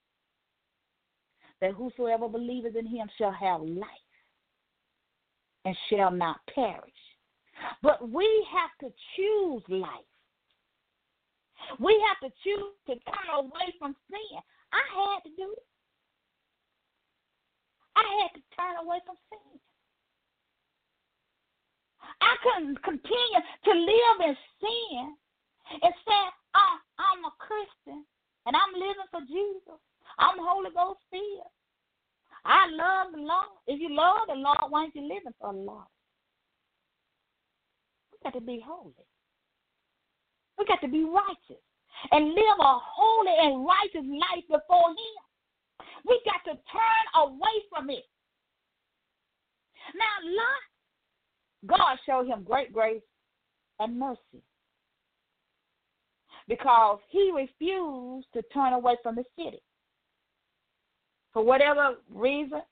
that 1.61 1.73
whosoever 1.73 2.29
believeth 2.29 2.77
in 2.77 2.87
him 2.87 3.09
shall 3.19 3.33
have 3.33 3.61
life 3.61 3.89
and 5.65 5.77
shall 5.91 6.11
not 6.11 6.41
perish. 6.55 6.93
But 7.83 8.09
we 8.09 8.27
have 8.53 8.71
to 8.81 8.95
choose 9.17 9.63
life. 9.69 10.11
We 11.81 11.97
have 12.09 12.31
to 12.31 12.35
choose 12.45 12.75
to 12.87 12.95
turn 13.09 13.29
away 13.39 13.73
from 13.79 13.97
sin. 14.11 14.39
I 14.73 14.83
had 14.95 15.23
to 15.25 15.31
do 15.37 15.53
it. 15.53 15.67
I 17.97 18.05
had 18.23 18.35
to 18.35 18.43
turn 18.57 18.77
away 18.85 18.99
from 19.07 19.17
sin. 19.31 19.61
I 22.21 22.35
couldn't 22.43 22.83
continue 22.83 23.43
to 23.65 23.73
live 23.73 24.19
in 24.29 24.37
sin 24.61 25.17
and 25.83 25.95
say, 26.05 26.23
oh, 26.55 26.77
I'm 26.99 27.25
a 27.25 27.33
Christian 27.39 28.05
and 28.47 28.55
I'm 28.55 28.75
living 28.75 29.09
for 29.11 29.21
Jesus. 29.21 29.81
I'm 30.19 30.37
Holy 30.39 30.71
Ghost 30.75 31.01
filled. 31.11 31.49
I 32.45 32.69
love 32.71 33.13
the 33.13 33.23
Lord. 33.23 33.57
If 33.67 33.81
you 33.81 33.95
love 33.95 34.29
the 34.29 34.35
Lord, 34.35 34.59
why 34.69 34.81
aren't 34.81 34.95
you 34.95 35.03
living 35.03 35.33
for 35.41 35.53
the 35.53 35.59
Lord? 35.59 35.89
Got 38.25 38.35
to 38.35 38.41
be 38.41 38.63
holy. 38.65 38.93
We 40.59 40.65
got 40.67 40.81
to 40.81 40.89
be 40.89 41.05
righteous 41.05 41.63
and 42.11 42.29
live 42.29 42.59
a 42.61 42.79
holy 42.81 43.35
and 43.41 43.67
righteous 43.67 44.09
life 44.09 44.45
before 44.49 44.91
Him. 44.91 45.87
We 46.07 46.21
got 46.25 46.45
to 46.51 46.59
turn 46.73 47.23
away 47.23 47.63
from 47.71 47.91
it. 47.91 48.05
Now, 49.95 50.17
Lot, 50.25 51.79
God 51.79 51.99
showed 52.07 52.27
him 52.27 52.45
great 52.45 52.73
grace 52.73 53.03
and 53.79 53.99
mercy 53.99 54.43
because 56.49 56.99
he 57.09 57.33
refused 57.35 58.27
to 58.35 58.43
turn 58.53 58.73
away 58.73 58.97
from 59.03 59.17
the 59.17 59.25
city. 59.37 59.63
For 61.33 61.43
whatever 61.43 61.97
reason, 62.13 62.63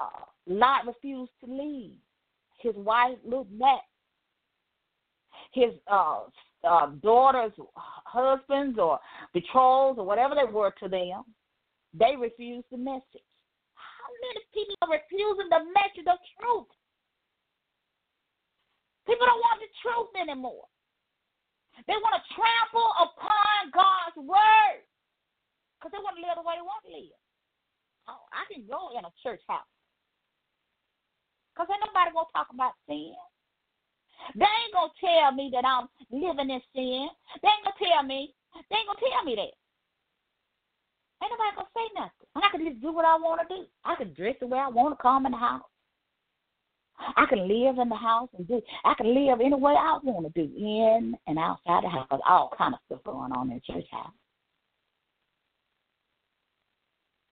uh, 0.00 0.24
Lot 0.46 0.86
refused 0.86 1.32
to 1.44 1.50
leave. 1.50 1.96
His 2.58 2.74
wife 2.76 3.16
looked 3.24 3.58
back. 3.58 3.80
His 5.52 5.74
uh, 5.90 6.20
uh, 6.62 6.86
daughters, 7.02 7.52
husbands, 7.74 8.78
or 8.78 9.00
betrothed, 9.34 9.98
or 9.98 10.06
whatever 10.06 10.34
they 10.34 10.50
were 10.50 10.72
to 10.80 10.88
them, 10.88 11.24
they 11.94 12.14
refused 12.18 12.66
the 12.70 12.78
message. 12.78 13.26
How 13.74 14.08
many 14.22 14.42
people 14.54 14.76
are 14.82 14.94
refusing 14.94 15.50
the 15.50 15.64
message 15.74 16.06
of 16.06 16.18
truth? 16.38 16.70
People 19.06 19.26
don't 19.26 19.42
want 19.42 19.58
the 19.58 19.70
truth 19.82 20.12
anymore. 20.14 20.70
They 21.88 21.96
want 21.98 22.14
to 22.14 22.22
trample 22.36 22.90
upon 23.00 23.72
God's 23.72 24.18
word 24.22 24.84
because 25.78 25.90
they 25.90 26.02
want 26.04 26.20
to 26.20 26.22
live 26.22 26.36
the 26.36 26.44
way 26.44 26.60
they 26.60 26.66
want 26.66 26.84
to 26.84 26.92
live. 26.92 27.20
Oh, 28.06 28.22
I 28.30 28.44
can 28.52 28.68
go 28.68 28.92
in 28.94 29.02
a 29.02 29.12
church 29.24 29.40
house 29.48 29.66
because 31.50 31.72
ain't 31.72 31.82
nobody 31.82 32.12
going 32.12 32.28
to 32.28 32.36
talk 32.36 32.52
about 32.52 32.76
sin. 32.84 33.16
They 34.34 34.44
ain't 34.44 34.74
to 34.74 34.84
tell 35.00 35.32
me 35.32 35.50
that 35.52 35.64
I'm 35.64 35.88
living 36.10 36.50
in 36.50 36.60
sin. 36.74 37.08
They 37.42 37.48
ain't 37.48 37.66
to 37.66 37.74
tell 37.78 38.02
me. 38.02 38.34
They 38.70 38.76
ain't 38.76 38.88
to 38.88 38.98
tell 38.98 39.24
me 39.24 39.34
that. 39.36 39.52
Ain't 41.22 41.32
nobody 41.32 41.56
gonna 41.56 41.68
say 41.76 41.86
nothing. 41.94 42.28
I 42.36 42.48
can 42.50 42.64
just 42.64 42.80
do 42.80 42.92
what 42.92 43.04
I 43.04 43.16
want 43.16 43.40
to 43.42 43.54
do. 43.54 43.64
I 43.84 43.94
can 43.96 44.14
dress 44.14 44.36
the 44.40 44.46
way 44.46 44.58
I 44.58 44.68
want 44.68 44.96
to 44.96 45.02
come 45.02 45.26
in 45.26 45.32
the 45.32 45.38
house. 45.38 45.62
I 47.16 47.26
can 47.26 47.48
live 47.48 47.78
in 47.78 47.88
the 47.88 47.96
house 47.96 48.28
and 48.36 48.46
do. 48.46 48.60
I 48.84 48.94
can 48.94 49.14
live 49.14 49.40
any 49.40 49.54
way 49.54 49.72
I 49.72 49.98
want 50.02 50.32
to 50.32 50.46
do, 50.46 50.52
in 50.56 51.16
and 51.26 51.38
outside 51.38 51.84
the 51.84 51.88
house. 51.88 52.20
All 52.26 52.52
kind 52.56 52.74
of 52.74 52.80
stuff 52.86 53.04
going 53.04 53.32
on 53.32 53.50
in 53.50 53.60
the 53.66 53.72
church 53.72 53.86
house. 53.90 54.12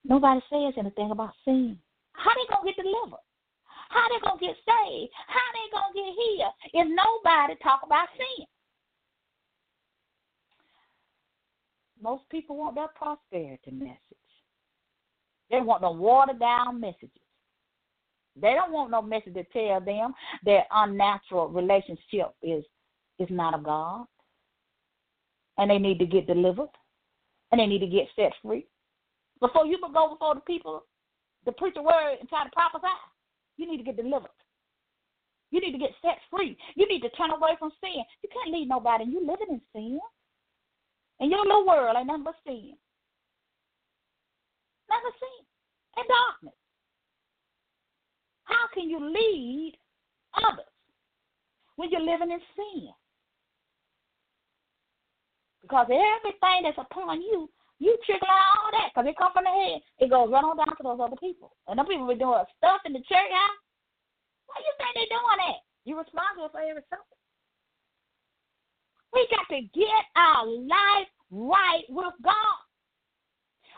Nobody 0.05 0.41
says 0.49 0.73
anything 0.77 1.11
about 1.11 1.33
sin. 1.45 1.77
How 2.13 2.31
they 2.31 2.53
gonna 2.53 2.65
get 2.65 2.83
delivered? 2.83 3.19
How 3.89 4.07
they 4.09 4.19
gonna 4.23 4.39
get 4.39 4.55
saved? 4.55 5.11
How 5.27 5.47
they 5.53 5.67
gonna 5.71 5.93
get 5.93 6.13
healed 6.15 6.53
if 6.73 6.87
nobody 6.87 7.55
talk 7.61 7.81
about 7.83 8.07
sin? 8.17 8.45
Most 12.01 12.23
people 12.29 12.55
want 12.55 12.75
that 12.75 12.95
prosperity 12.95 13.71
message. 13.71 13.99
They 15.49 15.61
want 15.61 15.81
the 15.81 15.91
watered 15.91 16.39
down 16.39 16.79
messages. 16.79 17.09
They 18.39 18.53
don't 18.53 18.71
want 18.71 18.91
no 18.91 19.01
message 19.01 19.33
to 19.33 19.43
tell 19.45 19.81
them 19.81 20.13
their 20.45 20.63
unnatural 20.71 21.49
relationship 21.49 22.29
is 22.41 22.63
is 23.17 23.27
not 23.29 23.53
of 23.53 23.63
God. 23.63 24.05
And 25.57 25.69
they 25.69 25.77
need 25.77 25.99
to 25.99 26.05
get 26.05 26.27
delivered. 26.27 26.69
And 27.51 27.59
they 27.59 27.65
need 27.65 27.79
to 27.79 27.87
get 27.87 28.07
set 28.15 28.31
free. 28.41 28.65
Before 29.41 29.65
you 29.65 29.77
can 29.77 29.91
go 29.91 30.09
before 30.09 30.35
the 30.35 30.41
people 30.41 30.85
to 31.45 31.51
preach 31.51 31.75
a 31.75 31.81
word 31.81 32.17
and 32.19 32.29
try 32.29 32.43
to 32.43 32.49
prophesy, 32.51 32.87
you 33.59 33.69
need 33.69 33.77
to 33.77 33.83
get 33.83 33.97
delivered. 33.97 34.31
You 35.51 35.59
need 35.59 35.73
to 35.73 35.77
get 35.77 35.91
set 36.01 36.17
free. 36.31 36.57
You 36.75 36.87
need 36.87 37.01
to 37.01 37.09
turn 37.11 37.31
away 37.31 37.57
from 37.59 37.71
sin. 37.83 38.03
You 38.23 38.29
can't 38.31 38.55
lead 38.55 38.69
nobody. 38.69 39.03
you're 39.05 39.21
living 39.21 39.49
in 39.49 39.61
sin. 39.73 39.99
And 41.19 41.29
your 41.29 41.43
little 41.43 41.67
world 41.67 41.95
ain't 41.97 42.07
nothing 42.07 42.23
but 42.23 42.35
sin. 42.47 42.77
Nothing 44.89 45.03
but 45.03 45.19
sin 45.19 45.39
and 45.97 46.05
darkness. 46.07 46.55
How 48.43 48.65
can 48.73 48.89
you 48.89 48.99
lead 48.99 49.75
others 50.47 50.65
when 51.75 51.89
you're 51.91 52.01
living 52.01 52.31
in 52.31 52.39
sin? 52.55 52.89
Because 55.61 55.87
everything 55.89 56.63
that's 56.63 56.77
upon 56.77 57.21
you, 57.21 57.49
you 57.79 57.95
trickle 58.03 58.27
out 58.27 58.59
all 58.59 58.71
that 58.75 58.91
because 58.91 59.07
it 59.07 59.15
comes 59.15 59.31
from 59.31 59.47
the 59.47 59.55
head. 59.55 59.79
It 60.03 60.11
goes 60.11 60.27
right 60.27 60.43
on 60.43 60.59
down 60.59 60.75
to 60.75 60.83
those 60.83 60.99
other 60.99 61.15
people. 61.15 61.55
And 61.67 61.79
them 61.79 61.87
people 61.87 62.11
be 62.11 62.19
doing 62.19 62.43
stuff 62.59 62.83
in 62.83 62.91
the 62.91 63.03
church 63.07 63.31
house. 63.31 63.59
Why 64.51 64.59
you 64.59 64.73
think 64.75 64.91
they 64.99 65.07
doing 65.07 65.39
that? 65.47 65.59
You're 65.87 66.03
responsible 66.03 66.51
for 66.51 66.59
every 66.59 66.83
something. 66.91 67.19
We 69.15 69.25
got 69.31 69.47
to 69.55 69.63
get 69.71 70.03
our 70.19 70.43
life 70.45 71.09
right 71.31 71.87
with 71.87 72.13
God. 72.19 72.59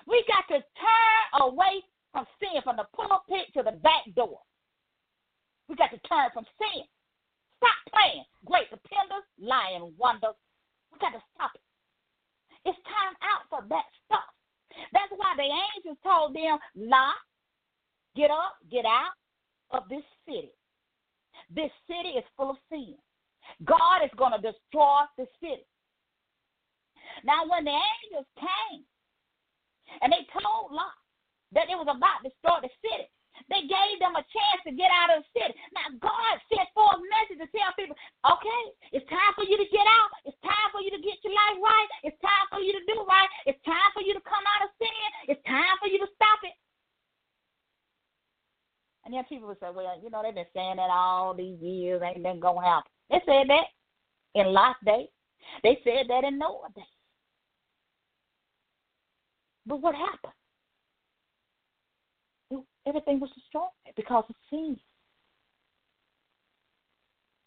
We 0.10 0.26
got 0.28 0.50
to 0.50 0.60
turn 0.60 1.24
away 1.46 1.86
from 2.12 2.26
sin, 2.42 2.58
from 2.66 2.82
the 2.82 2.90
pulpit 2.98 3.54
to 3.54 3.62
the 3.64 3.78
back 3.86 4.10
door. 4.18 4.42
We 5.70 5.78
got 5.78 5.94
to 5.94 6.02
turn 6.10 6.34
from 6.34 6.44
sin. 6.58 6.84
Stop 7.62 7.78
playing 7.94 8.26
great 8.44 8.68
dependers, 8.74 9.24
lying 9.38 9.94
wonders. 9.96 10.36
We 10.92 10.98
got 11.00 11.14
to 11.14 11.22
stop 11.38 11.54
it. 11.54 11.62
It's 12.66 12.78
time 12.86 13.16
out 13.26 13.50
for 13.50 13.68
that 13.70 13.86
stuff. 14.06 14.30
That's 14.94 15.12
why 15.16 15.34
the 15.36 15.50
angels 15.50 15.98
told 16.04 16.36
them, 16.36 16.58
Lot, 16.76 17.18
get 18.16 18.32
up, 18.32 18.58
get 18.72 18.86
out 18.86 19.16
of 19.72 19.90
this 19.90 20.06
city. 20.26 20.52
This 21.50 21.72
city 21.88 22.16
is 22.18 22.26
full 22.38 22.52
of 22.52 22.58
sin. 22.70 22.96
God 23.66 24.04
is 24.04 24.12
going 24.16 24.32
to 24.32 24.42
destroy 24.42 25.04
the 25.18 25.26
city. 25.42 25.66
Now, 27.24 27.44
when 27.50 27.66
the 27.66 27.76
angels 27.76 28.28
came 28.40 28.84
and 30.02 30.14
they 30.14 30.24
told 30.32 30.72
Lot 30.72 30.96
that 31.52 31.68
it 31.68 31.76
was 31.76 31.90
about 31.90 32.24
to 32.24 32.30
destroy 32.30 32.64
the 32.64 32.72
city, 32.80 33.10
they 33.52 33.68
gave 33.68 34.00
them 34.00 34.16
a 34.16 34.24
chance 34.24 34.62
to 34.64 34.72
get 34.72 34.88
out 34.96 35.12
of 35.12 35.28
the 35.28 35.28
city. 35.36 35.52
Now, 35.76 35.92
God 36.00 36.34
sent 36.48 36.72
forth 36.72 37.04
a 37.04 37.04
message 37.04 37.44
to 37.44 37.52
tell 37.52 37.76
people, 37.76 38.00
okay, 38.24 38.64
it's 38.96 39.04
time 39.12 39.36
for 39.36 39.44
you 39.44 39.60
to 39.60 39.68
get 39.68 39.84
out. 39.84 40.10
It's 40.24 40.40
time 40.40 40.72
for 40.72 40.80
you 40.80 40.88
to 40.96 41.02
get 41.04 41.20
your 41.20 41.36
life 41.36 41.60
right. 41.60 41.90
It's 42.08 42.16
time 42.24 42.48
for 42.48 42.64
you 42.64 42.72
to 42.72 42.84
do 42.88 43.04
right. 43.04 43.28
It's 43.44 43.60
time 43.68 43.92
for 43.92 44.08
you 44.08 44.16
to 44.16 44.24
come 44.24 44.46
out 44.56 44.64
of 44.64 44.72
sin. 44.80 45.36
It's 45.36 45.44
time 45.44 45.76
for 45.84 45.92
you 45.92 46.00
to 46.00 46.08
stop 46.16 46.40
it. 46.48 46.56
And 49.04 49.12
then 49.12 49.28
people 49.28 49.52
would 49.52 49.60
say, 49.60 49.68
well, 49.68 50.00
you 50.00 50.08
know, 50.08 50.24
they've 50.24 50.32
been 50.32 50.48
saying 50.56 50.80
that 50.80 50.88
all 50.88 51.36
these 51.36 51.60
years. 51.60 52.00
Ain't 52.00 52.24
been 52.24 52.40
going 52.40 52.64
to 52.64 52.72
happen. 52.72 52.92
They 53.12 53.20
said 53.28 53.52
that 53.52 53.68
in 54.40 54.56
Lot's 54.56 54.80
day. 54.88 55.12
They 55.64 55.76
said 55.84 56.08
that 56.08 56.24
in 56.24 56.40
Noah's 56.40 56.72
day. 56.72 56.88
But 59.68 59.82
what 59.82 59.96
happened? 59.96 60.40
Everything 62.88 63.20
was 63.20 63.30
destroyed 63.36 63.70
because 63.96 64.24
of 64.30 64.36
sin. 64.50 64.78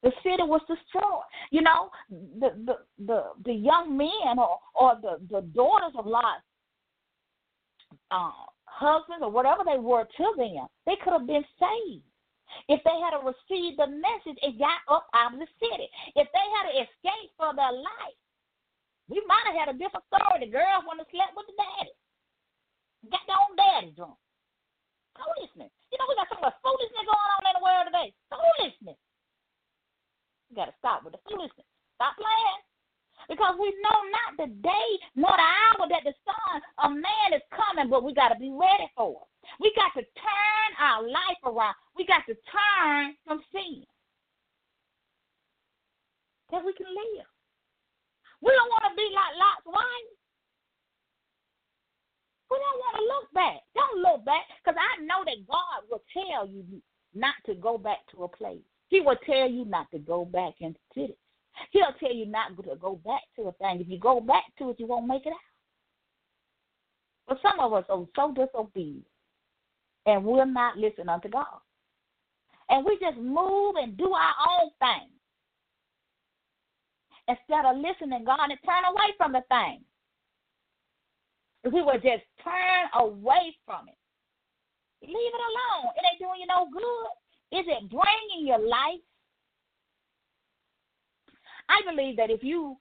The 0.03 0.13
city 0.23 0.45
was 0.45 0.61
destroyed. 0.69 1.25
You 1.51 1.63
know, 1.63 1.91
the 2.11 2.53
the 2.67 2.77
the, 3.07 3.25
the 3.45 3.55
young 3.55 3.97
men 3.97 4.39
or 4.39 4.59
or 4.75 4.99
the, 5.01 5.17
the 5.31 5.41
daughters 5.57 5.97
of 5.99 6.07
Lot, 6.07 6.45
uh, 8.11 8.31
husbands 8.67 9.23
or 9.23 9.31
whatever 9.31 9.65
they 9.65 9.79
were 9.79 10.05
to 10.05 10.27
them, 10.37 10.69
they 10.87 10.97
could 11.03 11.15
have 11.15 11.27
been 11.27 11.45
saved. 11.59 12.05
If 12.69 12.85
they 12.85 12.99
had 13.01 13.17
received 13.25 13.81
the 13.81 13.89
message 13.89 14.39
and 14.43 14.59
got 14.59 14.85
up 14.93 15.09
out 15.15 15.35
of 15.35 15.41
the 15.41 15.49
city, 15.59 15.89
if 16.15 16.29
they 16.31 16.47
had 16.61 16.85
escaped 16.85 17.35
for 17.37 17.51
their 17.57 17.73
life, 17.73 18.19
we 19.09 19.23
might 19.27 19.49
have 19.49 19.57
had 19.57 19.75
a 19.75 19.79
different 19.79 20.07
story. 20.07 20.45
The 20.45 20.53
girls 20.53 20.85
want 20.87 21.01
to 21.01 21.09
slept 21.11 21.35
with 21.35 21.49
the 21.49 21.57
daddy, 21.57 21.95
got 23.11 23.25
their 23.27 23.41
own 23.41 23.57
daddy 23.57 23.91
drunk. 23.97 24.21
Foolishness. 25.15 25.71
You 25.91 25.97
know, 25.99 26.07
we 26.11 26.19
got 26.19 26.31
so 26.31 26.39
much 26.43 26.59
foolishness 26.63 27.07
going 27.07 27.31
on 27.39 27.49
in 27.49 27.55
the 27.55 27.65
world 27.65 27.87
today. 27.87 28.09
Foolishness. 28.31 28.99
We 30.51 30.53
got 30.59 30.69
to 30.71 30.77
stop 30.79 31.07
with 31.07 31.15
the 31.15 31.23
foolishness. 31.27 31.67
Stop 31.97 32.19
playing. 32.19 32.63
Because 33.31 33.57
we 33.57 33.73
know 33.81 33.99
not 34.13 34.31
the 34.37 34.51
day 34.61 34.89
nor 35.17 35.33
the 35.33 35.49
hour 35.49 35.89
that 35.89 36.05
the 36.05 36.13
Son 36.27 36.57
of 36.85 36.91
Man 36.93 37.29
is 37.33 37.45
coming, 37.55 37.89
but 37.89 38.05
we 38.05 38.13
got 38.13 38.35
to 38.35 38.39
be 38.39 38.53
ready 38.53 38.91
for 38.93 39.23
it. 39.23 39.29
We 39.61 39.73
got 39.77 39.95
to 39.97 40.05
turn 40.19 40.69
our 40.81 41.07
life 41.07 41.41
around. 41.45 41.75
We 41.97 42.05
got 42.05 42.27
to 42.27 42.37
turn 42.51 43.17
from 43.25 43.41
sin. 43.53 43.85
That 46.53 46.65
we 46.65 46.75
can 46.75 46.91
live. 46.91 47.29
We 48.43 48.53
don't 48.53 48.69
want 48.69 48.93
to 48.93 48.95
be 48.97 49.09
like 49.09 49.41
Lot's 49.41 49.67
wife. 49.67 50.11
We 52.53 52.61
don't 52.61 52.81
want 52.85 52.95
to 53.01 53.05
look 53.09 53.27
back. 53.33 53.59
Don't 53.73 53.99
look 54.05 54.21
back 54.29 54.45
because 54.61 54.77
I 54.77 55.01
know 55.01 55.25
that 55.25 55.49
God 55.49 55.89
will 55.89 56.05
tell 56.35 56.49
you 56.49 56.65
not 57.15 57.35
to 57.47 57.55
go 57.55 57.79
back 57.79 57.99
to 58.15 58.25
a 58.25 58.29
place. 58.29 58.63
He 58.89 59.01
will 59.01 59.17
tell 59.27 59.49
you 59.49 59.65
not 59.65 59.91
to 59.93 59.99
go 59.99 60.25
back 60.25 60.55
into 60.61 60.79
cities. 60.95 61.17
He'll 61.71 61.95
tell 62.01 62.13
you 62.13 62.27
not 62.27 62.57
to 62.57 62.77
go 62.77 63.01
back 63.05 63.23
to 63.37 63.43
a 63.43 63.53
thing. 63.53 63.81
If 63.81 63.89
you 63.89 63.99
go 63.99 64.21
back 64.21 64.45
to 64.59 64.71
it, 64.71 64.81
you 64.81 64.87
won't 64.87 65.07
make 65.07 65.27
it 65.27 65.33
out. 65.33 65.39
But 67.29 67.39
some 67.43 67.61
of 67.61 67.73
us 67.73 67.85
are 67.89 68.05
so 68.15 68.35
disobedient 68.35 69.07
and 70.07 70.25
we're 70.25 70.45
not 70.45 70.77
listening 70.77 71.09
unto 71.09 71.29
God. 71.29 71.47
And 72.69 72.85
we 72.85 72.99
just 73.01 73.19
move 73.19 73.77
and 73.77 73.97
do 73.97 74.13
our 74.13 74.35
own 74.51 74.71
thing 74.79 75.09
instead 77.29 77.65
of 77.65 77.77
listening 77.77 78.25
God 78.25 78.51
and 78.51 78.59
turn 78.65 78.85
away 78.85 79.15
from 79.17 79.33
the 79.33 79.43
thing. 79.49 79.81
If 81.63 81.73
we 81.73 81.83
would 81.83 82.03
just 82.03 82.25
turn 82.43 83.03
away 83.03 83.57
from 83.65 83.89
it, 83.89 83.97
leave 85.09 85.35
it 85.35 85.45
alone. 85.51 85.93
It 85.97 86.05
ain't 86.11 86.21
doing 86.21 86.41
you 86.41 86.47
no 86.47 86.69
good. 86.73 87.59
Is 87.59 87.67
it 87.69 87.91
bringing 87.91 88.47
your 88.47 88.59
life? 88.59 89.01
I 91.69 91.81
believe 91.91 92.17
that 92.17 92.31
if 92.31 92.43
you, 92.43 92.77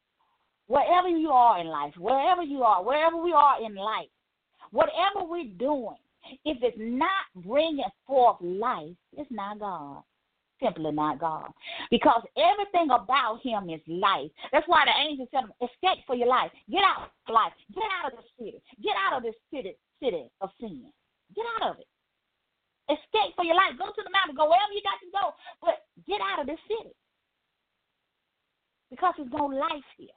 wherever 0.68 1.08
you 1.08 1.30
are 1.30 1.60
in 1.60 1.68
life, 1.68 1.94
wherever 1.98 2.44
you 2.44 2.64
are, 2.64 2.84
wherever 2.84 3.18
we 3.18 3.34
are 3.34 3.64
in 3.64 3.76
life, 3.76 4.10
whatever 4.72 5.24
we're 5.24 5.54
doing, 5.58 5.98
if 6.46 6.58
it's 6.62 6.78
not 6.80 7.46
bringing 7.46 7.84
forth 8.08 8.38
life, 8.42 8.96
it's 9.18 9.32
not 9.32 9.60
God 9.60 10.04
simply 10.64 10.92
not 10.92 11.20
God. 11.20 11.52
Because 11.92 12.24
everything 12.38 12.90
about 12.92 13.40
him 13.44 13.70
is 13.70 13.82
life. 13.88 14.32
That's 14.52 14.68
why 14.68 14.86
the 14.86 14.92
angel 15.10 15.28
said, 15.32 15.44
escape 15.62 16.04
for 16.08 16.16
your 16.16 16.28
life. 16.28 16.52
Get 16.72 16.82
out 16.84 17.12
of 17.28 17.34
life. 17.34 17.54
Get 17.74 17.84
out 17.84 18.14
of 18.14 18.20
the 18.20 18.44
city. 18.44 18.62
Get 18.82 18.94
out 18.98 19.18
of 19.18 19.24
this 19.24 19.36
city, 19.54 19.76
city 20.02 20.30
of 20.42 20.50
sin. 20.60 20.86
Get 21.36 21.46
out 21.62 21.72
of 21.72 21.80
it. 21.80 21.88
Escape 22.92 23.32
for 23.36 23.46
your 23.46 23.56
life. 23.56 23.80
Go 23.80 23.88
to 23.88 24.04
the 24.04 24.12
mountain. 24.12 24.36
Go 24.36 24.50
wherever 24.50 24.74
you 24.76 24.84
got 24.84 25.00
to 25.00 25.10
go. 25.12 25.26
But 25.64 25.88
get 26.08 26.20
out 26.20 26.44
of 26.44 26.48
this 26.48 26.60
city. 26.68 26.92
Because 28.92 29.14
there's 29.18 29.32
no 29.32 29.48
life 29.48 29.88
here. 29.98 30.14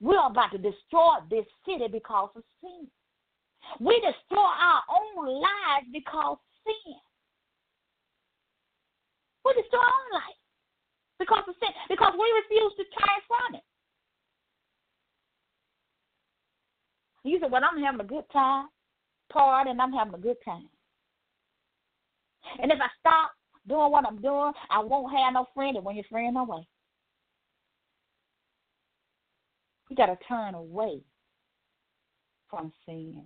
We're 0.00 0.26
about 0.26 0.52
to 0.52 0.58
destroy 0.58 1.24
this 1.30 1.46
city 1.66 1.88
because 1.90 2.30
of 2.36 2.44
sin. 2.60 2.86
We 3.80 3.98
destroy 3.98 4.46
our 4.46 4.82
own 4.86 5.26
lives 5.26 5.88
because 5.92 6.38
of 6.38 6.50
sin. 6.62 6.94
We 9.44 9.54
destroy 9.58 9.80
our 9.80 9.98
own 10.06 10.10
life 10.20 10.38
because 11.18 11.44
of 11.48 11.54
sin, 11.58 11.74
because 11.88 12.14
we 12.14 12.26
refuse 12.44 12.72
to 12.78 12.84
turn 12.94 13.18
from 13.26 13.54
it. 13.56 13.64
You 17.24 17.38
said, 17.40 17.50
Well, 17.50 17.62
I'm 17.64 17.82
having 17.82 18.00
a 18.00 18.04
good 18.04 18.24
time, 18.32 18.68
party, 19.32 19.70
and 19.70 19.82
I'm 19.82 19.92
having 19.92 20.14
a 20.14 20.18
good 20.18 20.36
time. 20.44 20.68
And 22.60 22.72
if 22.72 22.78
I 22.80 22.88
stop 23.00 23.30
doing 23.66 23.90
what 23.90 24.06
I'm 24.06 24.20
doing, 24.20 24.52
I 24.70 24.80
won't 24.80 25.16
have 25.16 25.34
no 25.34 25.46
friend 25.54 25.76
and 25.76 25.84
when 25.84 25.96
your 25.96 26.04
friend 26.10 26.36
away. 26.36 26.66
you 29.88 29.96
gotta 29.96 30.18
turn 30.28 30.54
away 30.54 31.00
from 32.48 32.72
sin. 32.86 33.22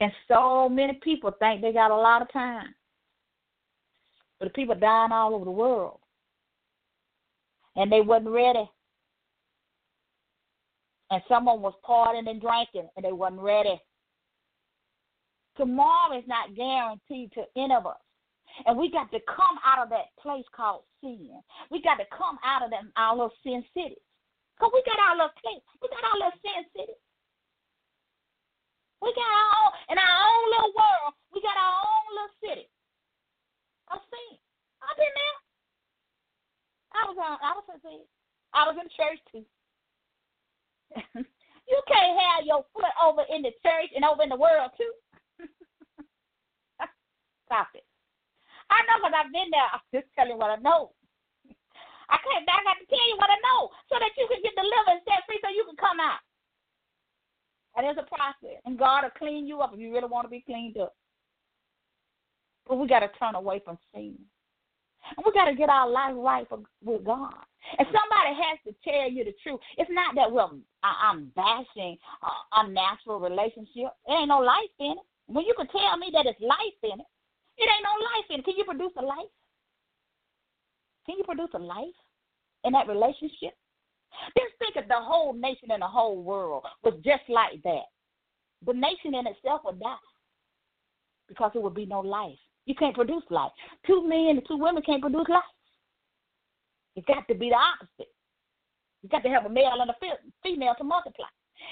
And 0.00 0.12
so 0.28 0.68
many 0.68 0.94
people 1.02 1.32
think 1.38 1.62
they 1.62 1.72
got 1.72 1.90
a 1.90 1.96
lot 1.96 2.22
of 2.22 2.32
time. 2.32 2.74
But 4.38 4.46
the 4.46 4.50
people 4.52 4.74
dying 4.74 5.12
all 5.12 5.34
over 5.34 5.44
the 5.44 5.50
world. 5.50 5.98
And 7.76 7.90
they 7.90 8.00
wasn't 8.00 8.30
ready. 8.30 8.68
And 11.10 11.22
someone 11.28 11.60
was 11.60 11.74
partying 11.86 12.28
and 12.28 12.40
drinking 12.40 12.88
and 12.96 13.04
they 13.04 13.12
wasn't 13.12 13.42
ready. 13.42 13.80
Tomorrow 15.56 16.18
is 16.18 16.24
not 16.26 16.54
guaranteed 16.54 17.32
to 17.32 17.42
any 17.56 17.74
of 17.74 17.86
us. 17.86 17.96
And 18.66 18.76
we 18.76 18.90
got 18.90 19.10
to 19.12 19.20
come 19.26 19.56
out 19.64 19.82
of 19.82 19.90
that 19.90 20.12
place 20.20 20.44
called 20.54 20.82
sin. 21.00 21.40
We 21.70 21.82
got 21.82 21.96
to 21.96 22.06
come 22.12 22.38
out 22.44 22.62
of 22.62 22.70
them 22.70 22.92
our 22.96 23.14
little 23.14 23.34
sin 23.42 23.64
cities. 23.74 24.02
Because 24.56 24.72
we 24.74 24.82
got 24.84 25.00
our 25.00 25.16
little 25.16 25.36
place. 25.40 25.64
We 25.80 25.88
got 25.88 26.04
our 26.04 26.16
little 26.20 26.38
sin 26.44 26.64
cities. 26.76 27.00
We 29.00 29.08
got 29.16 29.32
our 29.32 29.50
own 29.64 29.72
in 29.90 29.96
our 29.96 30.16
own 30.22 30.44
little 30.52 30.72
world, 30.76 31.12
we 31.32 31.40
got 31.40 31.56
our 31.56 31.76
own 31.82 32.04
little 32.14 32.36
city. 32.44 32.66
I've 33.88 34.04
seen. 34.06 34.38
I've 34.84 34.96
been 34.96 35.14
there. 35.16 35.38
I 36.94 37.02
was 37.08 37.18
on. 37.18 37.36
I 37.42 37.52
was 37.56 37.64
in. 37.88 38.04
I 38.52 38.60
was 38.68 38.76
in 38.78 38.88
church 38.94 39.20
too. 39.32 39.44
you 41.70 41.78
can't 41.88 42.20
have 42.20 42.46
your 42.46 42.64
foot 42.74 42.94
over 43.02 43.22
in 43.34 43.42
the 43.42 43.50
church 43.62 43.90
and 43.94 44.04
over 44.04 44.22
in 44.22 44.28
the 44.28 44.36
world 44.36 44.70
too. 44.76 44.92
Stop 47.46 47.68
it. 47.74 47.84
I 48.70 48.86
know 48.86 49.02
because 49.02 49.16
I've 49.18 49.34
been 49.34 49.50
there. 49.50 49.68
I'm 49.70 49.84
just 49.90 50.08
telling 50.14 50.34
you 50.34 50.40
what 50.40 50.54
I 50.54 50.58
know. 50.62 50.94
I 52.10 52.18
can't. 52.22 52.46
I 52.46 52.62
got 52.66 52.78
to 52.78 52.86
tell 52.90 53.06
you 53.06 53.18
what 53.18 53.30
I 53.30 53.38
know 53.38 53.70
so 53.86 53.98
that 53.98 54.14
you 54.18 54.26
can 54.26 54.42
get 54.42 54.54
delivered 54.58 54.98
and 54.98 55.04
set 55.06 55.22
free, 55.26 55.38
so 55.42 55.50
you 55.50 55.66
can 55.66 55.78
come 55.78 56.02
out. 56.02 56.22
And 57.78 57.86
there's 57.86 58.02
a 58.02 58.10
process, 58.10 58.58
and 58.66 58.78
God 58.78 59.06
will 59.06 59.14
clean 59.14 59.46
you 59.46 59.62
up 59.62 59.70
if 59.74 59.78
you 59.78 59.94
really 59.94 60.10
want 60.10 60.26
to 60.26 60.30
be 60.30 60.42
cleaned 60.42 60.78
up. 60.78 60.94
But 62.66 62.78
we 62.78 62.86
got 62.86 63.00
to 63.00 63.10
turn 63.18 63.34
away 63.34 63.62
from 63.64 63.78
sin. 63.94 64.18
And 65.16 65.24
we 65.24 65.32
got 65.32 65.46
to 65.46 65.54
get 65.54 65.70
our 65.70 65.88
life 65.88 66.14
right 66.14 66.46
for, 66.48 66.60
with 66.84 67.04
God. 67.04 67.34
And 67.78 67.86
somebody 67.86 68.34
has 68.34 68.58
to 68.66 68.74
tell 68.82 69.10
you 69.10 69.24
the 69.24 69.34
truth. 69.42 69.60
It's 69.78 69.90
not 69.90 70.14
that 70.14 70.30
well 70.30 70.58
I'm 70.82 71.30
bashing 71.36 71.96
uh, 72.22 72.62
unnatural 72.64 73.20
relationship. 73.20 73.92
It 74.06 74.12
ain't 74.12 74.28
no 74.28 74.40
life 74.40 74.74
in 74.78 74.92
it. 74.92 75.06
When 75.26 75.44
you 75.44 75.54
can 75.56 75.68
tell 75.68 75.96
me 75.96 76.10
that 76.12 76.26
it's 76.26 76.40
life 76.40 76.80
in 76.82 77.00
it, 77.00 77.06
it 77.60 77.68
ain't 77.68 77.84
no 77.84 77.96
life 78.00 78.28
in 78.30 78.40
it. 78.40 78.44
Can 78.44 78.56
you 78.56 78.64
produce 78.64 78.92
a 78.98 79.02
life? 79.02 79.30
Can 81.06 81.16
you 81.18 81.24
produce 81.24 81.50
a 81.54 81.58
life 81.58 81.98
in 82.64 82.72
that 82.72 82.88
relationship? 82.88 83.54
Just 84.36 84.58
think 84.58 84.76
if 84.76 84.88
the 84.88 84.98
whole 84.98 85.32
nation 85.32 85.70
and 85.70 85.82
the 85.82 85.86
whole 85.86 86.22
world 86.22 86.64
was 86.82 86.94
just 87.04 87.22
like 87.28 87.62
that. 87.62 87.86
The 88.66 88.72
nation 88.72 89.14
in 89.14 89.26
itself 89.26 89.62
would 89.64 89.80
die 89.80 89.96
because 91.28 91.50
there 91.54 91.62
would 91.62 91.74
be 91.74 91.86
no 91.86 92.00
life. 92.00 92.38
You 92.66 92.74
can't 92.74 92.94
produce 92.94 93.22
life. 93.30 93.52
Two 93.86 94.06
men 94.06 94.36
and 94.36 94.42
two 94.46 94.58
women 94.58 94.82
can't 94.82 95.00
produce 95.00 95.28
life. 95.28 95.42
It's 96.96 97.06
got 97.06 97.26
to 97.28 97.34
be 97.34 97.50
the 97.50 97.56
opposite. 97.56 98.12
You 99.02 99.08
got 99.08 99.22
to 99.22 99.28
have 99.30 99.46
a 99.46 99.48
male 99.48 99.80
and 99.80 99.90
a 99.90 99.94
female 100.42 100.74
to 100.76 100.84
multiply. 100.84 101.26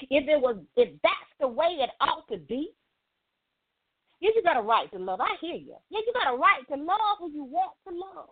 If 0.09 0.27
it 0.27 0.41
was, 0.41 0.57
if 0.75 0.89
that's 1.03 1.31
the 1.39 1.47
way 1.47 1.77
it 1.79 1.89
ought 2.01 2.27
to 2.31 2.37
be, 2.37 2.71
yeah, 4.21 4.29
you 4.35 4.43
got 4.43 4.57
a 4.57 4.61
right 4.61 4.91
to 4.91 4.99
love. 4.99 5.21
I 5.21 5.35
hear 5.39 5.55
you. 5.55 5.75
Yeah, 5.89 5.99
you 6.05 6.13
got 6.13 6.33
a 6.33 6.37
right 6.37 6.67
to 6.69 6.75
love 6.75 7.19
who 7.19 7.31
you 7.31 7.43
want 7.43 7.71
to 7.87 7.95
love. 7.95 8.29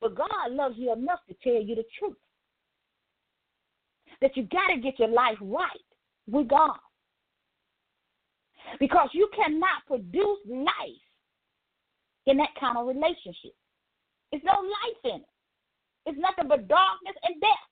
But 0.00 0.16
God 0.16 0.50
loves 0.50 0.74
you 0.76 0.92
enough 0.92 1.20
to 1.28 1.34
tell 1.44 1.62
you 1.62 1.76
the 1.76 1.84
truth. 1.98 2.16
That 4.20 4.36
you 4.36 4.44
got 4.44 4.74
to 4.74 4.80
get 4.80 4.98
your 4.98 5.08
life 5.08 5.38
right 5.40 5.68
with 6.28 6.48
God. 6.48 6.78
Because 8.80 9.10
you 9.12 9.28
cannot 9.34 9.86
produce 9.86 10.38
life 10.48 11.06
in 12.26 12.36
that 12.38 12.50
kind 12.58 12.76
of 12.78 12.86
relationship. 12.86 13.54
It's 14.32 14.44
no 14.44 14.52
life 14.52 15.14
in 15.14 15.20
it. 15.20 15.26
It's 16.06 16.18
nothing 16.18 16.48
but 16.48 16.66
darkness 16.66 17.14
and 17.22 17.40
death. 17.40 17.68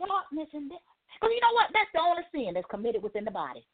Darkness 0.00 0.48
and 0.52 0.70
death. 0.70 0.91
Because 1.22 1.34
you 1.36 1.40
know 1.40 1.54
what? 1.54 1.70
That's 1.72 1.90
the 1.94 2.00
only 2.00 2.22
sin 2.34 2.54
that's 2.54 2.66
committed 2.68 3.00
within 3.00 3.24
the 3.24 3.30
body. 3.30 3.64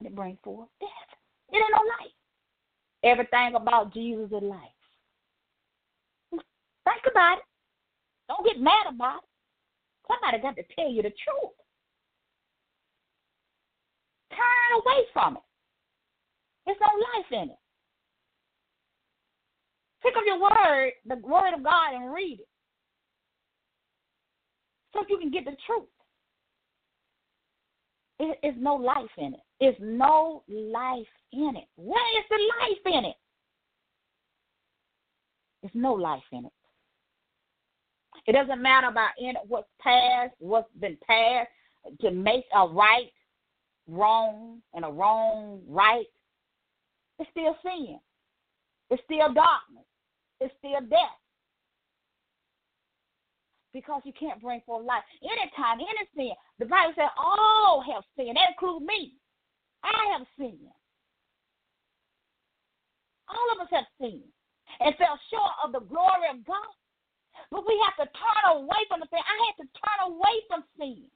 And 0.00 0.08
it 0.08 0.16
brings 0.16 0.38
forth 0.42 0.70
death. 0.80 0.88
It 1.52 1.56
ain't 1.56 1.76
no 1.76 1.84
life. 2.00 2.16
Everything 3.04 3.54
about 3.54 3.92
Jesus 3.92 4.32
is 4.32 4.42
life. 4.42 4.80
Think 6.32 7.04
about 7.10 7.36
it. 7.36 7.44
Don't 8.28 8.46
get 8.46 8.58
mad 8.58 8.88
about 8.88 9.18
it. 9.18 9.28
Somebody 10.08 10.42
got 10.42 10.56
to 10.56 10.74
tell 10.74 10.90
you 10.90 11.02
the 11.02 11.10
truth. 11.10 11.52
Turn 14.30 14.80
away 14.80 15.04
from 15.12 15.36
it. 15.36 15.42
There's 16.64 16.78
no 16.80 16.88
life 16.88 17.42
in 17.42 17.50
it. 17.50 17.58
Pick 20.02 20.16
up 20.16 20.22
your 20.24 20.40
word, 20.40 20.92
the 21.04 21.16
word 21.16 21.52
of 21.52 21.62
God, 21.62 21.92
and 21.92 22.14
read 22.14 22.40
it. 22.40 22.48
So 24.92 25.04
you 25.08 25.18
can 25.18 25.30
get 25.30 25.44
the 25.44 25.56
truth. 25.66 25.88
It 28.18 28.38
is 28.42 28.54
no 28.58 28.74
life 28.74 29.10
in 29.16 29.34
it. 29.34 29.40
It's 29.60 29.78
no 29.80 30.42
life 30.48 31.06
in 31.32 31.54
it. 31.56 31.68
Where 31.76 32.18
is 32.18 32.24
the 32.28 32.38
life 32.60 32.98
in 32.98 33.04
it? 33.06 33.16
There's 35.62 35.74
no 35.74 35.92
life 35.92 36.22
in 36.32 36.44
it. 36.46 36.52
It 38.26 38.32
doesn't 38.32 38.62
matter 38.62 38.88
about 38.88 39.10
in 39.18 39.34
what's 39.48 39.68
past, 39.80 40.34
what's 40.38 40.68
been 40.80 40.98
past, 41.06 41.48
to 42.00 42.10
make 42.10 42.44
a 42.54 42.66
right 42.66 43.10
wrong 43.88 44.60
and 44.74 44.84
a 44.84 44.88
wrong 44.88 45.60
right. 45.66 46.06
It's 47.18 47.30
still 47.30 47.56
sin. 47.62 47.98
It's 48.90 49.02
still 49.04 49.32
darkness. 49.32 49.84
It's 50.40 50.54
still 50.58 50.80
death. 50.88 51.18
Because 53.72 54.02
you 54.04 54.12
can't 54.18 54.42
bring 54.42 54.60
forth 54.66 54.84
life. 54.84 55.04
Anytime, 55.22 55.78
any 55.78 56.04
sin, 56.16 56.34
the 56.58 56.66
Bible 56.66 56.92
says 56.96 57.10
all 57.16 57.84
have 57.86 58.02
sinned. 58.16 58.36
That 58.36 58.50
includes 58.50 58.84
me. 58.84 59.14
I 59.84 60.18
have 60.18 60.26
sinned. 60.36 60.66
All 63.30 63.48
of 63.54 63.62
us 63.62 63.70
have 63.70 63.86
sinned 64.00 64.26
and 64.82 64.94
fell 64.98 65.18
short 65.30 65.54
of 65.62 65.70
the 65.70 65.86
glory 65.86 66.26
of 66.34 66.42
God. 66.42 66.74
But 67.50 67.66
we 67.66 67.78
have 67.86 67.96
to 68.02 68.10
turn 68.10 68.44
away 68.58 68.82
from 68.90 69.00
the 69.00 69.08
thing. 69.08 69.22
I 69.22 69.36
had 69.46 69.56
to 69.62 69.66
turn 69.78 69.98
away 70.10 70.36
from 70.50 70.66
sin. 70.74 71.06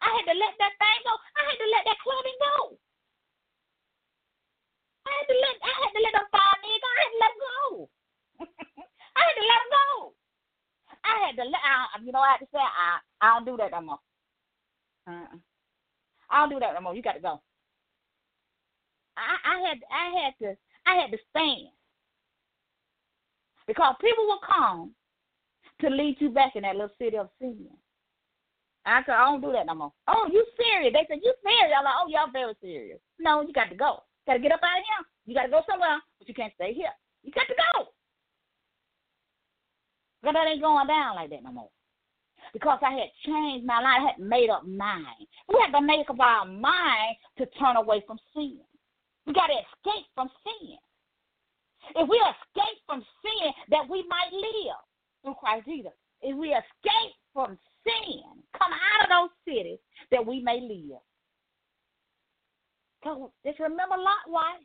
I 0.00 0.10
had 0.10 0.26
to 0.30 0.36
let 0.38 0.54
that 0.58 0.74
thing 0.78 1.00
go. 1.02 1.14
I 1.16 1.42
had 1.50 1.58
to 1.58 1.68
let 1.70 1.82
that 1.86 1.98
clubbing 2.02 2.38
go. 2.40 2.56
I 5.04 5.12
had 5.12 5.28
to 5.28 5.36
let 5.36 5.54
I 5.60 5.74
had 5.82 5.92
to 5.92 6.02
let 6.02 6.14
them 6.16 6.28
find 6.32 6.58
me. 6.62 6.72
I 6.72 6.94
had 6.94 7.10
to 7.12 7.18
let 7.20 7.34
go. 7.36 7.58
I 9.18 9.20
had 9.24 9.36
to 9.36 9.44
let 9.44 9.58
them 9.60 9.70
go. 9.72 9.88
I 11.04 11.26
had 11.26 11.36
to 11.36 11.44
let 11.44 11.60
I, 11.60 12.02
you 12.02 12.12
know 12.12 12.20
I 12.20 12.32
had 12.32 12.44
to 12.44 12.50
say 12.52 12.58
I 12.58 12.98
I 13.20 13.34
don't 13.34 13.44
do 13.46 13.56
that 13.58 13.70
no 13.72 13.80
more. 13.82 13.98
Uh-uh. 15.06 15.36
I 16.30 16.40
don't 16.40 16.50
do 16.50 16.60
that 16.60 16.74
no 16.74 16.80
more. 16.80 16.94
You 16.94 17.02
got 17.02 17.12
to 17.12 17.20
go. 17.20 17.40
I 19.16 19.36
I 19.44 19.68
had 19.68 19.78
I 19.92 20.24
had 20.24 20.32
to 20.40 20.56
I 20.86 20.94
had 21.00 21.10
to 21.10 21.18
stand 21.30 21.68
because 23.66 23.94
people 24.00 24.26
will 24.26 24.40
come 24.44 24.92
to 25.80 25.88
lead 25.88 26.16
you 26.20 26.30
back 26.30 26.56
in 26.56 26.62
that 26.62 26.76
little 26.76 26.94
city 26.98 27.16
of 27.16 27.28
sin. 27.40 27.66
I 28.86 29.00
said, 29.06 29.16
I 29.16 29.24
don't 29.24 29.40
do 29.40 29.52
that 29.52 29.66
no 29.66 29.74
more. 29.74 29.92
Oh, 30.08 30.28
you 30.30 30.44
serious? 30.60 30.92
They 30.92 31.06
said, 31.08 31.24
you 31.24 31.32
serious? 31.42 31.72
I'm 31.76 31.84
like, 31.84 31.94
oh, 31.96 32.08
y'all 32.08 32.30
very 32.30 32.52
serious. 32.60 33.00
No, 33.18 33.40
you 33.40 33.52
got 33.52 33.70
to 33.70 33.74
go. 33.74 34.04
Got 34.26 34.34
to 34.34 34.38
get 34.40 34.52
up 34.52 34.60
out 34.62 34.78
of 34.78 34.84
here. 34.84 35.04
You 35.24 35.34
got 35.34 35.44
to 35.44 35.50
go 35.50 35.62
somewhere, 35.68 36.00
but 36.18 36.28
you 36.28 36.34
can't 36.34 36.52
stay 36.54 36.74
here. 36.74 36.92
You 37.22 37.32
got 37.32 37.48
to 37.48 37.54
go. 37.56 37.88
But 40.24 40.32
that 40.32 40.48
ain't 40.48 40.62
going 40.62 40.86
down 40.86 41.16
like 41.16 41.30
that 41.30 41.44
no 41.44 41.52
more. 41.52 41.70
Because 42.52 42.78
I 42.82 42.92
had 42.92 43.10
changed 43.26 43.66
my 43.66 43.80
life. 43.80 44.00
I 44.00 44.06
had 44.12 44.18
made 44.18 44.48
up 44.48 44.66
mind. 44.66 45.28
We 45.48 45.60
have 45.60 45.72
to 45.72 45.86
make 45.86 46.08
up 46.08 46.18
our 46.18 46.46
mind 46.46 47.16
to 47.38 47.46
turn 47.58 47.76
away 47.76 48.02
from 48.06 48.18
sin. 48.34 48.58
We 49.26 49.32
got 49.32 49.48
to 49.48 49.54
escape 49.54 50.06
from 50.14 50.30
sin. 50.44 50.76
If 51.96 52.08
we 52.08 52.16
escape 52.16 52.78
from 52.86 53.04
sin, 53.22 53.52
that 53.70 53.88
we 53.88 54.04
might 54.08 54.32
live 54.32 54.80
through 55.22 55.34
Christ 55.34 55.66
Jesus. 55.66 55.92
If 56.22 56.36
we 56.36 56.48
escape 56.48 57.14
from 57.34 57.58
sin, 57.84 58.22
come 58.58 58.72
out 58.72 59.04
of 59.04 59.10
those 59.10 59.54
cities, 59.54 59.78
that 60.10 60.24
we 60.24 60.40
may 60.40 60.60
live. 60.60 61.00
So 63.04 63.32
just 63.44 63.60
remember 63.60 63.96
Lot 63.98 64.24
wife. 64.28 64.64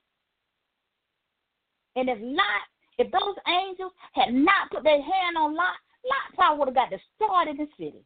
And 1.98 2.08
if 2.08 2.18
Lot, 2.22 2.68
if 3.00 3.12
those 3.12 3.36
angels 3.48 3.94
had 4.14 4.34
not 4.34 4.70
put 4.72 4.84
their 4.84 5.02
hand 5.02 5.38
on 5.38 5.56
Lot, 5.56 5.76
Lot 6.04 6.36
probably 6.36 6.60
would 6.60 6.68
have 6.68 6.76
got 6.76 6.90
destroyed 6.92 7.48
in 7.48 7.58
the 7.58 7.68
city. 7.78 8.04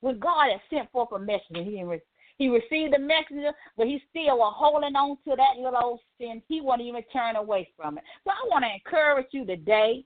When 0.00 0.18
God 0.18 0.50
had 0.50 0.60
sent 0.68 0.90
forth 0.90 1.12
a 1.12 1.18
messenger, 1.18 1.62
he 1.62 1.70
didn't 1.70 2.02
he 2.38 2.48
received 2.48 2.94
the 2.94 2.98
messenger, 2.98 3.52
but 3.76 3.86
he 3.86 4.02
still 4.10 4.38
was 4.38 4.54
holding 4.56 4.96
on 4.96 5.16
to 5.28 5.36
that 5.36 5.62
little 5.62 5.78
old 5.80 6.00
sin. 6.18 6.42
He 6.48 6.60
wouldn't 6.60 6.82
even 6.82 7.02
turn 7.12 7.36
away 7.36 7.68
from 7.76 7.98
it. 7.98 8.04
So 8.24 8.30
I 8.30 8.48
want 8.48 8.64
to 8.64 8.72
encourage 8.72 9.28
you 9.30 9.44
today, 9.44 10.04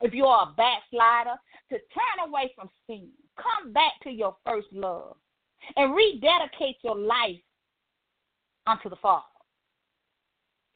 if 0.00 0.14
you 0.14 0.26
are 0.26 0.48
a 0.48 0.54
backslider, 0.54 1.36
to 1.70 1.78
turn 1.78 2.28
away 2.28 2.52
from 2.54 2.68
sin. 2.86 3.08
Come 3.36 3.72
back 3.72 3.92
to 4.04 4.10
your 4.10 4.36
first 4.46 4.68
love 4.72 5.16
and 5.76 5.94
rededicate 5.94 6.76
your 6.84 6.96
life 6.96 7.40
unto 8.66 8.90
the 8.90 8.96
Father. 8.96 9.24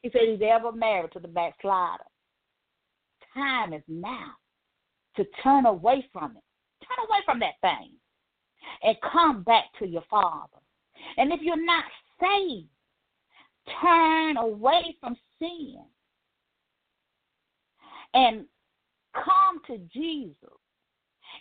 He 0.05 0.11
said 0.11 0.29
he's 0.29 0.47
ever 0.47 0.71
married 0.71 1.13
to 1.13 1.19
the 1.19 1.27
backslider. 1.27 2.03
Time 3.33 3.73
is 3.73 3.81
now 3.87 4.33
to 5.15 5.25
turn 5.41 5.65
away 5.65 6.07
from 6.13 6.37
it. 6.37 6.85
Turn 6.85 7.07
away 7.07 7.17
from 7.25 7.39
that 7.39 7.55
thing 7.61 7.89
and 8.83 8.95
come 9.11 9.41
back 9.41 9.63
to 9.79 9.87
your 9.87 10.03
Father. 10.07 10.59
And 11.17 11.33
if 11.33 11.39
you're 11.41 11.65
not 11.65 11.85
saved, 12.21 12.67
turn 13.81 14.37
away 14.37 14.95
from 14.99 15.15
sin 15.39 15.77
and 18.13 18.45
come 19.15 19.59
to 19.65 19.79
Jesus 19.91 20.59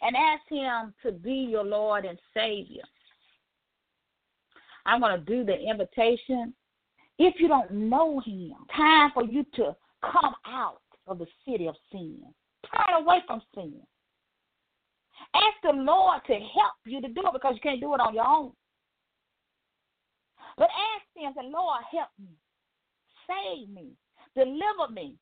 and 0.01 0.17
ask 0.17 0.43
Him 0.49 0.95
to 1.03 1.12
be 1.12 1.49
your 1.51 1.65
Lord 1.65 2.07
and 2.07 2.19
Savior. 2.33 2.85
I'm 4.87 5.01
going 5.01 5.21
to 5.21 5.27
do 5.27 5.45
the 5.45 5.55
invitation. 5.55 6.55
If 7.19 7.35
you 7.39 7.49
don't 7.49 7.71
know 7.71 8.21
Him, 8.25 8.55
time 8.75 9.11
for 9.15 9.25
you 9.25 9.45
to 9.55 9.77
come 10.03 10.35
out 10.47 10.81
of 11.07 11.19
the 11.19 11.27
city 11.47 11.69
of 11.69 11.77
sin. 11.93 12.23
Turn 12.65 13.03
away 13.03 13.19
from 13.27 13.41
sin. 13.55 13.81
Ask 15.35 15.57
the 15.62 15.73
Lord 15.73 16.21
to 16.27 16.33
help 16.33 16.75
you 16.87 17.01
to 17.01 17.09
do 17.09 17.23
it 17.27 17.33
because 17.33 17.55
you 17.55 17.61
can't 17.61 17.81
do 17.81 17.95
it 17.95 18.01
on 18.01 18.15
your 18.15 18.27
own. 18.27 18.53
But 20.57 20.69
ask 20.71 21.07
Him, 21.15 21.33
say, 21.37 21.49
Lord, 21.51 21.83
help 21.91 22.11
me. 22.19 22.35
Save 23.27 23.69
me. 23.71 23.93
Deliver 24.35 24.93
me. 24.93 25.17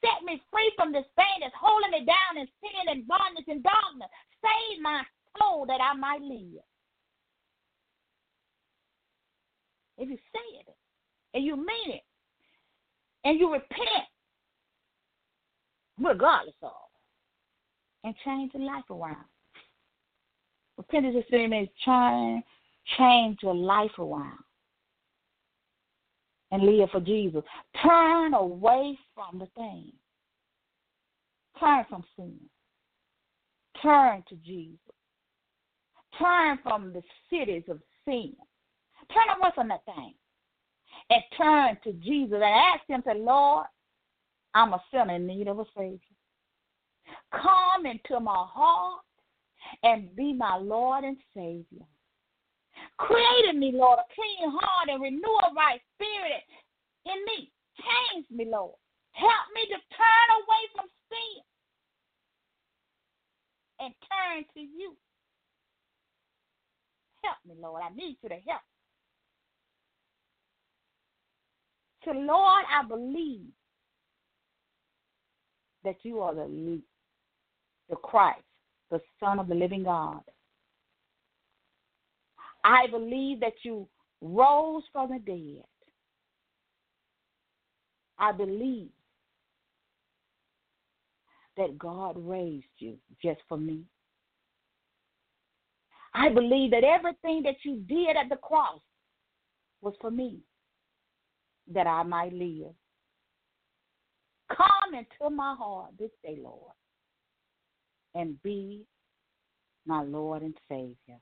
Set 0.00 0.24
me 0.24 0.40
free 0.52 0.72
from 0.76 0.92
this 0.92 1.06
thing 1.16 1.40
that's 1.40 1.54
holding 1.58 1.90
me 1.90 2.04
down 2.04 2.40
in 2.40 2.46
sin 2.60 2.88
and 2.88 3.06
bondage 3.06 3.48
and 3.48 3.62
darkness. 3.62 4.08
Save 4.42 4.82
my 4.82 5.02
soul 5.38 5.66
that 5.66 5.80
I 5.80 5.94
might 5.94 6.20
live. 6.20 6.62
If 9.98 10.08
you 10.08 10.16
say 10.16 10.58
it 10.60 10.77
and 11.34 11.44
you 11.44 11.56
mean 11.56 11.96
it 11.96 12.02
and 13.24 13.38
you 13.38 13.52
repent, 13.52 14.06
regardless 15.98 16.54
of, 16.62 16.72
and 18.04 18.14
change 18.24 18.52
your 18.54 18.64
life 18.64 18.84
around. 18.90 19.24
Repentance 20.76 21.24
is 21.28 21.50
means 21.50 21.68
change, 21.84 22.44
change 22.96 23.38
your 23.42 23.54
life 23.54 23.98
around 23.98 24.38
and 26.50 26.62
live 26.62 26.88
for 26.90 27.00
Jesus. 27.00 27.42
Turn 27.82 28.34
away 28.34 28.98
from 29.14 29.38
the 29.38 29.46
thing. 29.56 29.92
Turn 31.60 31.84
from 31.88 32.04
sin. 32.16 32.38
Turn 33.82 34.22
to 34.28 34.36
Jesus. 34.36 34.78
Turn 36.18 36.58
from 36.62 36.92
the 36.92 37.02
cities 37.30 37.64
of 37.68 37.80
sin. 38.04 38.32
Turn 39.12 39.36
away 39.38 39.50
from 39.54 39.68
that 39.68 39.84
thing. 39.84 40.14
And 41.10 41.22
turn 41.36 41.78
to 41.84 41.92
Jesus 42.00 42.34
and 42.34 42.44
ask 42.44 42.86
him, 42.86 43.02
say, 43.06 43.18
Lord, 43.18 43.66
I'm 44.54 44.74
a 44.74 44.82
sinner 44.90 45.14
in 45.14 45.26
need 45.26 45.48
of 45.48 45.58
a 45.58 45.64
Savior. 45.76 45.98
Come 47.32 47.86
into 47.86 48.20
my 48.20 48.44
heart 48.48 49.02
and 49.82 50.14
be 50.16 50.32
my 50.32 50.56
Lord 50.56 51.04
and 51.04 51.16
Savior. 51.34 51.86
Create 52.98 53.50
in 53.50 53.58
me, 53.58 53.72
Lord, 53.74 53.98
a 53.98 54.14
clean 54.14 54.50
heart 54.50 54.88
and 54.88 55.02
renew 55.02 55.18
a 55.20 55.54
right 55.54 55.80
spirit 55.94 56.44
in 57.06 57.24
me. 57.26 57.50
Change 57.78 58.26
me, 58.30 58.44
Lord. 58.50 58.74
Help 59.12 59.46
me 59.54 59.62
to 59.66 59.78
turn 59.96 60.28
away 60.38 60.62
from 60.74 60.86
sin 61.08 61.42
and 63.80 63.94
turn 64.06 64.44
to 64.54 64.60
you. 64.60 64.96
Help 67.22 67.38
me, 67.46 67.54
Lord. 67.60 67.82
I 67.84 67.94
need 67.94 68.16
you 68.22 68.28
to 68.28 68.38
help. 68.46 68.62
So, 72.04 72.12
Lord, 72.12 72.64
I 72.70 72.86
believe 72.86 73.50
that 75.84 75.96
you 76.02 76.20
are 76.20 76.34
the, 76.34 76.80
the 77.90 77.96
Christ, 77.96 78.42
the 78.90 79.00
Son 79.20 79.38
of 79.38 79.48
the 79.48 79.54
living 79.54 79.84
God. 79.84 80.20
I 82.64 82.86
believe 82.90 83.40
that 83.40 83.54
you 83.62 83.88
rose 84.20 84.82
from 84.92 85.10
the 85.10 85.18
dead. 85.18 85.64
I 88.18 88.32
believe 88.32 88.90
that 91.56 91.78
God 91.78 92.16
raised 92.18 92.66
you 92.78 92.96
just 93.22 93.40
for 93.48 93.58
me. 93.58 93.82
I 96.14 96.28
believe 96.28 96.70
that 96.72 96.84
everything 96.84 97.42
that 97.44 97.56
you 97.64 97.76
did 97.88 98.16
at 98.16 98.28
the 98.28 98.36
cross 98.36 98.80
was 99.80 99.94
for 100.00 100.10
me, 100.10 100.38
that 101.72 101.86
I 101.86 102.02
might 102.02 102.32
live. 102.32 102.74
Come 104.54 104.94
into 104.94 105.34
my 105.34 105.54
heart 105.54 105.90
this 105.98 106.10
day, 106.22 106.38
Lord, 106.42 106.72
and 108.14 108.42
be 108.42 108.84
my 109.86 110.02
Lord 110.02 110.42
and 110.42 110.54
Savior. 110.68 111.18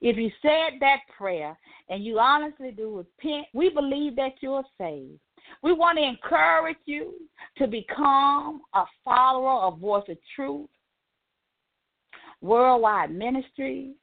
If 0.00 0.16
you 0.16 0.30
said 0.40 0.78
that 0.80 1.00
prayer 1.16 1.58
and 1.88 2.04
you 2.04 2.18
honestly 2.18 2.70
do 2.70 2.96
repent, 2.98 3.46
we 3.52 3.70
believe 3.70 4.16
that 4.16 4.32
you're 4.40 4.64
saved. 4.78 5.18
We 5.62 5.72
want 5.72 5.98
to 5.98 6.04
encourage 6.04 6.78
you 6.86 7.14
to 7.58 7.66
become 7.66 8.62
a 8.74 8.84
follower 9.04 9.62
of 9.66 9.78
Voice 9.78 10.04
of 10.08 10.16
Truth, 10.36 10.68
Worldwide 12.40 13.10
Ministries, 13.10 13.94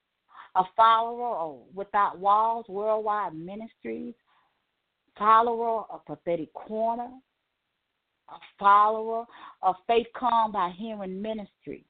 a 0.56 0.64
follower 0.76 1.36
of 1.36 1.60
Without 1.74 2.20
Walls, 2.20 2.66
Worldwide 2.68 3.36
Ministries, 3.36 4.14
follower 5.18 5.84
of 5.90 6.06
Prophetic 6.06 6.54
Corner, 6.54 7.10
a 8.30 8.36
follower 8.60 9.26
of 9.62 9.76
Faith 9.88 10.08
Come 10.18 10.52
by 10.52 10.72
Hearing 10.78 11.22
Ministry. 11.22 11.86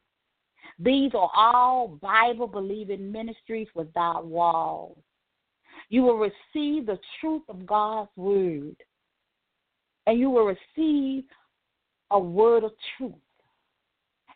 These 0.80 1.11
are 1.13 1.32
all 1.36 1.88
Bible 2.01 2.47
believing 2.47 3.11
ministries 3.11 3.67
without 3.73 4.25
walls. 4.25 4.97
You 5.89 6.03
will 6.03 6.17
receive 6.17 6.86
the 6.86 6.99
truth 7.19 7.43
of 7.49 7.65
God's 7.65 8.09
word, 8.15 8.75
and 10.05 10.19
you 10.19 10.30
will 10.30 10.45
receive 10.78 11.23
a 12.11 12.19
word 12.19 12.63
of 12.63 12.71
truth, 12.97 13.13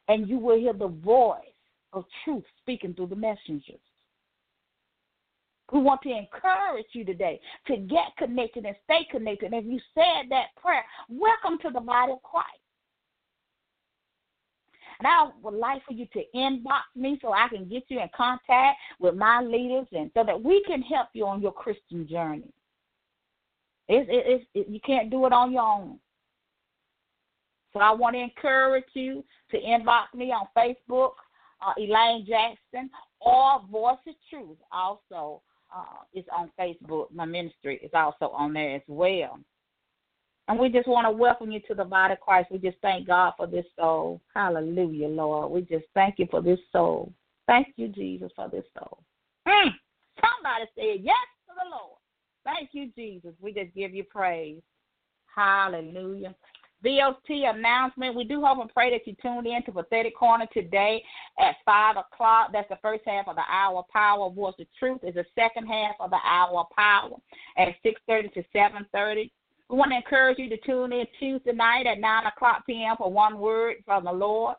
and 0.08 0.28
you 0.28 0.38
will 0.38 0.58
hear 0.58 0.74
the 0.74 0.88
voice 0.88 1.38
of 1.94 2.06
truth 2.24 2.44
speaking 2.62 2.94
through 2.94 3.08
the 3.08 3.16
messengers. 3.16 3.80
We 5.72 5.80
want 5.80 6.02
to 6.02 6.10
encourage 6.10 6.88
you 6.94 7.06
today 7.06 7.40
to 7.68 7.78
get 7.78 8.16
connected 8.18 8.66
and 8.66 8.76
stay 8.84 9.08
connected. 9.10 9.54
And 9.54 9.64
if 9.64 9.72
you 9.72 9.80
said 9.94 10.30
that 10.30 10.48
prayer, 10.62 10.84
welcome 11.10 11.58
to 11.62 11.70
the 11.74 11.80
body 11.80 12.12
of 12.12 12.24
Christ. 12.24 12.48
And 15.00 15.08
I 15.08 15.30
would 15.42 15.56
like 15.56 15.84
for 15.86 15.94
you 15.94 16.06
to 16.14 16.22
inbox 16.36 16.82
me 16.96 17.18
so 17.22 17.34
I 17.34 17.48
can 17.48 17.68
get 17.68 17.84
you 17.88 18.00
in 18.00 18.10
contact 18.16 18.78
with 19.00 19.16
my 19.16 19.42
leaders 19.42 19.88
and 19.94 20.12
so 20.14 20.24
that 20.24 20.42
we 20.42 20.64
can 20.68 20.82
help 20.82 21.08
you 21.14 21.26
on 21.26 21.42
your 21.42 21.54
Christian 21.54 22.08
journey. 22.08 22.54
It's, 23.88 24.08
it, 24.12 24.48
it, 24.54 24.70
you 24.70 24.80
can't 24.86 25.10
do 25.10 25.26
it 25.26 25.34
on 25.34 25.52
your 25.52 25.64
own. 25.64 26.00
So 27.74 27.80
I 27.80 27.92
want 27.92 28.16
to 28.16 28.20
encourage 28.20 28.84
you 28.94 29.24
to 29.52 29.58
inbox 29.58 30.14
me 30.14 30.32
on 30.32 30.48
Facebook, 30.56 31.14
uh, 31.66 31.74
Elaine 31.78 32.26
Jackson, 32.28 32.90
or 33.22 33.62
Voice 33.72 33.98
of 34.08 34.16
Truth. 34.30 34.58
Also, 34.72 35.42
uh, 35.76 36.04
is 36.14 36.26
on 36.36 36.52
Facebook. 36.60 37.12
My 37.14 37.26
ministry 37.26 37.80
is 37.84 37.92
also 37.94 38.30
on 38.30 38.54
there 38.54 38.76
as 38.76 38.82
well. 38.88 39.40
And 40.48 40.60
we 40.60 40.70
just 40.70 40.88
want 40.88 41.06
to 41.06 41.12
welcome 41.12 41.52
you 41.52 41.62
to 41.68 41.76
the 41.76 41.86
body 41.86 42.14
of 42.14 42.20
Christ. 42.20 42.50
We 42.52 42.58
just 42.58 42.78
thank 42.82 43.08
God 43.08 43.34
for 43.38 43.48
this 43.48 43.66
soul. 43.80 44.22
Hallelujah, 44.36 45.08
Lord. 45.08 45.52
We 45.52 45.62
just 45.62 45.86
thank 45.94 46.16
you 46.18 46.28
for 46.30 46.42
this 46.42 46.60
soul. 46.72 47.14
Thank 47.48 47.68
you, 47.78 47.88
Jesus, 47.88 48.32
for 48.36 48.50
this 48.50 48.66
soul. 48.78 49.04
Mm. 49.48 49.70
Somebody 50.20 50.66
said 50.76 51.04
yes 51.04 51.16
to 51.48 51.54
the 51.56 51.70
Lord. 51.70 52.00
Thank 52.44 52.70
you, 52.74 52.92
Jesus. 52.96 53.34
We 53.40 53.54
just 53.54 53.74
give 53.76 53.94
you 53.94 54.04
praise. 54.04 54.62
Hallelujah. 55.34 56.36
VOT 56.84 57.30
announcement. 57.30 58.16
We 58.16 58.24
do 58.24 58.42
hope 58.44 58.60
and 58.60 58.74
pray 58.74 58.92
that 58.92 59.06
you 59.06 59.16
tuned 59.22 59.48
in 59.48 59.64
to 59.64 59.72
Prophetic 59.72 60.16
Corner 60.16 60.48
today 60.54 61.04
at 61.40 61.56
5 61.66 61.98
o'clock. 61.98 62.50
That's 62.52 62.70
the 62.70 62.80
first 62.82 63.04
half 63.06 63.28
of 63.28 63.36
the 63.36 63.44
hour 63.50 63.84
power. 63.92 64.30
Voice 64.30 64.56
of 64.60 64.68
Truth 64.80 65.04
is 65.04 65.16
the 65.16 65.26
second 65.36 65.68
half 65.68 65.96
of 66.00 66.10
the 66.10 66.20
hour 66.24 66.66
power 66.76 67.18
at 67.58 67.70
6.30 67.86 68.34
to 68.34 68.44
7.30. 68.56 69.32
We 69.70 69.78
want 69.78 69.92
to 69.92 69.98
encourage 69.98 70.38
you 70.38 70.50
to 70.50 70.58
tune 70.58 70.92
in 70.92 71.06
Tuesday 71.20 71.54
night 71.54 71.88
at 71.88 72.00
9 72.00 72.26
o'clock 72.26 72.66
p.m. 72.66 72.96
for 72.98 73.12
one 73.12 73.40
word 73.40 73.78
from 73.86 74.04
the 74.06 74.12
Lord. 74.12 74.56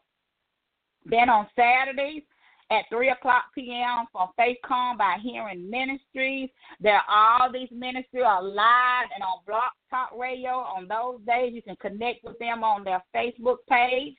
Then 1.05 1.29
on 1.29 1.49
Saturdays 1.57 2.23
at 2.71 2.85
3 2.91 3.11
o'clock 3.11 3.45
p.m. 3.55 4.07
for 4.13 4.31
Faith 4.37 4.59
Come 4.67 4.97
by 4.97 5.17
Hearing 5.23 5.69
Ministries. 5.69 6.49
There 6.81 7.01
are 7.09 7.41
all 7.41 7.53
these 7.53 7.69
ministries 7.71 8.25
are 8.27 8.43
live 8.43 9.09
and 9.15 9.23
on 9.23 9.41
Blog 9.47 9.73
Talk 9.91 10.11
Radio. 10.19 10.51
On 10.51 10.89
those 10.89 11.21
days, 11.27 11.53
you 11.55 11.63
can 11.63 11.77
connect 11.77 12.25
with 12.25 12.39
them 12.39 12.65
on 12.65 12.85
their 12.85 13.03
Facebook 13.15 13.59
page. 13.69 14.15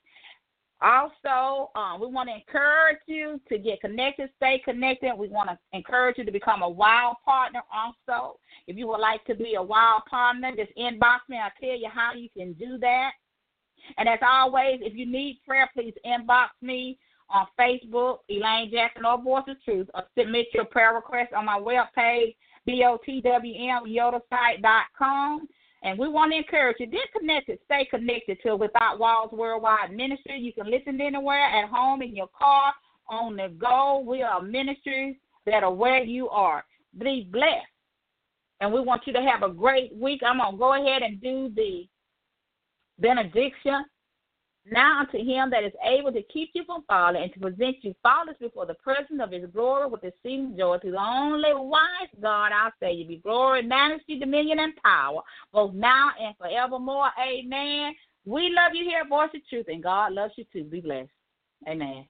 Also, 0.81 1.71
um, 1.75 2.01
we 2.01 2.07
want 2.07 2.27
to 2.27 2.35
encourage 2.35 2.97
you 3.07 3.39
to 3.47 3.57
get 3.57 3.79
connected, 3.79 4.29
stay 4.35 4.61
connected. 4.65 5.13
We 5.17 5.29
want 5.29 5.49
to 5.49 5.57
encourage 5.71 6.17
you 6.17 6.25
to 6.25 6.31
become 6.31 6.61
a 6.61 6.69
wild 6.69 7.15
partner 7.23 7.61
also. 7.73 8.37
If 8.67 8.75
you 8.75 8.87
would 8.87 8.99
like 8.99 9.23
to 9.25 9.35
be 9.35 9.55
a 9.55 9.63
wild 9.63 10.03
partner, 10.09 10.51
just 10.55 10.75
inbox 10.77 11.19
me. 11.29 11.37
I'll 11.37 11.51
tell 11.59 11.77
you 11.77 11.87
how 11.89 12.11
you 12.13 12.27
can 12.35 12.51
do 12.53 12.77
that. 12.79 13.11
And 13.97 14.09
as 14.09 14.19
always, 14.21 14.79
if 14.81 14.93
you 14.93 15.05
need 15.05 15.39
prayer, 15.47 15.69
please 15.73 15.93
inbox 16.05 16.49
me 16.61 16.99
on 17.29 17.47
Facebook, 17.59 18.19
Elaine 18.29 18.71
Jackson 18.71 19.05
or 19.05 19.21
Voice 19.21 19.43
of 19.47 19.61
Truth, 19.63 19.89
or 19.93 20.03
submit 20.17 20.47
your 20.53 20.65
prayer 20.65 20.93
request 20.93 21.33
on 21.33 21.45
my 21.45 21.59
webpage, 21.59 22.35
botwmyodasite.com. 22.67 25.47
And 25.83 25.99
we 25.99 26.07
want 26.07 26.31
to 26.31 26.37
encourage 26.37 26.77
you, 26.79 26.85
get 26.85 27.11
connected, 27.17 27.59
stay 27.65 27.85
connected 27.85 28.37
to 28.43 28.55
Without 28.55 28.99
Walls 28.99 29.33
Worldwide 29.33 29.93
Ministry. 29.93 30.39
You 30.39 30.53
can 30.53 30.71
listen 30.71 31.01
anywhere, 31.01 31.43
at 31.43 31.69
home, 31.69 32.01
in 32.01 32.15
your 32.15 32.29
car, 32.37 32.73
on 33.09 33.35
the 33.35 33.49
go. 33.59 34.01
We 34.07 34.21
are 34.21 34.41
ministries 34.41 35.17
that 35.45 35.63
are 35.63 35.73
where 35.73 36.01
you 36.01 36.29
are. 36.29 36.63
Be 36.97 37.27
blessed. 37.29 37.67
And 38.61 38.71
we 38.71 38.79
want 38.79 39.01
you 39.05 39.11
to 39.13 39.21
have 39.21 39.43
a 39.43 39.53
great 39.53 39.93
week. 39.93 40.21
I'm 40.25 40.37
going 40.37 40.53
to 40.53 40.57
go 40.57 40.73
ahead 40.73 41.01
and 41.01 41.21
do 41.21 41.51
the 41.53 41.85
benediction. 42.99 43.83
Now 44.65 45.01
unto 45.01 45.17
him 45.17 45.49
that 45.49 45.65
is 45.65 45.73
able 45.83 46.13
to 46.13 46.23
keep 46.23 46.51
you 46.53 46.63
from 46.63 46.83
falling 46.87 47.21
and 47.21 47.33
to 47.33 47.39
present 47.39 47.77
you 47.81 47.93
faultless 48.01 48.37
before 48.39 48.65
the 48.65 48.75
presence 48.75 49.19
of 49.21 49.31
his 49.31 49.45
glory 49.51 49.87
with 49.87 50.03
exceeding 50.05 50.55
joy 50.57 50.77
to 50.77 50.91
the 50.91 50.97
only 50.97 51.53
wise 51.53 52.09
God, 52.21 52.51
our 52.53 52.73
Savior, 52.79 53.07
be 53.07 53.17
glory, 53.17 53.61
majesty, 53.61 54.17
dominion, 54.17 54.59
and 54.59 54.73
power, 54.77 55.21
both 55.51 55.73
now 55.73 56.11
and 56.19 56.35
forevermore. 56.37 57.09
Amen. 57.19 57.93
We 58.25 58.55
love 58.55 58.71
you 58.73 58.85
here, 58.85 59.05
Voice 59.05 59.31
of 59.35 59.41
Truth, 59.49 59.65
and 59.67 59.83
God 59.83 60.13
loves 60.13 60.33
you 60.37 60.45
too. 60.53 60.63
Be 60.63 60.79
blessed. 60.79 61.09
Amen. 61.67 62.05